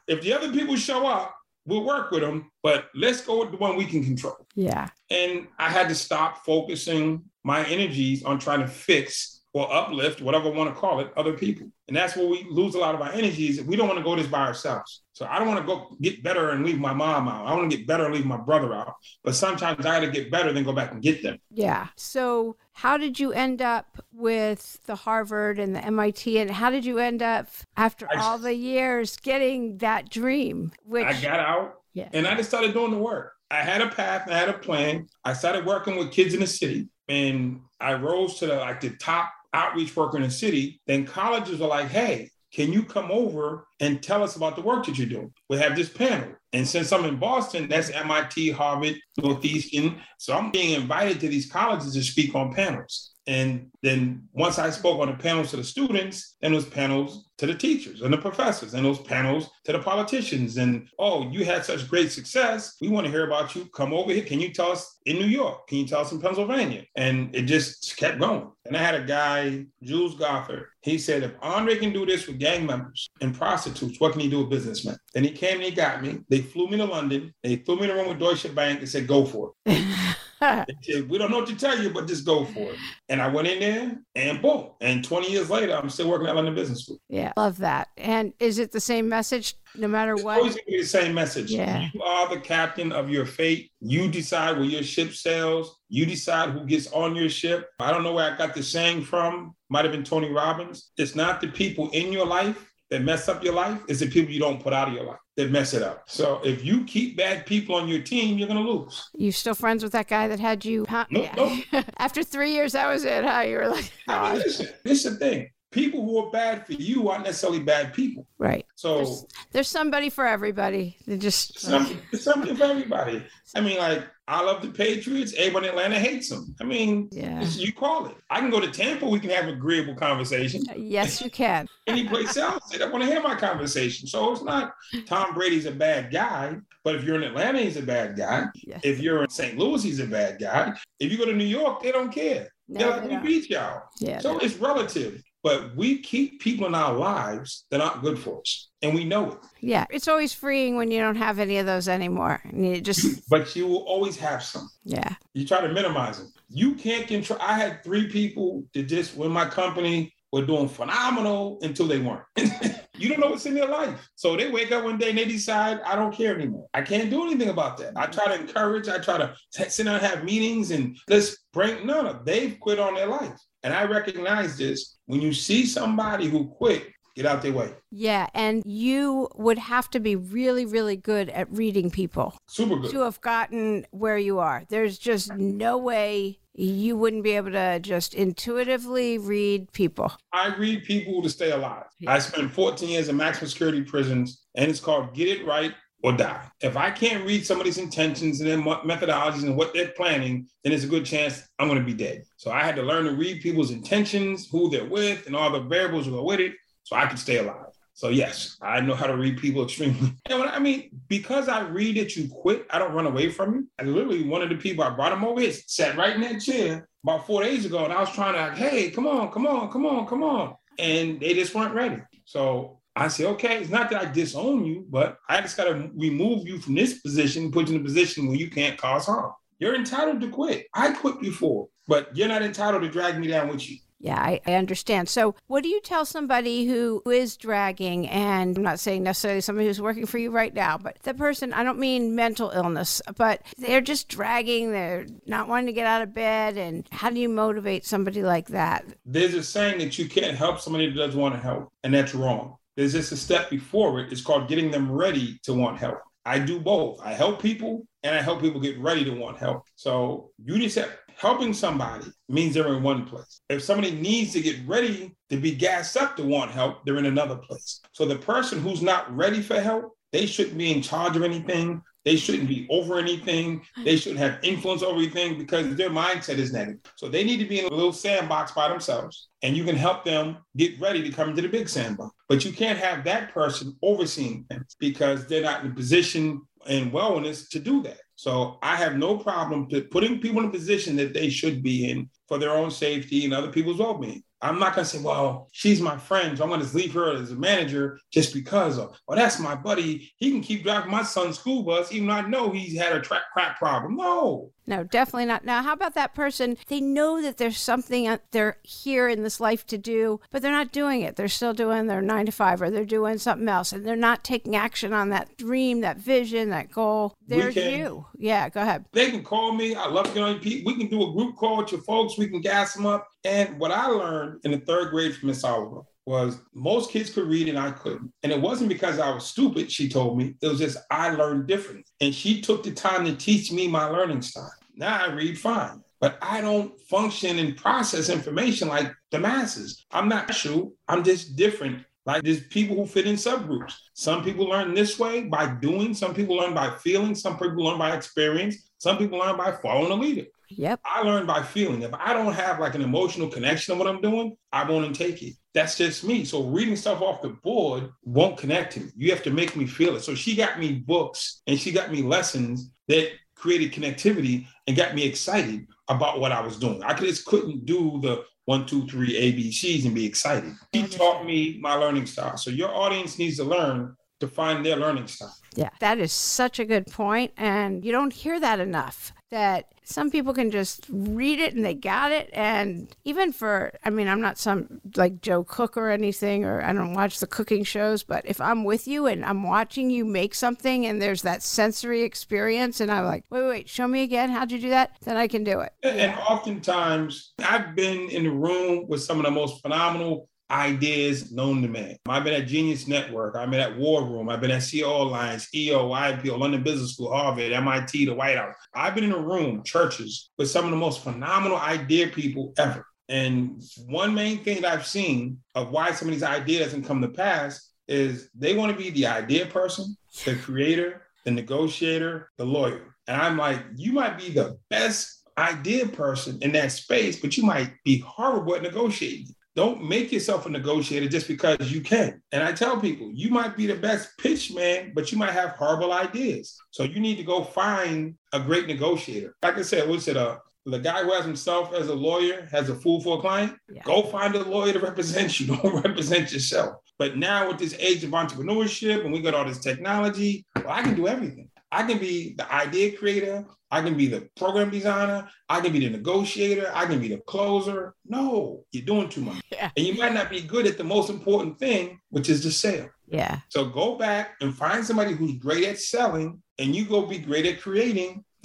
if 0.06 0.20
the 0.20 0.34
other 0.34 0.52
people 0.52 0.76
show 0.76 1.06
up, 1.06 1.34
we'll 1.64 1.86
work 1.86 2.10
with 2.10 2.20
them, 2.20 2.50
but 2.62 2.88
let's 2.94 3.22
go 3.22 3.40
with 3.40 3.50
the 3.50 3.56
one 3.56 3.76
we 3.76 3.86
can 3.86 4.04
control. 4.04 4.46
Yeah. 4.54 4.88
And 5.10 5.48
I 5.58 5.70
had 5.70 5.88
to 5.88 5.94
stop 5.94 6.44
focusing 6.44 7.22
my 7.44 7.64
energies 7.64 8.22
on 8.24 8.38
trying 8.38 8.60
to 8.60 8.68
fix 8.68 9.37
or 9.58 9.74
uplift, 9.74 10.20
whatever 10.20 10.46
I 10.46 10.52
want 10.52 10.72
to 10.72 10.80
call 10.80 11.00
it, 11.00 11.12
other 11.16 11.32
people. 11.32 11.68
And 11.88 11.96
that's 11.96 12.14
where 12.14 12.26
we 12.26 12.46
lose 12.48 12.76
a 12.76 12.78
lot 12.78 12.94
of 12.94 13.00
our 13.00 13.10
energies. 13.10 13.60
We 13.60 13.74
don't 13.74 13.88
want 13.88 13.98
to 13.98 14.04
go 14.04 14.14
this 14.14 14.28
by 14.28 14.46
ourselves. 14.46 15.02
So 15.12 15.26
I 15.26 15.38
don't 15.38 15.48
want 15.48 15.60
to 15.60 15.66
go 15.66 15.96
get 16.00 16.22
better 16.22 16.50
and 16.50 16.64
leave 16.64 16.78
my 16.78 16.92
mom 16.92 17.26
out. 17.26 17.44
I 17.44 17.54
want 17.54 17.68
to 17.68 17.76
get 17.76 17.88
better 17.88 18.04
and 18.04 18.14
leave 18.14 18.24
my 18.24 18.36
brother 18.36 18.72
out. 18.72 18.94
But 19.24 19.34
sometimes 19.34 19.84
I 19.84 19.98
got 19.98 20.00
to 20.00 20.10
get 20.12 20.30
better 20.30 20.52
than 20.52 20.62
go 20.62 20.72
back 20.72 20.92
and 20.92 21.02
get 21.02 21.24
them. 21.24 21.38
Yeah. 21.50 21.88
So 21.96 22.56
how 22.72 22.98
did 22.98 23.18
you 23.18 23.32
end 23.32 23.60
up 23.60 24.00
with 24.12 24.78
the 24.86 24.94
Harvard 24.94 25.58
and 25.58 25.74
the 25.74 25.84
MIT? 25.84 26.38
And 26.38 26.50
how 26.52 26.70
did 26.70 26.84
you 26.84 26.98
end 26.98 27.20
up 27.20 27.48
after 27.76 28.08
I, 28.14 28.20
all 28.20 28.38
the 28.38 28.54
years 28.54 29.16
getting 29.16 29.78
that 29.78 30.08
dream? 30.08 30.70
Which 30.84 31.04
I 31.04 31.20
got 31.20 31.40
out 31.40 31.80
yeah. 31.94 32.08
and 32.12 32.28
I 32.28 32.36
just 32.36 32.48
started 32.48 32.74
doing 32.74 32.92
the 32.92 32.98
work. 32.98 33.32
I 33.50 33.62
had 33.62 33.80
a 33.80 33.88
path, 33.88 34.28
I 34.28 34.38
had 34.38 34.48
a 34.50 34.58
plan. 34.58 35.08
I 35.24 35.32
started 35.32 35.66
working 35.66 35.96
with 35.96 36.12
kids 36.12 36.34
in 36.34 36.40
the 36.40 36.46
city 36.46 36.88
and 37.08 37.60
I 37.80 37.94
rose 37.94 38.38
to 38.38 38.46
the 38.46 38.56
like 38.56 38.80
the 38.80 38.90
top 38.90 39.32
outreach 39.52 39.94
worker 39.96 40.16
in 40.16 40.22
the 40.22 40.30
city, 40.30 40.80
then 40.86 41.06
colleges 41.06 41.60
are 41.60 41.68
like, 41.68 41.88
hey, 41.88 42.30
can 42.52 42.72
you 42.72 42.82
come 42.82 43.10
over 43.10 43.66
and 43.80 44.02
tell 44.02 44.22
us 44.22 44.36
about 44.36 44.56
the 44.56 44.62
work 44.62 44.86
that 44.86 44.98
you're 44.98 45.08
doing? 45.08 45.32
We 45.48 45.58
have 45.58 45.76
this 45.76 45.90
panel. 45.90 46.30
And 46.52 46.66
since 46.66 46.92
I'm 46.92 47.04
in 47.04 47.16
Boston, 47.16 47.68
that's 47.68 47.90
MIT, 47.90 48.50
Harvard, 48.50 48.96
Northeastern. 49.18 50.00
So 50.18 50.34
I'm 50.34 50.50
being 50.50 50.80
invited 50.80 51.20
to 51.20 51.28
these 51.28 51.50
colleges 51.50 51.92
to 51.92 52.02
speak 52.02 52.34
on 52.34 52.54
panels. 52.54 53.12
And 53.28 53.70
then 53.82 54.26
once 54.32 54.58
I 54.58 54.70
spoke 54.70 55.00
on 55.00 55.08
the 55.08 55.14
panels 55.14 55.50
to 55.50 55.58
the 55.58 55.64
students, 55.64 56.36
then 56.40 56.54
those 56.54 56.64
panels 56.64 57.26
to 57.36 57.46
the 57.46 57.54
teachers 57.54 58.00
and 58.00 58.12
the 58.12 58.18
professors, 58.18 58.72
and 58.72 58.84
those 58.84 59.00
panels 59.00 59.50
to 59.64 59.72
the 59.72 59.78
politicians. 59.78 60.56
And 60.56 60.88
oh, 60.98 61.28
you 61.30 61.44
had 61.44 61.62
such 61.62 61.88
great 61.88 62.10
success. 62.10 62.76
We 62.80 62.88
want 62.88 63.04
to 63.04 63.12
hear 63.12 63.26
about 63.26 63.54
you. 63.54 63.66
Come 63.66 63.92
over 63.92 64.12
here. 64.12 64.24
Can 64.24 64.40
you 64.40 64.50
tell 64.50 64.72
us 64.72 64.98
in 65.04 65.16
New 65.16 65.26
York? 65.26 65.68
Can 65.68 65.76
you 65.76 65.86
tell 65.86 66.00
us 66.00 66.10
in 66.10 66.22
Pennsylvania? 66.22 66.84
And 66.96 67.34
it 67.36 67.42
just 67.42 67.98
kept 67.98 68.18
going. 68.18 68.50
And 68.64 68.74
I 68.74 68.80
had 68.80 68.94
a 68.94 69.04
guy, 69.04 69.66
Jules 69.82 70.16
Gothard. 70.16 70.64
He 70.80 70.96
said, 70.96 71.22
if 71.22 71.32
Andre 71.42 71.76
can 71.76 71.92
do 71.92 72.06
this 72.06 72.26
with 72.26 72.38
gang 72.38 72.64
members 72.64 73.10
and 73.20 73.36
prostitutes, 73.36 74.00
what 74.00 74.12
can 74.12 74.22
he 74.22 74.30
do 74.30 74.38
with 74.38 74.50
businessmen? 74.50 74.96
Then 75.12 75.24
he 75.24 75.30
came 75.30 75.56
and 75.56 75.64
he 75.64 75.70
got 75.70 76.02
me. 76.02 76.20
They 76.30 76.40
flew 76.40 76.66
me 76.68 76.78
to 76.78 76.86
London. 76.86 77.34
They 77.42 77.56
threw 77.56 77.76
me 77.76 77.84
in 77.84 77.90
a 77.90 77.94
room 77.94 78.08
with 78.08 78.18
Deutsche 78.18 78.52
Bank 78.54 78.80
and 78.80 78.88
said, 78.88 79.06
go 79.06 79.26
for 79.26 79.52
it. 79.66 80.16
said, 80.82 81.08
we 81.08 81.18
don't 81.18 81.30
know 81.30 81.38
what 81.38 81.48
to 81.48 81.56
tell 81.56 81.80
you, 81.80 81.90
but 81.90 82.06
just 82.06 82.24
go 82.24 82.44
for 82.44 82.72
it. 82.72 82.78
And 83.08 83.20
I 83.20 83.28
went 83.28 83.48
in 83.48 83.60
there 83.60 83.98
and 84.14 84.42
boom. 84.42 84.70
And 84.80 85.04
20 85.04 85.30
years 85.30 85.50
later, 85.50 85.74
I'm 85.74 85.90
still 85.90 86.08
working 86.08 86.28
at 86.28 86.36
London 86.36 86.54
Business 86.54 86.84
School. 86.84 86.98
Yeah, 87.08 87.32
love 87.36 87.58
that. 87.58 87.88
And 87.96 88.32
is 88.38 88.58
it 88.58 88.72
the 88.72 88.80
same 88.80 89.08
message 89.08 89.54
no 89.74 89.88
matter 89.88 90.14
it's 90.14 90.22
what? 90.22 90.38
always 90.38 90.54
going 90.54 90.64
to 90.64 90.70
be 90.72 90.80
the 90.80 90.86
same 90.86 91.14
message. 91.14 91.50
Yeah. 91.50 91.88
You 91.92 92.02
are 92.02 92.28
the 92.28 92.40
captain 92.40 92.92
of 92.92 93.10
your 93.10 93.26
fate. 93.26 93.70
You 93.80 94.08
decide 94.08 94.56
where 94.56 94.66
your 94.66 94.82
ship 94.82 95.12
sails. 95.12 95.78
You 95.88 96.06
decide 96.06 96.50
who 96.50 96.64
gets 96.66 96.90
on 96.92 97.14
your 97.14 97.28
ship. 97.28 97.68
I 97.80 97.92
don't 97.92 98.02
know 98.02 98.12
where 98.12 98.32
I 98.32 98.36
got 98.36 98.54
the 98.54 98.62
saying 98.62 99.04
from. 99.04 99.54
Might 99.68 99.84
have 99.84 99.92
been 99.92 100.04
Tony 100.04 100.30
Robbins. 100.30 100.90
It's 100.96 101.14
not 101.14 101.40
the 101.40 101.48
people 101.48 101.90
in 101.90 102.12
your 102.12 102.26
life 102.26 102.68
that 102.90 103.02
mess 103.02 103.28
up 103.28 103.42
your 103.44 103.54
life 103.54 103.80
it's 103.88 104.00
the 104.00 104.08
people 104.08 104.32
you 104.32 104.40
don't 104.40 104.62
put 104.62 104.72
out 104.72 104.88
of 104.88 104.94
your 104.94 105.04
life 105.04 105.18
that 105.38 105.52
mess 105.52 105.72
it 105.72 105.84
up. 105.84 106.02
So 106.06 106.40
if 106.42 106.64
you 106.64 106.84
keep 106.84 107.16
bad 107.16 107.46
people 107.46 107.76
on 107.76 107.86
your 107.86 108.02
team, 108.02 108.38
you're 108.38 108.48
going 108.48 108.62
to 108.62 108.70
lose. 108.70 109.08
You 109.16 109.30
still 109.30 109.54
friends 109.54 109.84
with 109.84 109.92
that 109.92 110.08
guy 110.08 110.26
that 110.26 110.40
had 110.40 110.64
you? 110.64 110.84
Huh? 110.88 111.06
Nope, 111.10 111.26
yeah. 111.36 111.60
nope. 111.72 111.84
After 111.98 112.24
three 112.24 112.50
years, 112.50 112.72
that 112.72 112.88
was 112.88 113.04
it. 113.04 113.24
How 113.24 113.42
you 113.42 113.58
were 113.58 113.68
like, 113.68 113.90
I 114.08 114.32
mean, 114.32 114.42
listen, 114.42 114.68
this 114.82 115.04
is 115.04 115.12
the 115.12 115.18
thing. 115.18 115.48
People 115.70 116.04
who 116.04 116.18
are 116.18 116.30
bad 116.32 116.66
for 116.66 116.72
you 116.72 117.08
aren't 117.08 117.22
necessarily 117.22 117.60
bad 117.60 117.94
people. 117.94 118.26
Right. 118.38 118.66
So 118.74 118.96
there's, 118.96 119.26
there's 119.52 119.68
somebody 119.68 120.10
for 120.10 120.26
everybody. 120.26 120.96
They 121.06 121.18
just 121.18 121.60
something, 121.60 122.00
something 122.14 122.56
for 122.56 122.64
everybody. 122.64 123.24
I 123.54 123.60
mean, 123.60 123.78
like 123.78 124.08
I 124.28 124.42
love 124.42 124.60
the 124.60 124.68
Patriots. 124.68 125.32
Everyone 125.38 125.64
in 125.64 125.70
Atlanta 125.70 125.98
hates 125.98 126.28
them. 126.28 126.54
I 126.60 126.64
mean, 126.64 127.08
yeah. 127.10 127.42
you 127.42 127.72
call 127.72 128.06
it. 128.06 128.16
I 128.28 128.40
can 128.40 128.50
go 128.50 128.60
to 128.60 128.70
Tampa. 128.70 129.08
We 129.08 129.18
can 129.18 129.30
have 129.30 129.44
an 129.44 129.54
agreeable 129.54 129.94
conversation. 129.94 130.62
Uh, 130.68 130.74
yes, 130.76 131.22
you 131.22 131.30
can. 131.30 131.66
Any 131.86 132.06
place 132.06 132.36
else, 132.36 132.68
they 132.70 132.76
don't 132.76 132.92
want 132.92 133.04
to 133.04 133.10
hear 133.10 133.22
my 133.22 133.34
conversation. 133.34 134.06
So 134.06 134.30
it's 134.32 134.42
not 134.42 134.74
Tom 135.06 135.32
Brady's 135.32 135.64
a 135.64 135.72
bad 135.72 136.12
guy, 136.12 136.58
but 136.84 136.94
if 136.94 137.04
you're 137.04 137.16
in 137.16 137.22
Atlanta, 137.22 137.60
he's 137.60 137.78
a 137.78 137.82
bad 137.82 138.18
guy. 138.18 138.44
Yes. 138.54 138.80
If 138.84 139.00
you're 139.00 139.22
in 139.22 139.30
St. 139.30 139.56
Louis, 139.56 139.82
he's 139.82 139.98
a 139.98 140.06
bad 140.06 140.38
guy. 140.38 140.74
If 141.00 141.10
you 141.10 141.16
go 141.16 141.24
to 141.24 141.34
New 141.34 141.44
York, 141.46 141.82
they 141.82 141.90
don't 141.90 142.12
care. 142.12 142.48
No, 142.68 142.80
They're 142.80 142.90
like, 142.90 143.08
they 143.08 143.16
we 143.16 143.22
beat 143.22 143.48
y'all. 143.48 143.84
Yeah, 143.98 144.18
so 144.18 144.38
it's 144.40 144.56
relative 144.56 145.22
but 145.42 145.74
we 145.76 145.98
keep 145.98 146.40
people 146.40 146.66
in 146.66 146.74
our 146.74 146.94
lives 146.94 147.64
that 147.70 147.80
aren't 147.80 148.02
good 148.02 148.18
for 148.18 148.40
us 148.40 148.68
and 148.82 148.94
we 148.94 149.04
know 149.04 149.32
it. 149.32 149.38
Yeah 149.60 149.86
it's 149.90 150.08
always 150.08 150.32
freeing 150.32 150.76
when 150.76 150.90
you 150.90 151.00
don't 151.00 151.16
have 151.16 151.38
any 151.38 151.58
of 151.58 151.66
those 151.66 151.88
anymore 151.88 152.40
and 152.44 152.66
you 152.66 152.80
just 152.80 153.28
but 153.30 153.54
you 153.54 153.66
will 153.66 153.84
always 153.84 154.16
have 154.16 154.42
some. 154.42 154.68
Yeah. 154.84 155.14
You 155.34 155.46
try 155.46 155.60
to 155.60 155.72
minimize 155.72 156.18
them. 156.18 156.32
You 156.48 156.74
can't 156.74 157.06
control 157.06 157.38
i 157.42 157.54
had 157.54 157.82
three 157.84 158.08
people 158.08 158.64
that 158.74 158.84
just 158.84 159.16
when 159.16 159.30
my 159.30 159.44
company 159.46 160.14
were 160.32 160.44
doing 160.44 160.68
phenomenal 160.68 161.58
until 161.62 161.86
they 161.86 161.98
weren't 161.98 162.24
you 162.98 163.08
don't 163.08 163.20
know 163.20 163.30
what's 163.30 163.46
in 163.46 163.54
their 163.54 163.68
life. 163.68 164.08
So 164.14 164.36
they 164.36 164.50
wake 164.50 164.72
up 164.72 164.84
one 164.84 164.98
day 164.98 165.10
and 165.10 165.18
they 165.18 165.24
decide 165.24 165.80
i 165.82 165.94
don't 165.96 166.14
care 166.14 166.34
anymore. 166.34 166.66
I 166.74 166.82
can't 166.82 167.10
do 167.10 167.24
anything 167.24 167.48
about 167.48 167.76
that. 167.78 167.92
I 167.96 168.06
try 168.06 168.26
to 168.26 168.40
encourage 168.40 168.88
i 168.88 168.98
try 168.98 169.18
to 169.18 169.34
sit 169.50 169.84
down 169.84 169.96
and 169.96 170.04
have 170.04 170.24
meetings 170.24 170.70
and 170.70 170.96
let's 171.08 171.38
bring 171.52 171.86
no 171.86 172.02
no 172.02 172.20
they've 172.24 172.58
quit 172.60 172.78
on 172.78 172.94
their 172.94 173.06
life. 173.06 173.38
And 173.62 173.74
I 173.74 173.84
recognize 173.84 174.56
this. 174.56 174.98
When 175.06 175.20
you 175.20 175.32
see 175.32 175.66
somebody 175.66 176.28
who 176.28 176.48
quit, 176.48 176.86
get 177.18 177.26
out 177.26 177.42
their 177.42 177.52
way. 177.52 177.70
Yeah. 177.90 178.28
And 178.32 178.62
you 178.64 179.28
would 179.34 179.58
have 179.58 179.90
to 179.90 180.00
be 180.00 180.14
really, 180.14 180.64
really 180.64 180.96
good 180.96 181.28
at 181.30 181.50
reading 181.50 181.90
people. 181.90 182.38
Super 182.46 182.76
good. 182.76 182.92
To 182.92 183.00
have 183.00 183.20
gotten 183.20 183.86
where 183.90 184.18
you 184.18 184.38
are. 184.38 184.62
There's 184.68 184.98
just 184.98 185.34
no 185.34 185.76
way 185.76 186.38
you 186.54 186.96
wouldn't 186.96 187.24
be 187.24 187.32
able 187.32 187.50
to 187.52 187.80
just 187.80 188.14
intuitively 188.14 189.18
read 189.18 189.72
people. 189.72 190.12
I 190.32 190.54
read 190.54 190.84
people 190.84 191.20
to 191.22 191.28
stay 191.28 191.50
alive. 191.50 191.86
Yeah. 191.98 192.12
I 192.12 192.20
spent 192.20 192.52
14 192.52 192.88
years 192.88 193.08
in 193.08 193.16
maximum 193.16 193.48
security 193.48 193.82
prisons, 193.82 194.44
and 194.54 194.70
it's 194.70 194.80
called 194.80 195.14
Get 195.14 195.28
It 195.28 195.46
Right 195.46 195.74
or 196.04 196.12
die. 196.12 196.48
If 196.60 196.76
I 196.76 196.92
can't 196.92 197.24
read 197.26 197.44
somebody's 197.44 197.78
intentions 197.78 198.40
and 198.40 198.48
their 198.48 198.58
methodologies 198.58 199.42
and 199.42 199.56
what 199.56 199.74
they're 199.74 199.92
planning, 199.96 200.46
then 200.62 200.70
there's 200.70 200.84
a 200.84 200.88
good 200.88 201.04
chance 201.04 201.42
I'm 201.58 201.66
going 201.66 201.80
to 201.80 201.84
be 201.84 201.94
dead. 201.94 202.22
So 202.36 202.52
I 202.52 202.62
had 202.62 202.76
to 202.76 202.82
learn 202.82 203.04
to 203.06 203.12
read 203.12 203.42
people's 203.42 203.72
intentions, 203.72 204.48
who 204.48 204.70
they're 204.70 204.84
with, 204.84 205.26
and 205.26 205.34
all 205.34 205.50
the 205.50 205.60
variables 205.60 206.04
that 206.04 206.12
go 206.12 206.22
with 206.22 206.38
it, 206.38 206.52
so 206.88 206.96
I 206.96 207.06
could 207.06 207.18
stay 207.18 207.36
alive. 207.36 207.66
So 207.92 208.08
yes, 208.08 208.56
I 208.62 208.80
know 208.80 208.94
how 208.94 209.06
to 209.06 209.16
read 209.16 209.38
people 209.38 209.62
extremely. 209.62 210.14
And 210.30 210.40
when, 210.40 210.48
I 210.48 210.58
mean, 210.58 210.88
because 211.08 211.48
I 211.48 211.62
read 211.62 211.98
that 211.98 212.16
you 212.16 212.28
quit, 212.28 212.66
I 212.70 212.78
don't 212.78 212.94
run 212.94 213.06
away 213.06 213.28
from 213.28 213.54
you. 213.54 213.68
I 213.78 213.82
literally 213.82 214.22
one 214.22 214.40
of 214.40 214.48
the 214.48 214.56
people 214.56 214.84
I 214.84 214.90
brought 214.90 215.12
him 215.12 215.24
over 215.24 215.40
here 215.40 215.52
sat 215.52 215.98
right 215.98 216.14
in 216.14 216.22
that 216.22 216.40
chair 216.40 216.88
about 217.04 217.26
four 217.26 217.42
days 217.42 217.66
ago, 217.66 217.84
and 217.84 217.92
I 217.92 218.00
was 218.00 218.10
trying 218.12 218.34
to, 218.34 218.40
like, 218.40 218.56
hey, 218.56 218.90
come 218.90 219.06
on, 219.06 219.30
come 219.30 219.46
on, 219.46 219.70
come 219.70 219.84
on, 219.84 220.06
come 220.06 220.22
on, 220.22 220.54
and 220.78 221.20
they 221.20 221.34
just 221.34 221.54
weren't 221.54 221.74
ready. 221.74 222.00
So 222.24 222.80
I 222.96 223.08
say, 223.08 223.26
okay, 223.26 223.58
it's 223.58 223.70
not 223.70 223.90
that 223.90 224.00
I 224.00 224.10
disown 224.10 224.64
you, 224.64 224.86
but 224.88 225.18
I 225.28 225.42
just 225.42 225.56
got 225.56 225.64
to 225.64 225.90
remove 225.94 226.48
you 226.48 226.58
from 226.58 226.74
this 226.74 227.00
position, 227.00 227.52
put 227.52 227.68
you 227.68 227.74
in 227.74 227.82
a 227.82 227.84
position 227.84 228.28
where 228.28 228.36
you 228.36 228.48
can't 228.48 228.78
cause 228.78 229.06
harm. 229.06 229.32
You're 229.58 229.74
entitled 229.74 230.20
to 230.22 230.30
quit. 230.30 230.66
I 230.72 230.92
quit 230.92 231.20
before, 231.20 231.68
but 231.86 232.16
you're 232.16 232.28
not 232.28 232.42
entitled 232.42 232.82
to 232.82 232.88
drag 232.88 233.18
me 233.18 233.26
down 233.26 233.48
with 233.48 233.68
you. 233.68 233.76
Yeah, 234.00 234.18
I, 234.18 234.40
I, 234.46 234.54
understand. 234.54 235.08
So, 235.08 235.34
what 235.48 235.64
do 235.64 235.68
you 235.68 235.80
tell 235.80 236.04
somebody 236.04 236.66
who 236.66 237.02
is 237.10 237.36
dragging, 237.36 238.08
and 238.08 238.56
I'm 238.56 238.62
not 238.62 238.78
saying 238.78 239.02
necessarily 239.02 239.40
somebody 239.40 239.66
who's 239.66 239.80
working 239.80 240.06
for 240.06 240.18
you 240.18 240.30
right 240.30 240.54
now, 240.54 240.78
but 240.78 240.98
the 241.02 241.14
person, 241.14 241.52
I 241.52 241.64
don't 241.64 241.80
mean 241.80 242.14
mental 242.14 242.50
illness, 242.50 243.02
but 243.16 243.42
they're 243.56 243.80
just 243.80 244.08
dragging, 244.08 244.70
they're 244.70 245.06
not 245.26 245.48
wanting 245.48 245.66
to 245.66 245.72
get 245.72 245.86
out 245.86 246.02
of 246.02 246.14
bed. 246.14 246.56
And 246.56 246.86
how 246.92 247.10
do 247.10 247.18
you 247.18 247.28
motivate 247.28 247.84
somebody 247.84 248.22
like 248.22 248.48
that? 248.48 248.84
There's 249.04 249.34
a 249.34 249.42
saying 249.42 249.78
that 249.78 249.98
you 249.98 250.08
can't 250.08 250.36
help 250.36 250.60
somebody 250.60 250.88
that 250.88 250.96
doesn't 250.96 251.20
want 251.20 251.34
to 251.34 251.40
help, 251.40 251.72
and 251.82 251.92
that's 251.92 252.14
wrong. 252.14 252.56
There's 252.76 252.92
just 252.92 253.10
a 253.10 253.16
step 253.16 253.50
before 253.50 253.98
it. 253.98 254.12
It's 254.12 254.22
called 254.22 254.48
getting 254.48 254.70
them 254.70 254.92
ready 254.92 255.40
to 255.42 255.52
want 255.52 255.78
help. 255.78 255.98
I 256.24 256.38
do 256.38 256.60
both. 256.60 257.00
I 257.02 257.14
help 257.14 257.42
people 257.42 257.86
and 258.02 258.14
I 258.14 258.22
help 258.22 258.40
people 258.40 258.60
get 258.60 258.78
ready 258.78 259.02
to 259.04 259.10
want 259.10 259.38
help. 259.38 259.64
So 259.74 260.30
you 260.44 260.58
just 260.58 260.76
have 260.76 260.90
helping 261.18 261.52
somebody 261.52 262.06
means 262.28 262.54
they're 262.54 262.74
in 262.74 262.82
one 262.82 263.04
place. 263.04 263.40
If 263.48 263.62
somebody 263.62 263.90
needs 263.90 264.32
to 264.34 264.40
get 264.40 264.56
ready 264.66 265.16
to 265.30 265.36
be 265.36 265.52
gassed 265.52 265.96
up 265.96 266.16
to 266.16 266.22
want 266.22 266.52
help, 266.52 266.84
they're 266.84 266.96
in 266.96 267.06
another 267.06 267.36
place. 267.36 267.80
So 267.92 268.06
the 268.06 268.16
person 268.16 268.60
who's 268.60 268.82
not 268.82 269.14
ready 269.14 269.42
for 269.42 269.60
help, 269.60 269.96
they 270.12 270.26
shouldn't 270.26 270.56
be 270.56 270.72
in 270.72 270.80
charge 270.80 271.16
of 271.16 271.24
anything. 271.24 271.82
They 272.04 272.14
shouldn't 272.14 272.48
be 272.48 272.68
over 272.70 272.98
anything. 272.98 273.62
They 273.84 273.96
shouldn't 273.96 274.20
have 274.20 274.38
influence 274.42 274.82
over 274.82 274.96
anything 274.96 275.36
because 275.36 275.74
their 275.74 275.90
mindset 275.90 276.38
is 276.38 276.52
negative. 276.52 276.80
So 276.94 277.08
they 277.08 277.24
need 277.24 277.38
to 277.38 277.44
be 277.44 277.58
in 277.58 277.66
a 277.66 277.74
little 277.74 277.92
sandbox 277.92 278.52
by 278.52 278.68
themselves, 278.68 279.28
and 279.42 279.56
you 279.56 279.64
can 279.64 279.76
help 279.76 280.04
them 280.04 280.38
get 280.56 280.80
ready 280.80 281.02
to 281.02 281.10
come 281.10 281.30
into 281.30 281.42
the 281.42 281.48
big 281.48 281.68
sandbox. 281.68 282.14
But 282.28 282.44
you 282.44 282.52
can't 282.52 282.78
have 282.78 283.04
that 283.04 283.34
person 283.34 283.76
overseeing 283.82 284.44
things 284.48 284.76
because 284.78 285.26
they're 285.26 285.42
not 285.42 285.64
in 285.64 285.72
a 285.72 285.74
position 285.74 286.42
and 286.66 286.92
wellness 286.92 287.50
to 287.50 287.58
do 287.58 287.82
that. 287.82 287.98
So 288.18 288.58
I 288.62 288.74
have 288.74 288.96
no 288.96 289.16
problem 289.16 289.68
putting 289.92 290.18
people 290.18 290.40
in 290.40 290.48
a 290.48 290.50
position 290.50 290.96
that 290.96 291.14
they 291.14 291.30
should 291.30 291.62
be 291.62 291.88
in 291.88 292.10
for 292.26 292.36
their 292.36 292.50
own 292.50 292.68
safety 292.68 293.24
and 293.24 293.32
other 293.32 293.52
people's 293.52 293.78
well-being. 293.78 294.24
I'm 294.42 294.58
not 294.58 294.74
to 294.74 294.84
say, 294.84 294.98
well, 295.00 295.48
she's 295.52 295.80
my 295.80 295.96
friend, 295.96 296.36
so 296.36 296.42
I'm 296.42 296.50
to 296.60 296.76
leave 296.76 296.92
her 296.94 297.14
as 297.14 297.30
a 297.30 297.36
manager 297.36 298.00
just 298.10 298.34
because 298.34 298.76
of, 298.76 298.98
well, 299.06 299.16
that's 299.16 299.38
my 299.38 299.54
buddy. 299.54 300.10
He 300.16 300.32
can 300.32 300.40
keep 300.40 300.64
driving 300.64 300.90
my 300.90 301.04
son's 301.04 301.38
school 301.38 301.62
bus, 301.62 301.92
even 301.92 302.08
though 302.08 302.14
I 302.14 302.28
know 302.28 302.50
he's 302.50 302.76
had 302.76 302.96
a 302.96 303.00
track 303.00 303.22
crack 303.32 303.56
problem. 303.56 303.94
No. 303.94 304.50
No, 304.68 304.84
definitely 304.84 305.24
not. 305.24 305.46
Now, 305.46 305.62
how 305.62 305.72
about 305.72 305.94
that 305.94 306.14
person? 306.14 306.58
They 306.66 306.82
know 306.82 307.22
that 307.22 307.38
there's 307.38 307.58
something 307.58 308.18
they're 308.32 308.58
here 308.62 309.08
in 309.08 309.22
this 309.22 309.40
life 309.40 309.66
to 309.68 309.78
do, 309.78 310.20
but 310.30 310.42
they're 310.42 310.52
not 310.52 310.72
doing 310.72 311.00
it. 311.00 311.16
They're 311.16 311.26
still 311.26 311.54
doing 311.54 311.86
their 311.86 312.02
nine 312.02 312.26
to 312.26 312.32
five 312.32 312.60
or 312.60 312.70
they're 312.70 312.84
doing 312.84 313.16
something 313.16 313.48
else 313.48 313.72
and 313.72 313.86
they're 313.86 313.96
not 313.96 314.24
taking 314.24 314.54
action 314.54 314.92
on 314.92 315.08
that 315.08 315.38
dream, 315.38 315.80
that 315.80 315.96
vision, 315.96 316.50
that 316.50 316.70
goal. 316.70 317.14
There's 317.26 317.56
you. 317.56 318.04
Yeah, 318.18 318.50
go 318.50 318.60
ahead. 318.60 318.84
They 318.92 319.10
can 319.10 319.24
call 319.24 319.52
me. 319.52 319.74
I 319.74 319.88
love 319.88 320.14
on 320.18 320.38
people. 320.40 320.70
We 320.70 320.78
can 320.78 320.88
do 320.88 321.08
a 321.08 321.12
group 321.14 321.36
call 321.36 321.56
with 321.56 321.72
your 321.72 321.80
folks. 321.80 322.18
We 322.18 322.28
can 322.28 322.42
gas 322.42 322.74
them 322.74 322.84
up. 322.84 323.08
And 323.24 323.58
what 323.58 323.70
I 323.70 323.86
learned 323.86 324.42
in 324.44 324.50
the 324.50 324.58
third 324.58 324.90
grade 324.90 325.16
from 325.16 325.28
Miss 325.28 325.44
Oliver 325.44 325.80
was 326.08 326.38
most 326.54 326.90
kids 326.90 327.10
could 327.10 327.28
read 327.28 327.48
and 327.48 327.58
I 327.58 327.70
couldn't. 327.70 328.10
And 328.22 328.32
it 328.32 328.40
wasn't 328.40 328.70
because 328.70 328.98
I 328.98 329.10
was 329.10 329.26
stupid, 329.26 329.70
she 329.70 329.90
told 329.90 330.16
me. 330.16 330.34
It 330.40 330.46
was 330.48 330.58
just 330.58 330.78
I 330.90 331.10
learned 331.10 331.46
differently. 331.46 331.84
And 332.00 332.14
she 332.14 332.40
took 332.40 332.62
the 332.62 332.72
time 332.72 333.04
to 333.04 333.14
teach 333.14 333.52
me 333.52 333.68
my 333.68 333.84
learning 333.84 334.22
style. 334.22 334.50
Now 334.78 335.04
I 335.04 335.12
read 335.12 335.36
fine, 335.36 335.82
but 336.00 336.18
I 336.22 336.40
don't 336.40 336.80
function 336.82 337.40
and 337.40 337.56
process 337.56 338.08
information 338.08 338.68
like 338.68 338.92
the 339.10 339.18
masses. 339.18 339.84
I'm 339.90 340.08
not 340.08 340.24
special. 340.24 340.72
I'm 340.86 341.02
just 341.02 341.34
different. 341.34 341.84
Like 342.06 342.22
there's 342.22 342.46
people 342.46 342.76
who 342.76 342.86
fit 342.86 343.08
in 343.08 343.16
subgroups. 343.16 343.74
Some 343.94 344.22
people 344.22 344.46
learn 344.46 344.74
this 344.74 344.96
way 344.96 345.24
by 345.24 345.52
doing, 345.56 345.94
some 345.94 346.14
people 346.14 346.36
learn 346.36 346.54
by 346.54 346.70
feeling, 346.78 347.16
some 347.16 347.36
people 347.36 347.64
learn 347.64 347.78
by 347.78 347.94
experience, 347.94 348.70
some 348.78 348.98
people 348.98 349.18
learn 349.18 349.36
by 349.36 349.50
following 349.50 349.90
a 349.90 349.96
leader. 349.96 350.26
Yep. 350.50 350.80
I 350.84 351.02
learn 351.02 351.26
by 351.26 351.42
feeling. 351.42 351.82
If 351.82 351.92
I 351.92 352.12
don't 352.12 352.32
have 352.32 352.60
like 352.60 352.74
an 352.74 352.80
emotional 352.82 353.28
connection 353.28 353.74
to 353.74 353.78
what 353.78 353.88
I'm 353.88 354.00
doing, 354.00 354.36
I 354.52 354.66
won't 354.66 354.94
take 354.94 355.22
it. 355.22 355.34
That's 355.54 355.76
just 355.76 356.04
me. 356.04 356.24
So 356.24 356.44
reading 356.44 356.76
stuff 356.76 357.02
off 357.02 357.20
the 357.20 357.30
board 357.30 357.90
won't 358.04 358.38
connect 358.38 358.74
to 358.74 358.80
me. 358.80 358.90
You 358.96 359.10
have 359.10 359.24
to 359.24 359.30
make 359.30 359.56
me 359.56 359.66
feel 359.66 359.96
it. 359.96 360.00
So 360.00 360.14
she 360.14 360.36
got 360.36 360.58
me 360.58 360.72
books 360.74 361.42
and 361.46 361.58
she 361.58 361.72
got 361.72 361.90
me 361.90 362.02
lessons 362.02 362.70
that 362.86 363.10
created 363.38 363.72
connectivity 363.72 364.46
and 364.66 364.76
got 364.76 364.94
me 364.94 365.04
excited 365.04 365.66
about 365.88 366.20
what 366.20 366.32
I 366.32 366.40
was 366.40 366.58
doing. 366.58 366.82
I 366.82 366.92
just 366.94 367.24
couldn't 367.24 367.64
do 367.64 368.00
the 368.02 368.24
one, 368.44 368.66
two, 368.66 368.86
three 368.86 369.14
ABCs 369.14 369.84
and 369.84 369.94
be 369.94 370.06
excited. 370.06 370.54
He 370.72 370.86
taught 370.86 371.24
me 371.24 371.58
my 371.60 371.74
learning 371.74 372.06
style. 372.06 372.36
So 372.36 372.50
your 372.50 372.74
audience 372.74 373.18
needs 373.18 373.36
to 373.36 373.44
learn 373.44 373.94
to 374.20 374.26
find 374.26 374.64
their 374.64 374.76
learning 374.76 375.06
style. 375.06 375.34
Yeah, 375.54 375.70
that 375.80 375.98
is 375.98 376.12
such 376.12 376.58
a 376.58 376.64
good 376.64 376.86
point, 376.86 377.32
and 377.36 377.84
you 377.84 377.92
don't 377.92 378.12
hear 378.12 378.40
that 378.40 378.60
enough. 378.60 379.12
That 379.30 379.66
some 379.84 380.10
people 380.10 380.32
can 380.32 380.50
just 380.50 380.86
read 380.88 381.38
it 381.38 381.54
and 381.54 381.64
they 381.64 381.74
got 381.74 382.12
it, 382.12 382.30
and 382.32 382.88
even 383.04 383.32
for, 383.32 383.72
I 383.84 383.90
mean, 383.90 384.08
I'm 384.08 384.20
not 384.20 384.38
some 384.38 384.80
like 384.96 385.20
Joe 385.20 385.44
Cook 385.44 385.76
or 385.76 385.90
anything, 385.90 386.44
or 386.44 386.62
I 386.62 386.72
don't 386.72 386.94
watch 386.94 387.20
the 387.20 387.26
cooking 387.26 387.62
shows, 387.62 388.02
but 388.02 388.24
if 388.24 388.40
I'm 388.40 388.64
with 388.64 388.88
you 388.88 389.06
and 389.06 389.24
I'm 389.24 389.42
watching 389.42 389.90
you 389.90 390.04
make 390.04 390.34
something, 390.34 390.86
and 390.86 391.00
there's 391.00 391.22
that 391.22 391.42
sensory 391.42 392.02
experience, 392.02 392.80
and 392.80 392.90
I'm 392.90 393.04
like, 393.04 393.24
wait, 393.28 393.46
wait, 393.46 393.68
show 393.68 393.86
me 393.86 394.02
again, 394.02 394.30
how'd 394.30 394.50
you 394.50 394.60
do 394.60 394.70
that? 394.70 394.96
Then 395.02 395.16
I 395.16 395.28
can 395.28 395.44
do 395.44 395.60
it. 395.60 395.72
And, 395.82 395.96
yeah. 395.96 396.04
and 396.04 396.18
oftentimes, 396.20 397.34
I've 397.38 397.74
been 397.74 398.08
in 398.10 398.24
the 398.24 398.30
room 398.30 398.88
with 398.88 399.02
some 399.02 399.18
of 399.18 399.24
the 399.24 399.30
most 399.30 399.60
phenomenal 399.60 400.28
ideas 400.50 401.32
known 401.32 401.62
to 401.62 401.68
man. 401.68 401.96
I've 402.08 402.24
been 402.24 402.40
at 402.40 402.48
Genius 402.48 402.88
Network. 402.88 403.36
I've 403.36 403.50
been 403.50 403.60
at 403.60 403.76
War 403.76 404.04
Room. 404.04 404.28
I've 404.28 404.40
been 404.40 404.50
at 404.50 404.62
CEO 404.62 405.00
Alliance, 405.00 405.52
EO, 405.54 405.90
IPO, 405.90 406.38
London 406.38 406.62
Business 406.62 406.94
School, 406.94 407.12
Harvard, 407.12 407.52
MIT, 407.52 408.06
the 408.06 408.14
White 408.14 408.36
House. 408.36 408.54
I've 408.74 408.94
been 408.94 409.04
in 409.04 409.12
a 409.12 409.18
room, 409.18 409.62
churches, 409.62 410.30
with 410.38 410.50
some 410.50 410.64
of 410.64 410.70
the 410.70 410.76
most 410.76 411.02
phenomenal 411.02 411.58
idea 411.58 412.08
people 412.08 412.54
ever. 412.58 412.86
And 413.08 413.62
one 413.86 414.14
main 414.14 414.44
thing 414.44 414.62
that 414.62 414.72
I've 414.72 414.86
seen 414.86 415.38
of 415.54 415.70
why 415.70 415.92
some 415.92 416.08
of 416.08 416.14
these 416.14 416.22
ideas 416.22 416.66
doesn't 416.66 416.84
come 416.84 417.00
to 417.00 417.08
pass 417.08 417.70
is 417.86 418.28
they 418.34 418.54
want 418.54 418.70
to 418.70 418.78
be 418.78 418.90
the 418.90 419.06
idea 419.06 419.46
person, 419.46 419.96
the 420.24 420.36
creator, 420.36 421.02
the 421.24 421.30
negotiator, 421.30 422.30
the 422.36 422.44
lawyer. 422.44 422.94
And 423.06 423.20
I'm 423.20 423.38
like, 423.38 423.64
you 423.76 423.92
might 423.92 424.18
be 424.18 424.30
the 424.30 424.58
best 424.68 425.22
idea 425.38 425.86
person 425.86 426.38
in 426.42 426.52
that 426.52 426.72
space, 426.72 427.20
but 427.20 427.36
you 427.36 427.44
might 427.44 427.72
be 427.84 427.98
horrible 427.98 428.56
at 428.56 428.62
negotiating. 428.62 429.34
Don't 429.58 429.82
make 429.82 430.12
yourself 430.12 430.46
a 430.46 430.50
negotiator 430.50 431.08
just 431.08 431.26
because 431.26 431.72
you 431.72 431.80
can. 431.80 432.22
And 432.30 432.44
I 432.44 432.52
tell 432.52 432.80
people, 432.80 433.10
you 433.12 433.28
might 433.28 433.56
be 433.56 433.66
the 433.66 433.74
best 433.74 434.16
pitch 434.16 434.54
man, 434.54 434.92
but 434.94 435.10
you 435.10 435.18
might 435.18 435.32
have 435.32 435.56
horrible 435.56 435.92
ideas. 435.92 436.56
So 436.70 436.84
you 436.84 437.00
need 437.00 437.16
to 437.16 437.24
go 437.24 437.42
find 437.42 438.14
a 438.32 438.38
great 438.38 438.68
negotiator. 438.68 439.34
Like 439.42 439.58
I 439.58 439.62
said, 439.62 439.88
what's 439.88 440.06
it? 440.06 440.16
Uh, 440.16 440.38
the 440.64 440.78
guy 440.78 441.02
who 441.02 441.12
has 441.12 441.24
himself 441.24 441.74
as 441.74 441.88
a 441.88 441.94
lawyer 441.94 442.46
has 442.52 442.68
a 442.68 442.74
fool 442.76 443.00
for 443.00 443.18
a 443.18 443.20
client. 443.20 443.56
Yeah. 443.68 443.82
Go 443.82 444.04
find 444.04 444.32
a 444.36 444.44
lawyer 444.44 444.74
to 444.74 444.78
represent 444.78 445.40
you. 445.40 445.46
Don't 445.56 445.82
represent 445.82 446.32
yourself. 446.32 446.76
But 446.96 447.16
now 447.16 447.48
with 447.48 447.58
this 447.58 447.74
age 447.80 448.04
of 448.04 448.10
entrepreneurship 448.10 449.04
and 449.04 449.12
we 449.12 449.20
got 449.20 449.34
all 449.34 449.44
this 449.44 449.58
technology, 449.58 450.46
well, 450.54 450.70
I 450.70 450.82
can 450.82 450.94
do 450.94 451.08
everything. 451.08 451.47
I 451.70 451.82
can 451.82 451.98
be 451.98 452.34
the 452.34 452.50
idea 452.52 452.96
creator. 452.96 453.44
I 453.70 453.82
can 453.82 453.96
be 453.96 454.06
the 454.06 454.28
program 454.36 454.70
designer. 454.70 455.28
I 455.48 455.60
can 455.60 455.72
be 455.72 455.80
the 455.80 455.90
negotiator. 455.90 456.70
I 456.74 456.86
can 456.86 457.00
be 457.00 457.08
the 457.08 457.18
closer. 457.18 457.94
No, 458.06 458.64
you're 458.72 458.86
doing 458.86 459.08
too 459.10 459.20
much. 459.20 459.42
Yeah. 459.52 459.70
And 459.76 459.86
you 459.86 459.94
might 459.94 460.14
not 460.14 460.30
be 460.30 460.40
good 460.40 460.66
at 460.66 460.78
the 460.78 460.84
most 460.84 461.10
important 461.10 461.58
thing, 461.58 462.00
which 462.08 462.30
is 462.30 462.42
the 462.42 462.50
sale. 462.50 462.88
Yeah. 463.06 463.40
So 463.50 463.66
go 463.66 463.96
back 463.96 464.36
and 464.40 464.54
find 464.54 464.84
somebody 464.84 465.12
who's 465.12 465.36
great 465.36 465.64
at 465.64 465.78
selling 465.78 466.42
and 466.58 466.74
you 466.74 466.86
go 466.86 467.06
be 467.06 467.18
great 467.18 467.46
at 467.46 467.60
creating. 467.60 468.24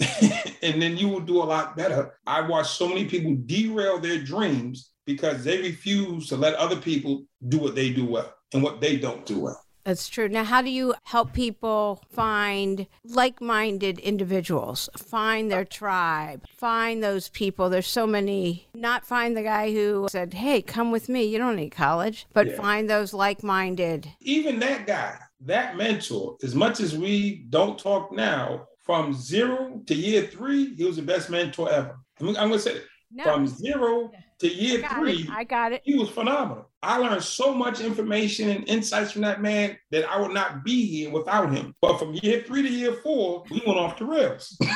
and 0.62 0.82
then 0.82 0.96
you 0.96 1.08
will 1.08 1.20
do 1.20 1.42
a 1.42 1.44
lot 1.44 1.76
better. 1.76 2.18
I 2.26 2.40
watch 2.42 2.68
so 2.70 2.88
many 2.88 3.06
people 3.06 3.36
derail 3.46 3.98
their 4.00 4.18
dreams 4.18 4.90
because 5.06 5.44
they 5.44 5.58
refuse 5.58 6.28
to 6.28 6.36
let 6.36 6.54
other 6.54 6.76
people 6.76 7.24
do 7.48 7.58
what 7.58 7.74
they 7.74 7.90
do 7.90 8.04
well 8.04 8.34
and 8.52 8.62
what 8.62 8.80
they 8.80 8.96
don't 8.96 9.24
do 9.24 9.40
well. 9.40 9.63
That's 9.84 10.08
true. 10.08 10.28
Now, 10.28 10.44
how 10.44 10.62
do 10.62 10.70
you 10.70 10.94
help 11.04 11.32
people 11.34 12.02
find 12.08 12.86
like 13.04 13.40
minded 13.40 13.98
individuals, 13.98 14.88
find 14.96 15.50
their 15.50 15.64
tribe, 15.64 16.46
find 16.48 17.02
those 17.02 17.28
people? 17.28 17.68
There's 17.68 17.86
so 17.86 18.06
many, 18.06 18.66
not 18.74 19.04
find 19.04 19.36
the 19.36 19.42
guy 19.42 19.72
who 19.72 20.08
said, 20.10 20.34
Hey, 20.34 20.62
come 20.62 20.90
with 20.90 21.08
me. 21.08 21.24
You 21.24 21.38
don't 21.38 21.56
need 21.56 21.70
college, 21.70 22.26
but 22.32 22.46
yeah. 22.46 22.56
find 22.56 22.88
those 22.88 23.12
like 23.12 23.42
minded. 23.42 24.10
Even 24.20 24.58
that 24.60 24.86
guy, 24.86 25.18
that 25.42 25.76
mentor, 25.76 26.36
as 26.42 26.54
much 26.54 26.80
as 26.80 26.96
we 26.96 27.44
don't 27.50 27.78
talk 27.78 28.10
now, 28.10 28.66
from 28.78 29.12
zero 29.14 29.80
to 29.86 29.94
year 29.94 30.26
three, 30.26 30.74
he 30.74 30.84
was 30.84 30.96
the 30.96 31.02
best 31.02 31.30
mentor 31.30 31.70
ever. 31.70 31.98
I'm, 32.20 32.28
I'm 32.28 32.34
going 32.34 32.52
to 32.52 32.58
say 32.58 32.74
it. 32.74 32.84
No. 33.10 33.24
From 33.24 33.46
zero 33.46 34.10
to 34.40 34.48
year 34.48 34.84
I 34.88 34.98
three, 34.98 35.22
it. 35.22 35.30
I 35.30 35.44
got 35.44 35.72
it. 35.72 35.82
He 35.84 35.94
was 35.96 36.08
phenomenal. 36.10 36.70
I 36.82 36.98
learned 36.98 37.22
so 37.22 37.54
much 37.54 37.80
information 37.80 38.50
and 38.50 38.68
insights 38.68 39.12
from 39.12 39.22
that 39.22 39.40
man 39.40 39.78
that 39.90 40.04
I 40.08 40.20
would 40.20 40.32
not 40.32 40.64
be 40.64 40.86
here 40.86 41.10
without 41.10 41.52
him. 41.52 41.74
But 41.80 41.98
from 41.98 42.14
year 42.14 42.42
three 42.46 42.62
to 42.62 42.68
year 42.68 42.92
four, 42.92 43.44
we 43.50 43.62
went 43.66 43.78
off 43.78 43.98
the 43.98 44.04
rails. 44.04 44.56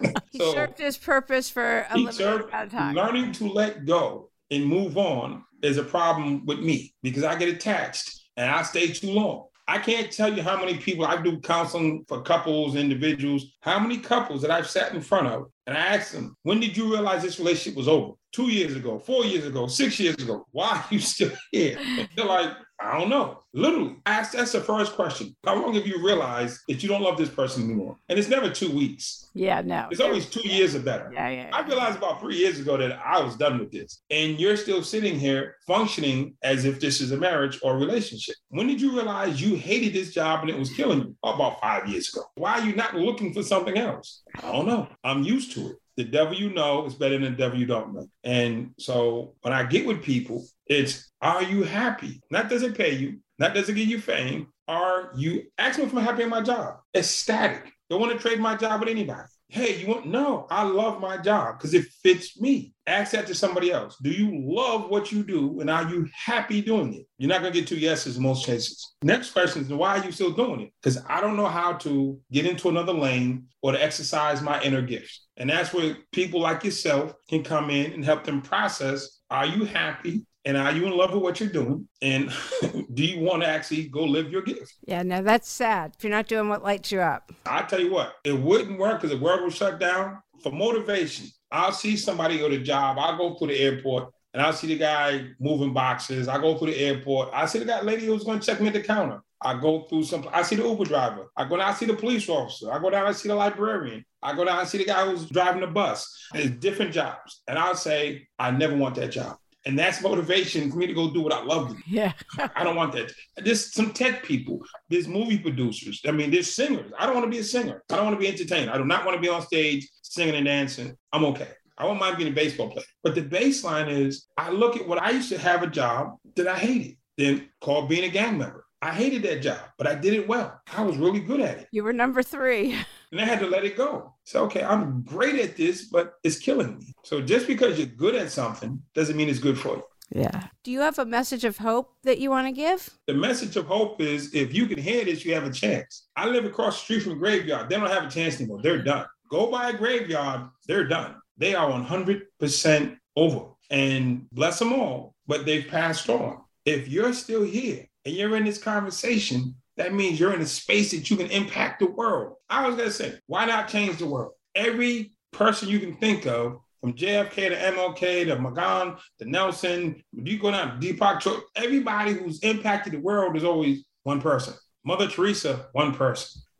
he 0.30 0.38
so 0.38 0.52
served 0.52 0.78
his 0.78 0.96
purpose 0.96 1.50
for 1.50 1.86
a 1.90 1.96
limited 1.96 2.26
amount 2.26 2.54
of 2.54 2.70
time. 2.70 2.94
Learning 2.94 3.32
to 3.32 3.48
let 3.48 3.84
go 3.84 4.30
and 4.50 4.64
move 4.64 4.96
on 4.96 5.44
is 5.62 5.76
a 5.76 5.82
problem 5.82 6.46
with 6.46 6.60
me 6.60 6.94
because 7.02 7.24
I 7.24 7.36
get 7.36 7.48
attached 7.48 8.22
and 8.36 8.50
I 8.50 8.62
stay 8.62 8.92
too 8.92 9.10
long. 9.10 9.47
I 9.70 9.76
can't 9.76 10.10
tell 10.10 10.34
you 10.34 10.42
how 10.42 10.58
many 10.58 10.78
people 10.78 11.04
I 11.04 11.20
do 11.20 11.38
counseling 11.40 12.02
for 12.08 12.22
couples, 12.22 12.74
individuals, 12.74 13.44
how 13.60 13.78
many 13.78 13.98
couples 13.98 14.40
that 14.40 14.50
I've 14.50 14.68
sat 14.68 14.94
in 14.94 15.02
front 15.02 15.26
of 15.26 15.50
and 15.66 15.76
I 15.76 15.80
asked 15.80 16.14
them, 16.14 16.34
when 16.42 16.58
did 16.58 16.74
you 16.74 16.90
realize 16.90 17.22
this 17.22 17.38
relationship 17.38 17.76
was 17.76 17.86
over? 17.86 18.14
Two 18.32 18.50
years 18.50 18.74
ago, 18.74 18.98
four 18.98 19.26
years 19.26 19.44
ago, 19.44 19.66
six 19.66 20.00
years 20.00 20.16
ago. 20.16 20.46
Why 20.52 20.70
are 20.70 20.86
you 20.90 20.98
still 20.98 21.32
here? 21.52 21.78
They're 22.16 22.24
like, 22.24 22.50
I 22.80 22.96
don't 22.96 23.08
know. 23.08 23.40
Literally, 23.52 23.96
ask 24.06 24.32
that's 24.32 24.52
the 24.52 24.60
first 24.60 24.92
question. 24.94 25.34
How 25.44 25.60
long 25.60 25.74
have 25.74 25.86
you 25.86 26.04
realized 26.04 26.60
that 26.68 26.82
you 26.82 26.88
don't 26.88 27.02
love 27.02 27.16
this 27.16 27.28
person 27.28 27.64
anymore? 27.64 27.96
And 28.08 28.18
it's 28.18 28.28
never 28.28 28.50
two 28.50 28.70
weeks. 28.70 29.30
Yeah, 29.34 29.62
no. 29.62 29.88
It's 29.90 30.00
always 30.00 30.26
two 30.26 30.46
years 30.48 30.76
or 30.76 30.80
better. 30.80 31.10
Yeah, 31.12 31.28
yeah. 31.28 31.50
I 31.52 31.66
realized 31.66 31.98
about 31.98 32.20
three 32.20 32.36
years 32.36 32.60
ago 32.60 32.76
that 32.76 33.00
I 33.04 33.20
was 33.20 33.36
done 33.36 33.58
with 33.58 33.72
this. 33.72 34.02
And 34.10 34.38
you're 34.38 34.56
still 34.56 34.82
sitting 34.82 35.18
here 35.18 35.56
functioning 35.66 36.36
as 36.42 36.64
if 36.64 36.78
this 36.78 37.00
is 37.00 37.10
a 37.10 37.16
marriage 37.16 37.58
or 37.62 37.74
a 37.74 37.78
relationship. 37.78 38.36
When 38.50 38.68
did 38.68 38.80
you 38.80 38.92
realize 38.92 39.40
you 39.40 39.56
hated 39.56 39.92
this 39.92 40.14
job 40.14 40.42
and 40.42 40.50
it 40.50 40.58
was 40.58 40.70
killing 40.70 41.00
you? 41.00 41.16
About 41.24 41.60
five 41.60 41.88
years 41.88 42.08
ago. 42.12 42.24
Why 42.36 42.60
are 42.60 42.64
you 42.64 42.74
not 42.74 42.94
looking 42.94 43.32
for 43.32 43.42
something 43.42 43.76
else? 43.76 44.22
I 44.36 44.52
don't 44.52 44.66
know. 44.66 44.88
I'm 45.02 45.22
used 45.22 45.52
to 45.52 45.70
it 45.70 45.76
the 45.98 46.04
devil 46.04 46.32
you 46.32 46.48
know 46.50 46.86
is 46.86 46.94
better 46.94 47.18
than 47.18 47.32
the 47.32 47.36
devil 47.36 47.58
you 47.58 47.66
don't 47.66 47.92
know. 47.92 48.08
And 48.22 48.70
so 48.78 49.34
when 49.42 49.52
I 49.52 49.64
get 49.64 49.84
with 49.84 50.00
people, 50.00 50.46
it's 50.66 51.10
are 51.20 51.42
you 51.42 51.64
happy? 51.64 52.22
That 52.30 52.48
does 52.48 52.62
it 52.62 52.78
pay 52.78 52.94
you, 52.94 53.18
that 53.40 53.52
does 53.52 53.68
it 53.68 53.74
give 53.74 53.88
you 53.88 54.00
fame. 54.00 54.46
Are 54.68 55.10
you 55.16 55.46
ask 55.58 55.76
me 55.76 55.86
if 55.86 55.92
I'm 55.92 56.04
happy 56.04 56.22
in 56.22 56.28
my 56.28 56.40
job? 56.40 56.76
Ecstatic. 56.94 57.72
Don't 57.90 58.00
want 58.00 58.12
to 58.12 58.18
trade 58.18 58.38
my 58.38 58.54
job 58.54 58.78
with 58.78 58.88
anybody. 58.88 59.28
Hey, 59.50 59.80
you 59.80 59.88
want 59.88 60.06
no, 60.06 60.46
I 60.50 60.62
love 60.62 61.00
my 61.00 61.16
job 61.16 61.58
because 61.58 61.72
it 61.72 61.86
fits 62.02 62.38
me. 62.38 62.74
Ask 62.86 63.12
that 63.12 63.26
to 63.28 63.34
somebody 63.34 63.72
else. 63.72 63.96
Do 64.02 64.10
you 64.10 64.30
love 64.44 64.90
what 64.90 65.10
you 65.10 65.22
do 65.22 65.60
and 65.60 65.70
are 65.70 65.88
you 65.88 66.06
happy 66.14 66.60
doing 66.60 66.92
it? 66.92 67.06
You're 67.16 67.30
not 67.30 67.40
gonna 67.40 67.54
get 67.54 67.66
two 67.66 67.78
yeses 67.78 68.18
most 68.18 68.44
cases. 68.44 68.94
Next 69.02 69.30
question 69.30 69.62
is 69.62 69.68
why 69.68 69.98
are 69.98 70.04
you 70.04 70.12
still 70.12 70.32
doing 70.32 70.60
it? 70.60 70.72
Because 70.82 71.02
I 71.08 71.22
don't 71.22 71.36
know 71.36 71.46
how 71.46 71.74
to 71.74 72.20
get 72.30 72.44
into 72.44 72.68
another 72.68 72.92
lane 72.92 73.46
or 73.62 73.72
to 73.72 73.82
exercise 73.82 74.42
my 74.42 74.60
inner 74.62 74.82
gifts. 74.82 75.26
And 75.38 75.48
that's 75.48 75.72
where 75.72 75.96
people 76.12 76.40
like 76.40 76.62
yourself 76.62 77.14
can 77.30 77.42
come 77.42 77.70
in 77.70 77.92
and 77.92 78.04
help 78.04 78.24
them 78.24 78.42
process 78.42 79.18
are 79.30 79.46
you 79.46 79.64
happy? 79.64 80.24
And 80.48 80.56
are 80.56 80.72
you 80.72 80.86
in 80.86 80.96
love 80.96 81.12
with 81.12 81.22
what 81.22 81.40
you're 81.40 81.50
doing? 81.50 81.86
And 82.00 82.32
do 82.94 83.04
you 83.04 83.20
want 83.20 83.42
to 83.42 83.48
actually 83.48 83.86
go 83.88 84.02
live 84.02 84.32
your 84.32 84.40
gift? 84.40 84.76
Yeah, 84.86 85.02
no, 85.02 85.22
that's 85.22 85.46
sad. 85.46 85.92
If 85.98 86.02
you're 86.02 86.10
not 86.10 86.26
doing 86.26 86.48
what 86.48 86.62
lights 86.62 86.90
you 86.90 87.00
up. 87.00 87.30
I 87.44 87.60
tell 87.64 87.78
you 87.78 87.92
what, 87.92 88.14
it 88.24 88.32
wouldn't 88.32 88.78
work 88.78 89.02
because 89.02 89.14
the 89.14 89.22
world 89.22 89.42
will 89.42 89.50
shut 89.50 89.78
down. 89.78 90.22
For 90.42 90.50
motivation, 90.50 91.26
I'll 91.52 91.72
see 91.72 91.98
somebody 91.98 92.38
go 92.38 92.48
to 92.48 92.62
job. 92.62 92.96
I'll 92.98 93.18
go 93.18 93.34
through 93.34 93.48
the 93.48 93.58
airport 93.58 94.10
and 94.32 94.42
I'll 94.42 94.54
see 94.54 94.68
the 94.68 94.78
guy 94.78 95.26
moving 95.38 95.74
boxes. 95.74 96.28
I 96.28 96.38
go 96.40 96.56
through 96.56 96.70
the 96.70 96.78
airport. 96.78 97.28
I 97.34 97.44
see 97.44 97.58
the 97.58 97.66
guy 97.66 97.82
lady 97.82 98.06
who's 98.06 98.24
going 98.24 98.40
to 98.40 98.46
check 98.46 98.58
me 98.58 98.68
at 98.68 98.72
the 98.72 98.80
counter. 98.80 99.20
I 99.42 99.60
go 99.60 99.82
through 99.82 100.04
some. 100.04 100.26
I 100.32 100.42
see 100.42 100.56
the 100.56 100.66
Uber 100.66 100.86
driver. 100.86 101.26
I 101.36 101.44
go 101.44 101.58
down. 101.58 101.68
I 101.68 101.74
see 101.74 101.84
the 101.84 101.94
police 101.94 102.26
officer. 102.26 102.72
I 102.72 102.78
go 102.78 102.88
down. 102.88 103.06
I 103.06 103.12
see 103.12 103.28
the 103.28 103.34
librarian. 103.34 104.02
I 104.22 104.34
go 104.34 104.46
down. 104.46 104.58
I 104.58 104.64
see 104.64 104.78
the 104.78 104.86
guy 104.86 105.04
who's 105.04 105.28
driving 105.28 105.60
the 105.60 105.66
bus. 105.66 106.26
It's 106.34 106.50
different 106.56 106.92
jobs, 106.92 107.42
and 107.46 107.58
I'll 107.58 107.76
say 107.76 108.26
I 108.38 108.50
never 108.50 108.74
want 108.74 108.94
that 108.94 109.12
job. 109.12 109.36
And 109.68 109.78
that's 109.78 110.00
motivation 110.00 110.70
for 110.70 110.78
me 110.78 110.86
to 110.86 110.94
go 110.94 111.10
do 111.10 111.20
what 111.20 111.32
I 111.32 111.44
love 111.44 111.68
to 111.68 111.74
do. 111.74 111.82
Yeah. 111.86 112.14
I 112.56 112.64
don't 112.64 112.74
want 112.74 112.92
that. 112.94 113.12
There's 113.36 113.70
some 113.70 113.92
tech 113.92 114.24
people, 114.24 114.60
there's 114.88 115.06
movie 115.06 115.38
producers. 115.38 116.00
I 116.08 116.10
mean, 116.10 116.30
there's 116.30 116.50
singers. 116.50 116.90
I 116.98 117.04
don't 117.04 117.14
want 117.14 117.26
to 117.26 117.30
be 117.30 117.40
a 117.40 117.44
singer. 117.44 117.82
I 117.92 117.96
don't 117.96 118.06
want 118.06 118.16
to 118.16 118.20
be 118.20 118.28
entertained. 118.28 118.70
I 118.70 118.78
do 118.78 118.86
not 118.86 119.04
want 119.04 119.16
to 119.16 119.20
be 119.20 119.28
on 119.28 119.42
stage 119.42 119.86
singing 120.00 120.36
and 120.36 120.46
dancing. 120.46 120.96
I'm 121.12 121.26
okay. 121.26 121.48
I 121.76 121.84
won't 121.84 122.00
mind 122.00 122.16
being 122.16 122.32
a 122.32 122.34
baseball 122.34 122.70
player. 122.70 122.86
But 123.02 123.14
the 123.14 123.22
baseline 123.22 123.90
is 123.90 124.26
I 124.38 124.50
look 124.50 124.76
at 124.76 124.88
what 124.88 125.02
I 125.02 125.10
used 125.10 125.28
to 125.28 125.38
have 125.38 125.62
a 125.62 125.66
job 125.66 126.16
that 126.34 126.48
I 126.48 126.58
hated, 126.58 126.96
then 127.18 127.50
called 127.60 127.90
being 127.90 128.04
a 128.04 128.08
gang 128.08 128.38
member. 128.38 128.64
I 128.80 128.92
hated 128.92 129.22
that 129.24 129.42
job, 129.42 129.58
but 129.76 129.88
I 129.88 129.96
did 129.96 130.14
it 130.14 130.28
well. 130.28 130.60
I 130.76 130.82
was 130.82 130.96
really 130.96 131.18
good 131.18 131.40
at 131.40 131.58
it. 131.58 131.68
You 131.72 131.82
were 131.82 131.92
number 131.92 132.22
three. 132.22 132.76
And 133.10 133.22
I 133.22 133.24
had 133.24 133.40
to 133.40 133.46
let 133.46 133.64
it 133.64 133.74
go. 133.74 134.12
So, 134.24 134.44
okay, 134.44 134.62
I'm 134.62 135.00
great 135.00 135.40
at 135.40 135.56
this, 135.56 135.86
but 135.86 136.16
it's 136.22 136.38
killing 136.38 136.76
me. 136.76 136.92
So 137.04 137.22
just 137.22 137.46
because 137.46 137.78
you're 137.78 137.86
good 137.86 138.14
at 138.14 138.30
something 138.30 138.82
doesn't 138.94 139.16
mean 139.16 139.30
it's 139.30 139.38
good 139.38 139.58
for 139.58 139.76
you. 139.76 139.82
Yeah. 140.10 140.48
Do 140.62 140.70
you 140.70 140.80
have 140.80 140.98
a 140.98 141.06
message 141.06 141.44
of 141.44 141.56
hope 141.56 141.94
that 142.04 142.18
you 142.18 142.28
want 142.28 142.48
to 142.48 142.52
give? 142.52 142.90
The 143.06 143.14
message 143.14 143.56
of 143.56 143.64
hope 143.64 144.02
is 144.02 144.34
if 144.34 144.52
you 144.52 144.66
can 144.66 144.78
hear 144.78 145.06
this, 145.06 145.24
you 145.24 145.32
have 145.32 145.44
a 145.44 145.50
chance. 145.50 146.08
I 146.16 146.26
live 146.26 146.44
across 146.44 146.76
the 146.76 146.84
street 146.84 147.02
from 147.02 147.12
a 147.12 147.16
graveyard. 147.16 147.70
They 147.70 147.76
don't 147.76 147.88
have 147.88 148.04
a 148.04 148.10
chance 148.10 148.38
anymore. 148.38 148.60
They're 148.62 148.82
done. 148.82 149.06
Go 149.30 149.50
by 149.50 149.70
a 149.70 149.72
graveyard, 149.72 150.50
they're 150.66 150.86
done. 150.86 151.16
They 151.38 151.54
are 151.54 151.70
100% 151.70 152.98
over. 153.16 153.46
And 153.70 154.28
bless 154.32 154.58
them 154.58 154.74
all, 154.74 155.14
but 155.26 155.46
they've 155.46 155.66
passed 155.66 156.10
on. 156.10 156.42
If 156.66 156.88
you're 156.88 157.14
still 157.14 157.42
here 157.42 157.86
and 158.08 158.16
you're 158.16 158.36
in 158.36 158.44
this 158.46 158.56
conversation, 158.56 159.54
that 159.76 159.92
means 159.92 160.18
you're 160.18 160.32
in 160.32 160.40
a 160.40 160.46
space 160.46 160.92
that 160.92 161.10
you 161.10 161.16
can 161.18 161.30
impact 161.30 161.78
the 161.78 161.86
world. 161.86 162.36
I 162.48 162.66
was 162.66 162.74
gonna 162.74 162.90
say, 162.90 163.18
why 163.26 163.44
not 163.44 163.68
change 163.68 163.98
the 163.98 164.06
world? 164.06 164.32
Every 164.54 165.12
person 165.30 165.68
you 165.68 165.78
can 165.78 165.94
think 165.98 166.26
of, 166.26 166.58
from 166.80 166.94
JFK 166.94 167.34
to 167.50 167.54
MLK 167.54 168.26
to 168.28 168.38
Magan 168.38 168.96
to 169.18 169.28
Nelson, 169.28 170.02
you 170.14 170.38
go 170.38 170.50
down 170.52 170.80
Deepak 170.80 171.20
Chopra, 171.20 171.42
everybody 171.54 172.14
who's 172.14 172.38
impacted 172.38 172.94
the 172.94 172.98
world 172.98 173.36
is 173.36 173.44
always 173.44 173.84
one 174.04 174.22
person. 174.22 174.54
Mother 174.86 175.06
Teresa, 175.06 175.66
one 175.72 175.92
person. 175.92 176.40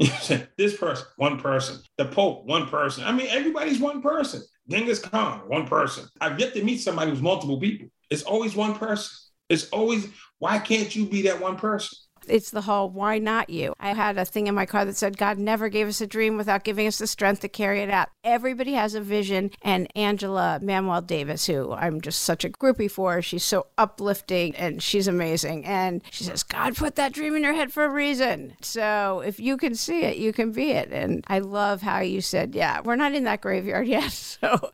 this 0.58 0.76
person, 0.76 1.06
one 1.16 1.40
person. 1.40 1.80
The 1.96 2.04
Pope, 2.04 2.44
one 2.44 2.66
person. 2.66 3.04
I 3.04 3.12
mean, 3.12 3.28
everybody's 3.30 3.80
one 3.80 4.02
person. 4.02 4.42
Genghis 4.68 4.98
Khan, 4.98 5.48
one 5.48 5.66
person. 5.66 6.06
I've 6.20 6.38
yet 6.38 6.52
to 6.54 6.62
meet 6.62 6.82
somebody 6.82 7.10
who's 7.10 7.22
multiple 7.22 7.58
people. 7.58 7.88
It's 8.10 8.22
always 8.22 8.54
one 8.54 8.74
person. 8.74 9.16
It's 9.48 9.68
always, 9.70 10.08
why 10.38 10.58
can't 10.58 10.94
you 10.94 11.06
be 11.06 11.22
that 11.22 11.40
one 11.40 11.56
person? 11.56 11.98
it's 12.28 12.50
the 12.50 12.62
whole 12.62 12.90
why 12.90 13.18
not 13.18 13.50
you? 13.50 13.74
I 13.80 13.94
had 13.94 14.18
a 14.18 14.24
thing 14.24 14.46
in 14.46 14.54
my 14.54 14.66
car 14.66 14.84
that 14.84 14.96
said 14.96 15.16
God 15.16 15.38
never 15.38 15.68
gave 15.68 15.88
us 15.88 16.00
a 16.00 16.06
dream 16.06 16.36
without 16.36 16.64
giving 16.64 16.86
us 16.86 16.98
the 16.98 17.06
strength 17.06 17.40
to 17.40 17.48
carry 17.48 17.80
it 17.80 17.90
out. 17.90 18.08
Everybody 18.24 18.72
has 18.74 18.94
a 18.94 19.00
vision, 19.00 19.50
and 19.62 19.88
Angela 19.96 20.60
Manuel 20.62 21.02
Davis, 21.02 21.46
who 21.46 21.72
I'm 21.72 22.00
just 22.00 22.22
such 22.22 22.44
a 22.44 22.50
groupie 22.50 22.90
for, 22.90 23.22
she's 23.22 23.44
so 23.44 23.66
uplifting 23.76 24.54
and 24.56 24.82
she's 24.82 25.08
amazing. 25.08 25.64
And 25.64 26.02
she 26.10 26.24
says, 26.24 26.42
God 26.42 26.76
put 26.76 26.96
that 26.96 27.12
dream 27.12 27.34
in 27.34 27.42
your 27.42 27.54
head 27.54 27.72
for 27.72 27.84
a 27.84 27.88
reason. 27.88 28.56
So 28.60 29.20
if 29.24 29.40
you 29.40 29.56
can 29.56 29.74
see 29.74 30.02
it, 30.02 30.16
you 30.16 30.32
can 30.32 30.52
be 30.52 30.70
it. 30.70 30.92
And 30.92 31.24
I 31.28 31.38
love 31.40 31.82
how 31.82 32.00
you 32.00 32.20
said, 32.20 32.54
yeah, 32.54 32.80
we're 32.82 32.96
not 32.96 33.14
in 33.14 33.24
that 33.24 33.40
graveyard 33.40 33.88
yet, 33.88 34.12
so 34.12 34.70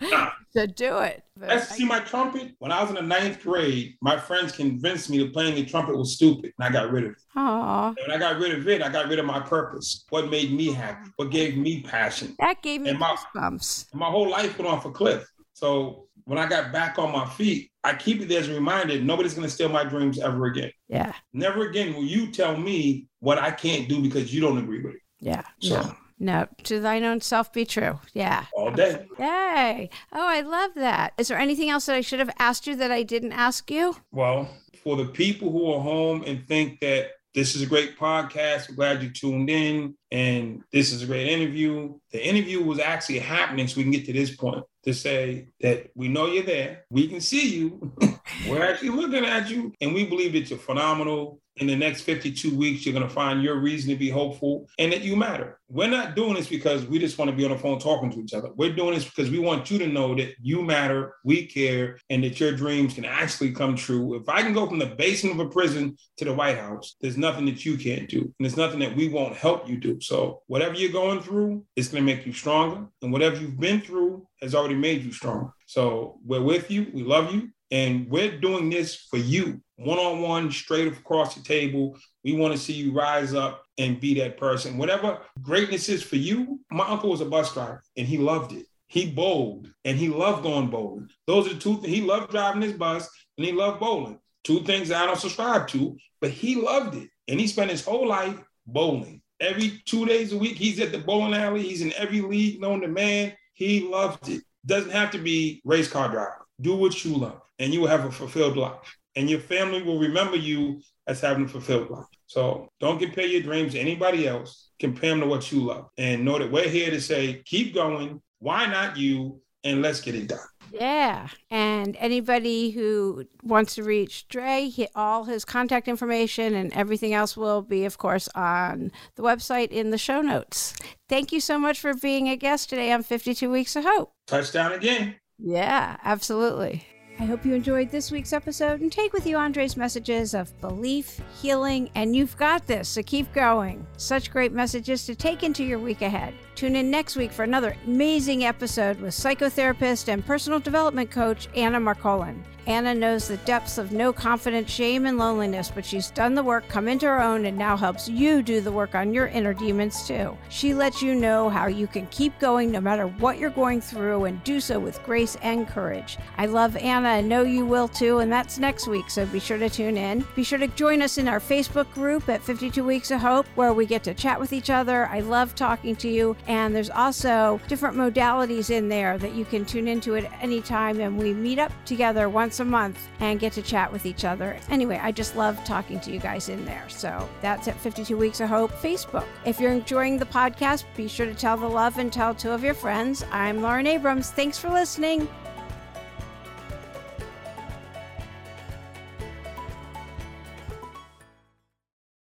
to 0.56 0.66
do 0.66 0.98
it. 0.98 1.22
I 1.46 1.58
see 1.58 1.84
my 1.84 2.00
trumpet. 2.00 2.52
When 2.58 2.70
I 2.72 2.80
was 2.80 2.90
in 2.90 2.96
the 2.96 3.02
ninth 3.02 3.42
grade, 3.42 3.94
my 4.00 4.16
friends 4.18 4.52
convinced 4.52 5.10
me 5.10 5.18
that 5.18 5.32
playing 5.32 5.54
the 5.56 5.64
trumpet 5.64 5.96
was 5.96 6.14
stupid, 6.14 6.52
and 6.58 6.66
I 6.66 6.70
got 6.70 6.90
rid 6.90 7.04
of 7.04 7.10
it. 7.12 7.16
Aww. 7.36 7.94
when 8.06 8.10
I 8.14 8.18
got 8.18 8.38
rid 8.40 8.56
of 8.56 8.66
it, 8.68 8.80
I 8.82 8.88
got 8.88 9.08
rid 9.08 9.18
of 9.18 9.26
my 9.26 9.40
purpose. 9.40 10.04
What 10.10 10.30
made 10.30 10.52
me 10.52 10.72
happy? 10.72 11.10
What 11.16 11.30
gave 11.30 11.56
me 11.56 11.82
passion? 11.82 12.36
That 12.38 12.62
gave 12.62 12.80
me 12.82 12.90
And 12.90 12.98
my- 12.98 13.16
goosebumps. 13.34 13.94
My 13.94 14.06
whole 14.06 14.28
life 14.30 14.56
went 14.58 14.70
off 14.70 14.84
a 14.84 14.90
cliff. 14.90 15.28
So 15.54 16.06
when 16.24 16.38
I 16.38 16.46
got 16.46 16.72
back 16.72 16.98
on 16.98 17.12
my 17.12 17.26
feet, 17.30 17.70
I 17.82 17.94
keep 17.94 18.20
it 18.22 18.28
there 18.28 18.40
as 18.40 18.48
a 18.48 18.54
reminder: 18.54 19.00
nobody's 19.00 19.34
going 19.34 19.46
to 19.46 19.52
steal 19.52 19.68
my 19.68 19.84
dreams 19.84 20.18
ever 20.20 20.46
again. 20.46 20.70
Yeah, 20.88 21.12
Never 21.32 21.68
again 21.68 21.94
will 21.94 22.04
you 22.04 22.30
tell 22.30 22.56
me 22.56 23.08
what 23.20 23.38
I 23.38 23.50
can't 23.50 23.88
do 23.88 24.00
because 24.00 24.32
you 24.32 24.40
don't 24.40 24.58
agree 24.58 24.82
with 24.82 24.94
it. 24.94 25.00
yeah. 25.20 25.42
So 25.60 25.80
No, 25.82 25.94
no. 26.24 26.48
To 26.64 26.80
thine 26.80 27.04
own 27.04 27.20
self 27.20 27.52
be 27.52 27.64
true. 27.66 28.00
Yeah. 28.14 28.46
all 28.54 28.70
day. 28.70 29.06
Yay. 29.18 29.90
Oh, 30.12 30.26
I 30.26 30.40
love 30.40 30.72
that. 30.74 31.12
Is 31.18 31.28
there 31.28 31.38
anything 31.38 31.70
else 31.70 31.86
that 31.86 31.96
I 31.96 32.00
should 32.00 32.18
have 32.18 32.30
asked 32.38 32.66
you 32.66 32.74
that 32.76 32.90
I 32.90 33.02
didn't 33.02 33.32
ask 33.32 33.70
you? 33.70 33.96
Well, 34.10 34.48
for 34.82 34.96
the 34.96 35.04
people 35.04 35.52
who 35.52 35.70
are 35.72 35.80
home 35.80 36.24
and 36.26 36.46
think 36.46 36.80
that 36.80 37.10
this 37.34 37.54
is 37.54 37.62
a 37.62 37.66
great 37.66 37.98
podcast, 37.98 38.70
we're 38.70 38.76
glad 38.76 39.02
you 39.02 39.10
tuned 39.10 39.50
in 39.50 39.94
and 40.14 40.62
this 40.72 40.92
is 40.92 41.02
a 41.02 41.06
great 41.06 41.26
interview. 41.26 41.92
The 42.12 42.24
interview 42.24 42.62
was 42.62 42.78
actually 42.78 43.18
happening 43.18 43.66
so 43.66 43.78
we 43.78 43.82
can 43.82 43.90
get 43.90 44.04
to 44.06 44.12
this 44.12 44.36
point 44.36 44.64
to 44.84 44.94
say 44.94 45.48
that 45.60 45.90
we 45.94 46.08
know 46.08 46.26
you're 46.26 46.44
there, 46.44 46.84
we 46.90 47.08
can 47.08 47.20
see 47.20 47.56
you, 47.56 47.92
we're 48.48 48.62
actually 48.62 48.90
looking 48.90 49.24
at 49.24 49.48
you, 49.48 49.72
and 49.80 49.94
we 49.94 50.06
believe 50.06 50.34
that 50.34 50.50
you're 50.50 50.58
phenomenal. 50.58 51.40
In 51.58 51.68
the 51.68 51.76
next 51.76 52.00
52 52.00 52.56
weeks, 52.56 52.84
you're 52.84 52.92
going 52.92 53.06
to 53.06 53.14
find 53.14 53.40
your 53.40 53.60
reason 53.60 53.88
to 53.90 53.96
be 53.96 54.10
hopeful 54.10 54.68
and 54.80 54.92
that 54.92 55.02
you 55.02 55.14
matter. 55.14 55.60
We're 55.68 55.86
not 55.86 56.16
doing 56.16 56.34
this 56.34 56.48
because 56.48 56.84
we 56.84 56.98
just 56.98 57.16
want 57.16 57.30
to 57.30 57.36
be 57.36 57.44
on 57.44 57.52
the 57.52 57.58
phone 57.58 57.78
talking 57.78 58.10
to 58.10 58.18
each 58.18 58.34
other. 58.34 58.50
We're 58.56 58.74
doing 58.74 58.94
this 58.94 59.04
because 59.04 59.30
we 59.30 59.38
want 59.38 59.70
you 59.70 59.78
to 59.78 59.86
know 59.86 60.16
that 60.16 60.34
you 60.42 60.62
matter, 60.62 61.14
we 61.24 61.46
care, 61.46 62.00
and 62.10 62.24
that 62.24 62.40
your 62.40 62.50
dreams 62.50 62.94
can 62.94 63.04
actually 63.04 63.52
come 63.52 63.76
true. 63.76 64.16
If 64.16 64.28
I 64.28 64.42
can 64.42 64.52
go 64.52 64.66
from 64.66 64.80
the 64.80 64.86
basement 64.86 65.40
of 65.40 65.46
a 65.46 65.48
prison 65.50 65.96
to 66.16 66.24
the 66.24 66.34
White 66.34 66.58
House, 66.58 66.96
there's 67.00 67.16
nothing 67.16 67.46
that 67.46 67.64
you 67.64 67.78
can't 67.78 68.08
do. 68.08 68.22
And 68.22 68.34
there's 68.40 68.56
nothing 68.56 68.80
that 68.80 68.96
we 68.96 69.08
won't 69.08 69.36
help 69.36 69.68
you 69.68 69.76
do. 69.76 70.00
So, 70.04 70.42
whatever 70.46 70.74
you're 70.74 70.92
going 70.92 71.20
through, 71.20 71.64
it's 71.76 71.88
going 71.88 72.04
to 72.04 72.14
make 72.14 72.26
you 72.26 72.32
stronger. 72.32 72.86
And 73.02 73.12
whatever 73.12 73.36
you've 73.36 73.58
been 73.58 73.80
through 73.80 74.26
has 74.42 74.54
already 74.54 74.74
made 74.74 75.02
you 75.02 75.12
stronger. 75.12 75.50
So, 75.66 76.18
we're 76.24 76.42
with 76.42 76.70
you. 76.70 76.88
We 76.92 77.02
love 77.02 77.34
you. 77.34 77.50
And 77.70 78.08
we're 78.08 78.38
doing 78.38 78.70
this 78.70 78.94
for 78.94 79.16
you, 79.16 79.60
one 79.76 79.98
on 79.98 80.20
one, 80.20 80.50
straight 80.50 80.86
across 80.86 81.34
the 81.34 81.42
table. 81.42 81.96
We 82.22 82.36
want 82.36 82.52
to 82.52 82.58
see 82.58 82.74
you 82.74 82.92
rise 82.92 83.34
up 83.34 83.64
and 83.78 84.00
be 84.00 84.14
that 84.20 84.36
person. 84.36 84.78
Whatever 84.78 85.18
greatness 85.42 85.88
is 85.88 86.02
for 86.02 86.16
you, 86.16 86.60
my 86.70 86.86
uncle 86.86 87.10
was 87.10 87.20
a 87.20 87.24
bus 87.24 87.52
driver 87.52 87.82
and 87.96 88.06
he 88.06 88.18
loved 88.18 88.52
it. 88.52 88.66
He 88.86 89.10
bowled 89.10 89.68
and 89.84 89.98
he 89.98 90.08
loved 90.08 90.44
going 90.44 90.68
bowling. 90.68 91.08
Those 91.26 91.46
are 91.46 91.54
the 91.54 91.60
two 91.60 91.80
things. 91.80 91.92
He 91.92 92.02
loved 92.02 92.30
driving 92.30 92.62
his 92.62 92.74
bus 92.74 93.08
and 93.36 93.46
he 93.46 93.52
loved 93.52 93.80
bowling. 93.80 94.20
Two 94.44 94.60
things 94.60 94.92
I 94.92 95.06
don't 95.06 95.18
subscribe 95.18 95.66
to, 95.68 95.96
but 96.20 96.30
he 96.30 96.56
loved 96.56 96.94
it. 96.94 97.08
And 97.26 97.40
he 97.40 97.48
spent 97.48 97.72
his 97.72 97.84
whole 97.84 98.06
life 98.06 98.38
bowling. 98.66 99.22
Every 99.40 99.82
two 99.84 100.06
days 100.06 100.32
a 100.32 100.38
week, 100.38 100.56
he's 100.56 100.80
at 100.80 100.92
the 100.92 100.98
bowling 100.98 101.34
alley. 101.34 101.62
He's 101.62 101.82
in 101.82 101.92
every 101.94 102.20
league 102.20 102.60
known 102.60 102.80
to 102.82 102.88
man. 102.88 103.32
He 103.52 103.80
loved 103.80 104.28
it. 104.28 104.42
Doesn't 104.66 104.92
have 104.92 105.10
to 105.12 105.18
be 105.18 105.60
race 105.64 105.88
car 105.88 106.08
driver. 106.08 106.46
Do 106.60 106.76
what 106.76 107.04
you 107.04 107.16
love, 107.16 107.40
and 107.58 107.72
you 107.72 107.80
will 107.80 107.88
have 107.88 108.04
a 108.04 108.12
fulfilled 108.12 108.56
life. 108.56 108.96
And 109.16 109.28
your 109.28 109.40
family 109.40 109.82
will 109.82 109.98
remember 109.98 110.36
you 110.36 110.80
as 111.06 111.20
having 111.20 111.44
a 111.44 111.48
fulfilled 111.48 111.90
life. 111.90 112.06
So 112.26 112.68
don't 112.80 112.98
compare 112.98 113.26
your 113.26 113.42
dreams 113.42 113.72
to 113.72 113.78
anybody 113.78 114.26
else. 114.26 114.70
Compare 114.80 115.10
them 115.10 115.20
to 115.20 115.26
what 115.26 115.52
you 115.52 115.60
love. 115.60 115.86
And 115.98 116.24
know 116.24 116.38
that 116.38 116.50
we're 116.50 116.68
here 116.68 116.90
to 116.90 117.00
say, 117.00 117.42
keep 117.44 117.74
going. 117.74 118.20
Why 118.38 118.66
not 118.66 118.96
you? 118.96 119.40
And 119.62 119.82
let's 119.82 120.00
get 120.00 120.14
it 120.14 120.28
done. 120.28 120.38
Yeah. 120.72 121.28
And 121.50 121.96
anybody 121.98 122.70
who 122.70 123.26
wants 123.42 123.74
to 123.76 123.82
reach 123.82 124.28
Dre, 124.28 124.68
he, 124.68 124.88
all 124.94 125.24
his 125.24 125.44
contact 125.44 125.88
information 125.88 126.54
and 126.54 126.72
everything 126.72 127.14
else 127.14 127.36
will 127.36 127.62
be, 127.62 127.84
of 127.84 127.98
course, 127.98 128.28
on 128.34 128.92
the 129.16 129.22
website 129.22 129.68
in 129.68 129.90
the 129.90 129.98
show 129.98 130.20
notes. 130.20 130.74
Thank 131.08 131.32
you 131.32 131.40
so 131.40 131.58
much 131.58 131.80
for 131.80 131.94
being 131.94 132.28
a 132.28 132.36
guest 132.36 132.70
today 132.70 132.92
on 132.92 133.02
52 133.02 133.50
Weeks 133.50 133.76
of 133.76 133.84
Hope. 133.84 134.12
Touchdown 134.26 134.72
again. 134.72 135.16
Yeah, 135.38 135.96
absolutely. 136.04 136.86
I 137.20 137.26
hope 137.26 137.44
you 137.44 137.54
enjoyed 137.54 137.90
this 137.90 138.10
week's 138.10 138.32
episode 138.32 138.80
and 138.80 138.90
take 138.90 139.12
with 139.12 139.24
you 139.24 139.36
Andre's 139.36 139.76
messages 139.76 140.34
of 140.34 140.60
belief, 140.60 141.20
healing, 141.40 141.88
and 141.94 142.14
you've 142.14 142.36
got 142.36 142.66
this, 142.66 142.88
so 142.88 143.02
keep 143.04 143.32
going. 143.32 143.86
Such 143.96 144.32
great 144.32 144.52
messages 144.52 145.06
to 145.06 145.14
take 145.14 145.44
into 145.44 145.62
your 145.62 145.78
week 145.78 146.02
ahead. 146.02 146.34
Tune 146.56 146.74
in 146.74 146.90
next 146.90 147.14
week 147.14 147.30
for 147.30 147.44
another 147.44 147.76
amazing 147.86 148.44
episode 148.44 149.00
with 149.00 149.14
psychotherapist 149.14 150.08
and 150.08 150.26
personal 150.26 150.58
development 150.58 151.12
coach 151.12 151.48
Anna 151.54 151.78
Marcolin. 151.78 152.42
Anna 152.66 152.94
knows 152.94 153.28
the 153.28 153.36
depths 153.38 153.76
of 153.76 153.92
no 153.92 154.12
confidence, 154.12 154.70
shame, 154.70 155.06
and 155.06 155.18
loneliness, 155.18 155.70
but 155.74 155.84
she's 155.84 156.10
done 156.10 156.34
the 156.34 156.42
work, 156.42 156.66
come 156.68 156.88
into 156.88 157.06
her 157.06 157.20
own, 157.20 157.44
and 157.44 157.58
now 157.58 157.76
helps 157.76 158.08
you 158.08 158.42
do 158.42 158.60
the 158.60 158.72
work 158.72 158.94
on 158.94 159.12
your 159.12 159.26
inner 159.26 159.52
demons 159.52 160.06
too. 160.06 160.36
She 160.48 160.72
lets 160.74 161.02
you 161.02 161.14
know 161.14 161.50
how 161.50 161.66
you 161.66 161.86
can 161.86 162.06
keep 162.06 162.38
going 162.38 162.70
no 162.70 162.80
matter 162.80 163.06
what 163.06 163.38
you're 163.38 163.50
going 163.50 163.80
through 163.80 164.24
and 164.24 164.42
do 164.44 164.60
so 164.60 164.78
with 164.78 165.02
grace 165.04 165.36
and 165.42 165.68
courage. 165.68 166.16
I 166.38 166.46
love 166.46 166.76
Anna 166.76 167.08
and 167.08 167.28
know 167.28 167.42
you 167.42 167.66
will 167.66 167.88
too, 167.88 168.18
and 168.20 168.32
that's 168.32 168.58
next 168.58 168.86
week, 168.86 169.10
so 169.10 169.26
be 169.26 169.40
sure 169.40 169.58
to 169.58 169.68
tune 169.68 169.98
in. 169.98 170.24
Be 170.34 170.42
sure 170.42 170.58
to 170.58 170.68
join 170.68 171.02
us 171.02 171.18
in 171.18 171.28
our 171.28 171.40
Facebook 171.40 171.92
group 171.92 172.28
at 172.28 172.42
52 172.42 172.82
Weeks 172.82 173.10
of 173.10 173.20
Hope, 173.20 173.46
where 173.56 173.74
we 173.74 173.84
get 173.84 174.02
to 174.04 174.14
chat 174.14 174.40
with 174.40 174.52
each 174.52 174.70
other. 174.70 175.06
I 175.08 175.20
love 175.20 175.54
talking 175.54 175.96
to 175.96 176.08
you, 176.08 176.36
and 176.46 176.74
there's 176.74 176.90
also 176.90 177.60
different 177.68 177.96
modalities 177.96 178.70
in 178.70 178.88
there 178.88 179.18
that 179.18 179.34
you 179.34 179.44
can 179.44 179.64
tune 179.64 179.88
into 179.88 180.16
at 180.16 180.32
any 180.42 180.62
time, 180.62 181.00
and 181.00 181.18
we 181.18 181.34
meet 181.34 181.58
up 181.58 181.72
together 181.84 182.28
once 182.28 182.53
once 182.54 182.60
a 182.60 182.64
month 182.64 183.08
and 183.18 183.40
get 183.40 183.52
to 183.52 183.62
chat 183.62 183.90
with 183.90 184.06
each 184.06 184.24
other. 184.24 184.56
Anyway, 184.70 185.00
I 185.02 185.10
just 185.10 185.34
love 185.34 185.62
talking 185.64 185.98
to 186.00 186.12
you 186.12 186.20
guys 186.20 186.48
in 186.48 186.64
there. 186.64 186.84
So 186.88 187.28
that's 187.40 187.66
at 187.66 187.76
52 187.80 188.16
Weeks 188.16 188.40
of 188.40 188.48
Hope 188.48 188.70
Facebook. 188.70 189.26
If 189.44 189.58
you're 189.58 189.72
enjoying 189.72 190.18
the 190.18 190.26
podcast, 190.26 190.84
be 190.96 191.08
sure 191.08 191.26
to 191.26 191.34
tell 191.34 191.56
the 191.56 191.66
love 191.66 191.98
and 191.98 192.12
tell 192.12 192.32
two 192.32 192.50
of 192.50 192.62
your 192.62 192.74
friends. 192.74 193.24
I'm 193.32 193.60
Lauren 193.60 193.88
Abrams. 193.88 194.30
Thanks 194.30 194.56
for 194.56 194.70
listening. 194.70 195.28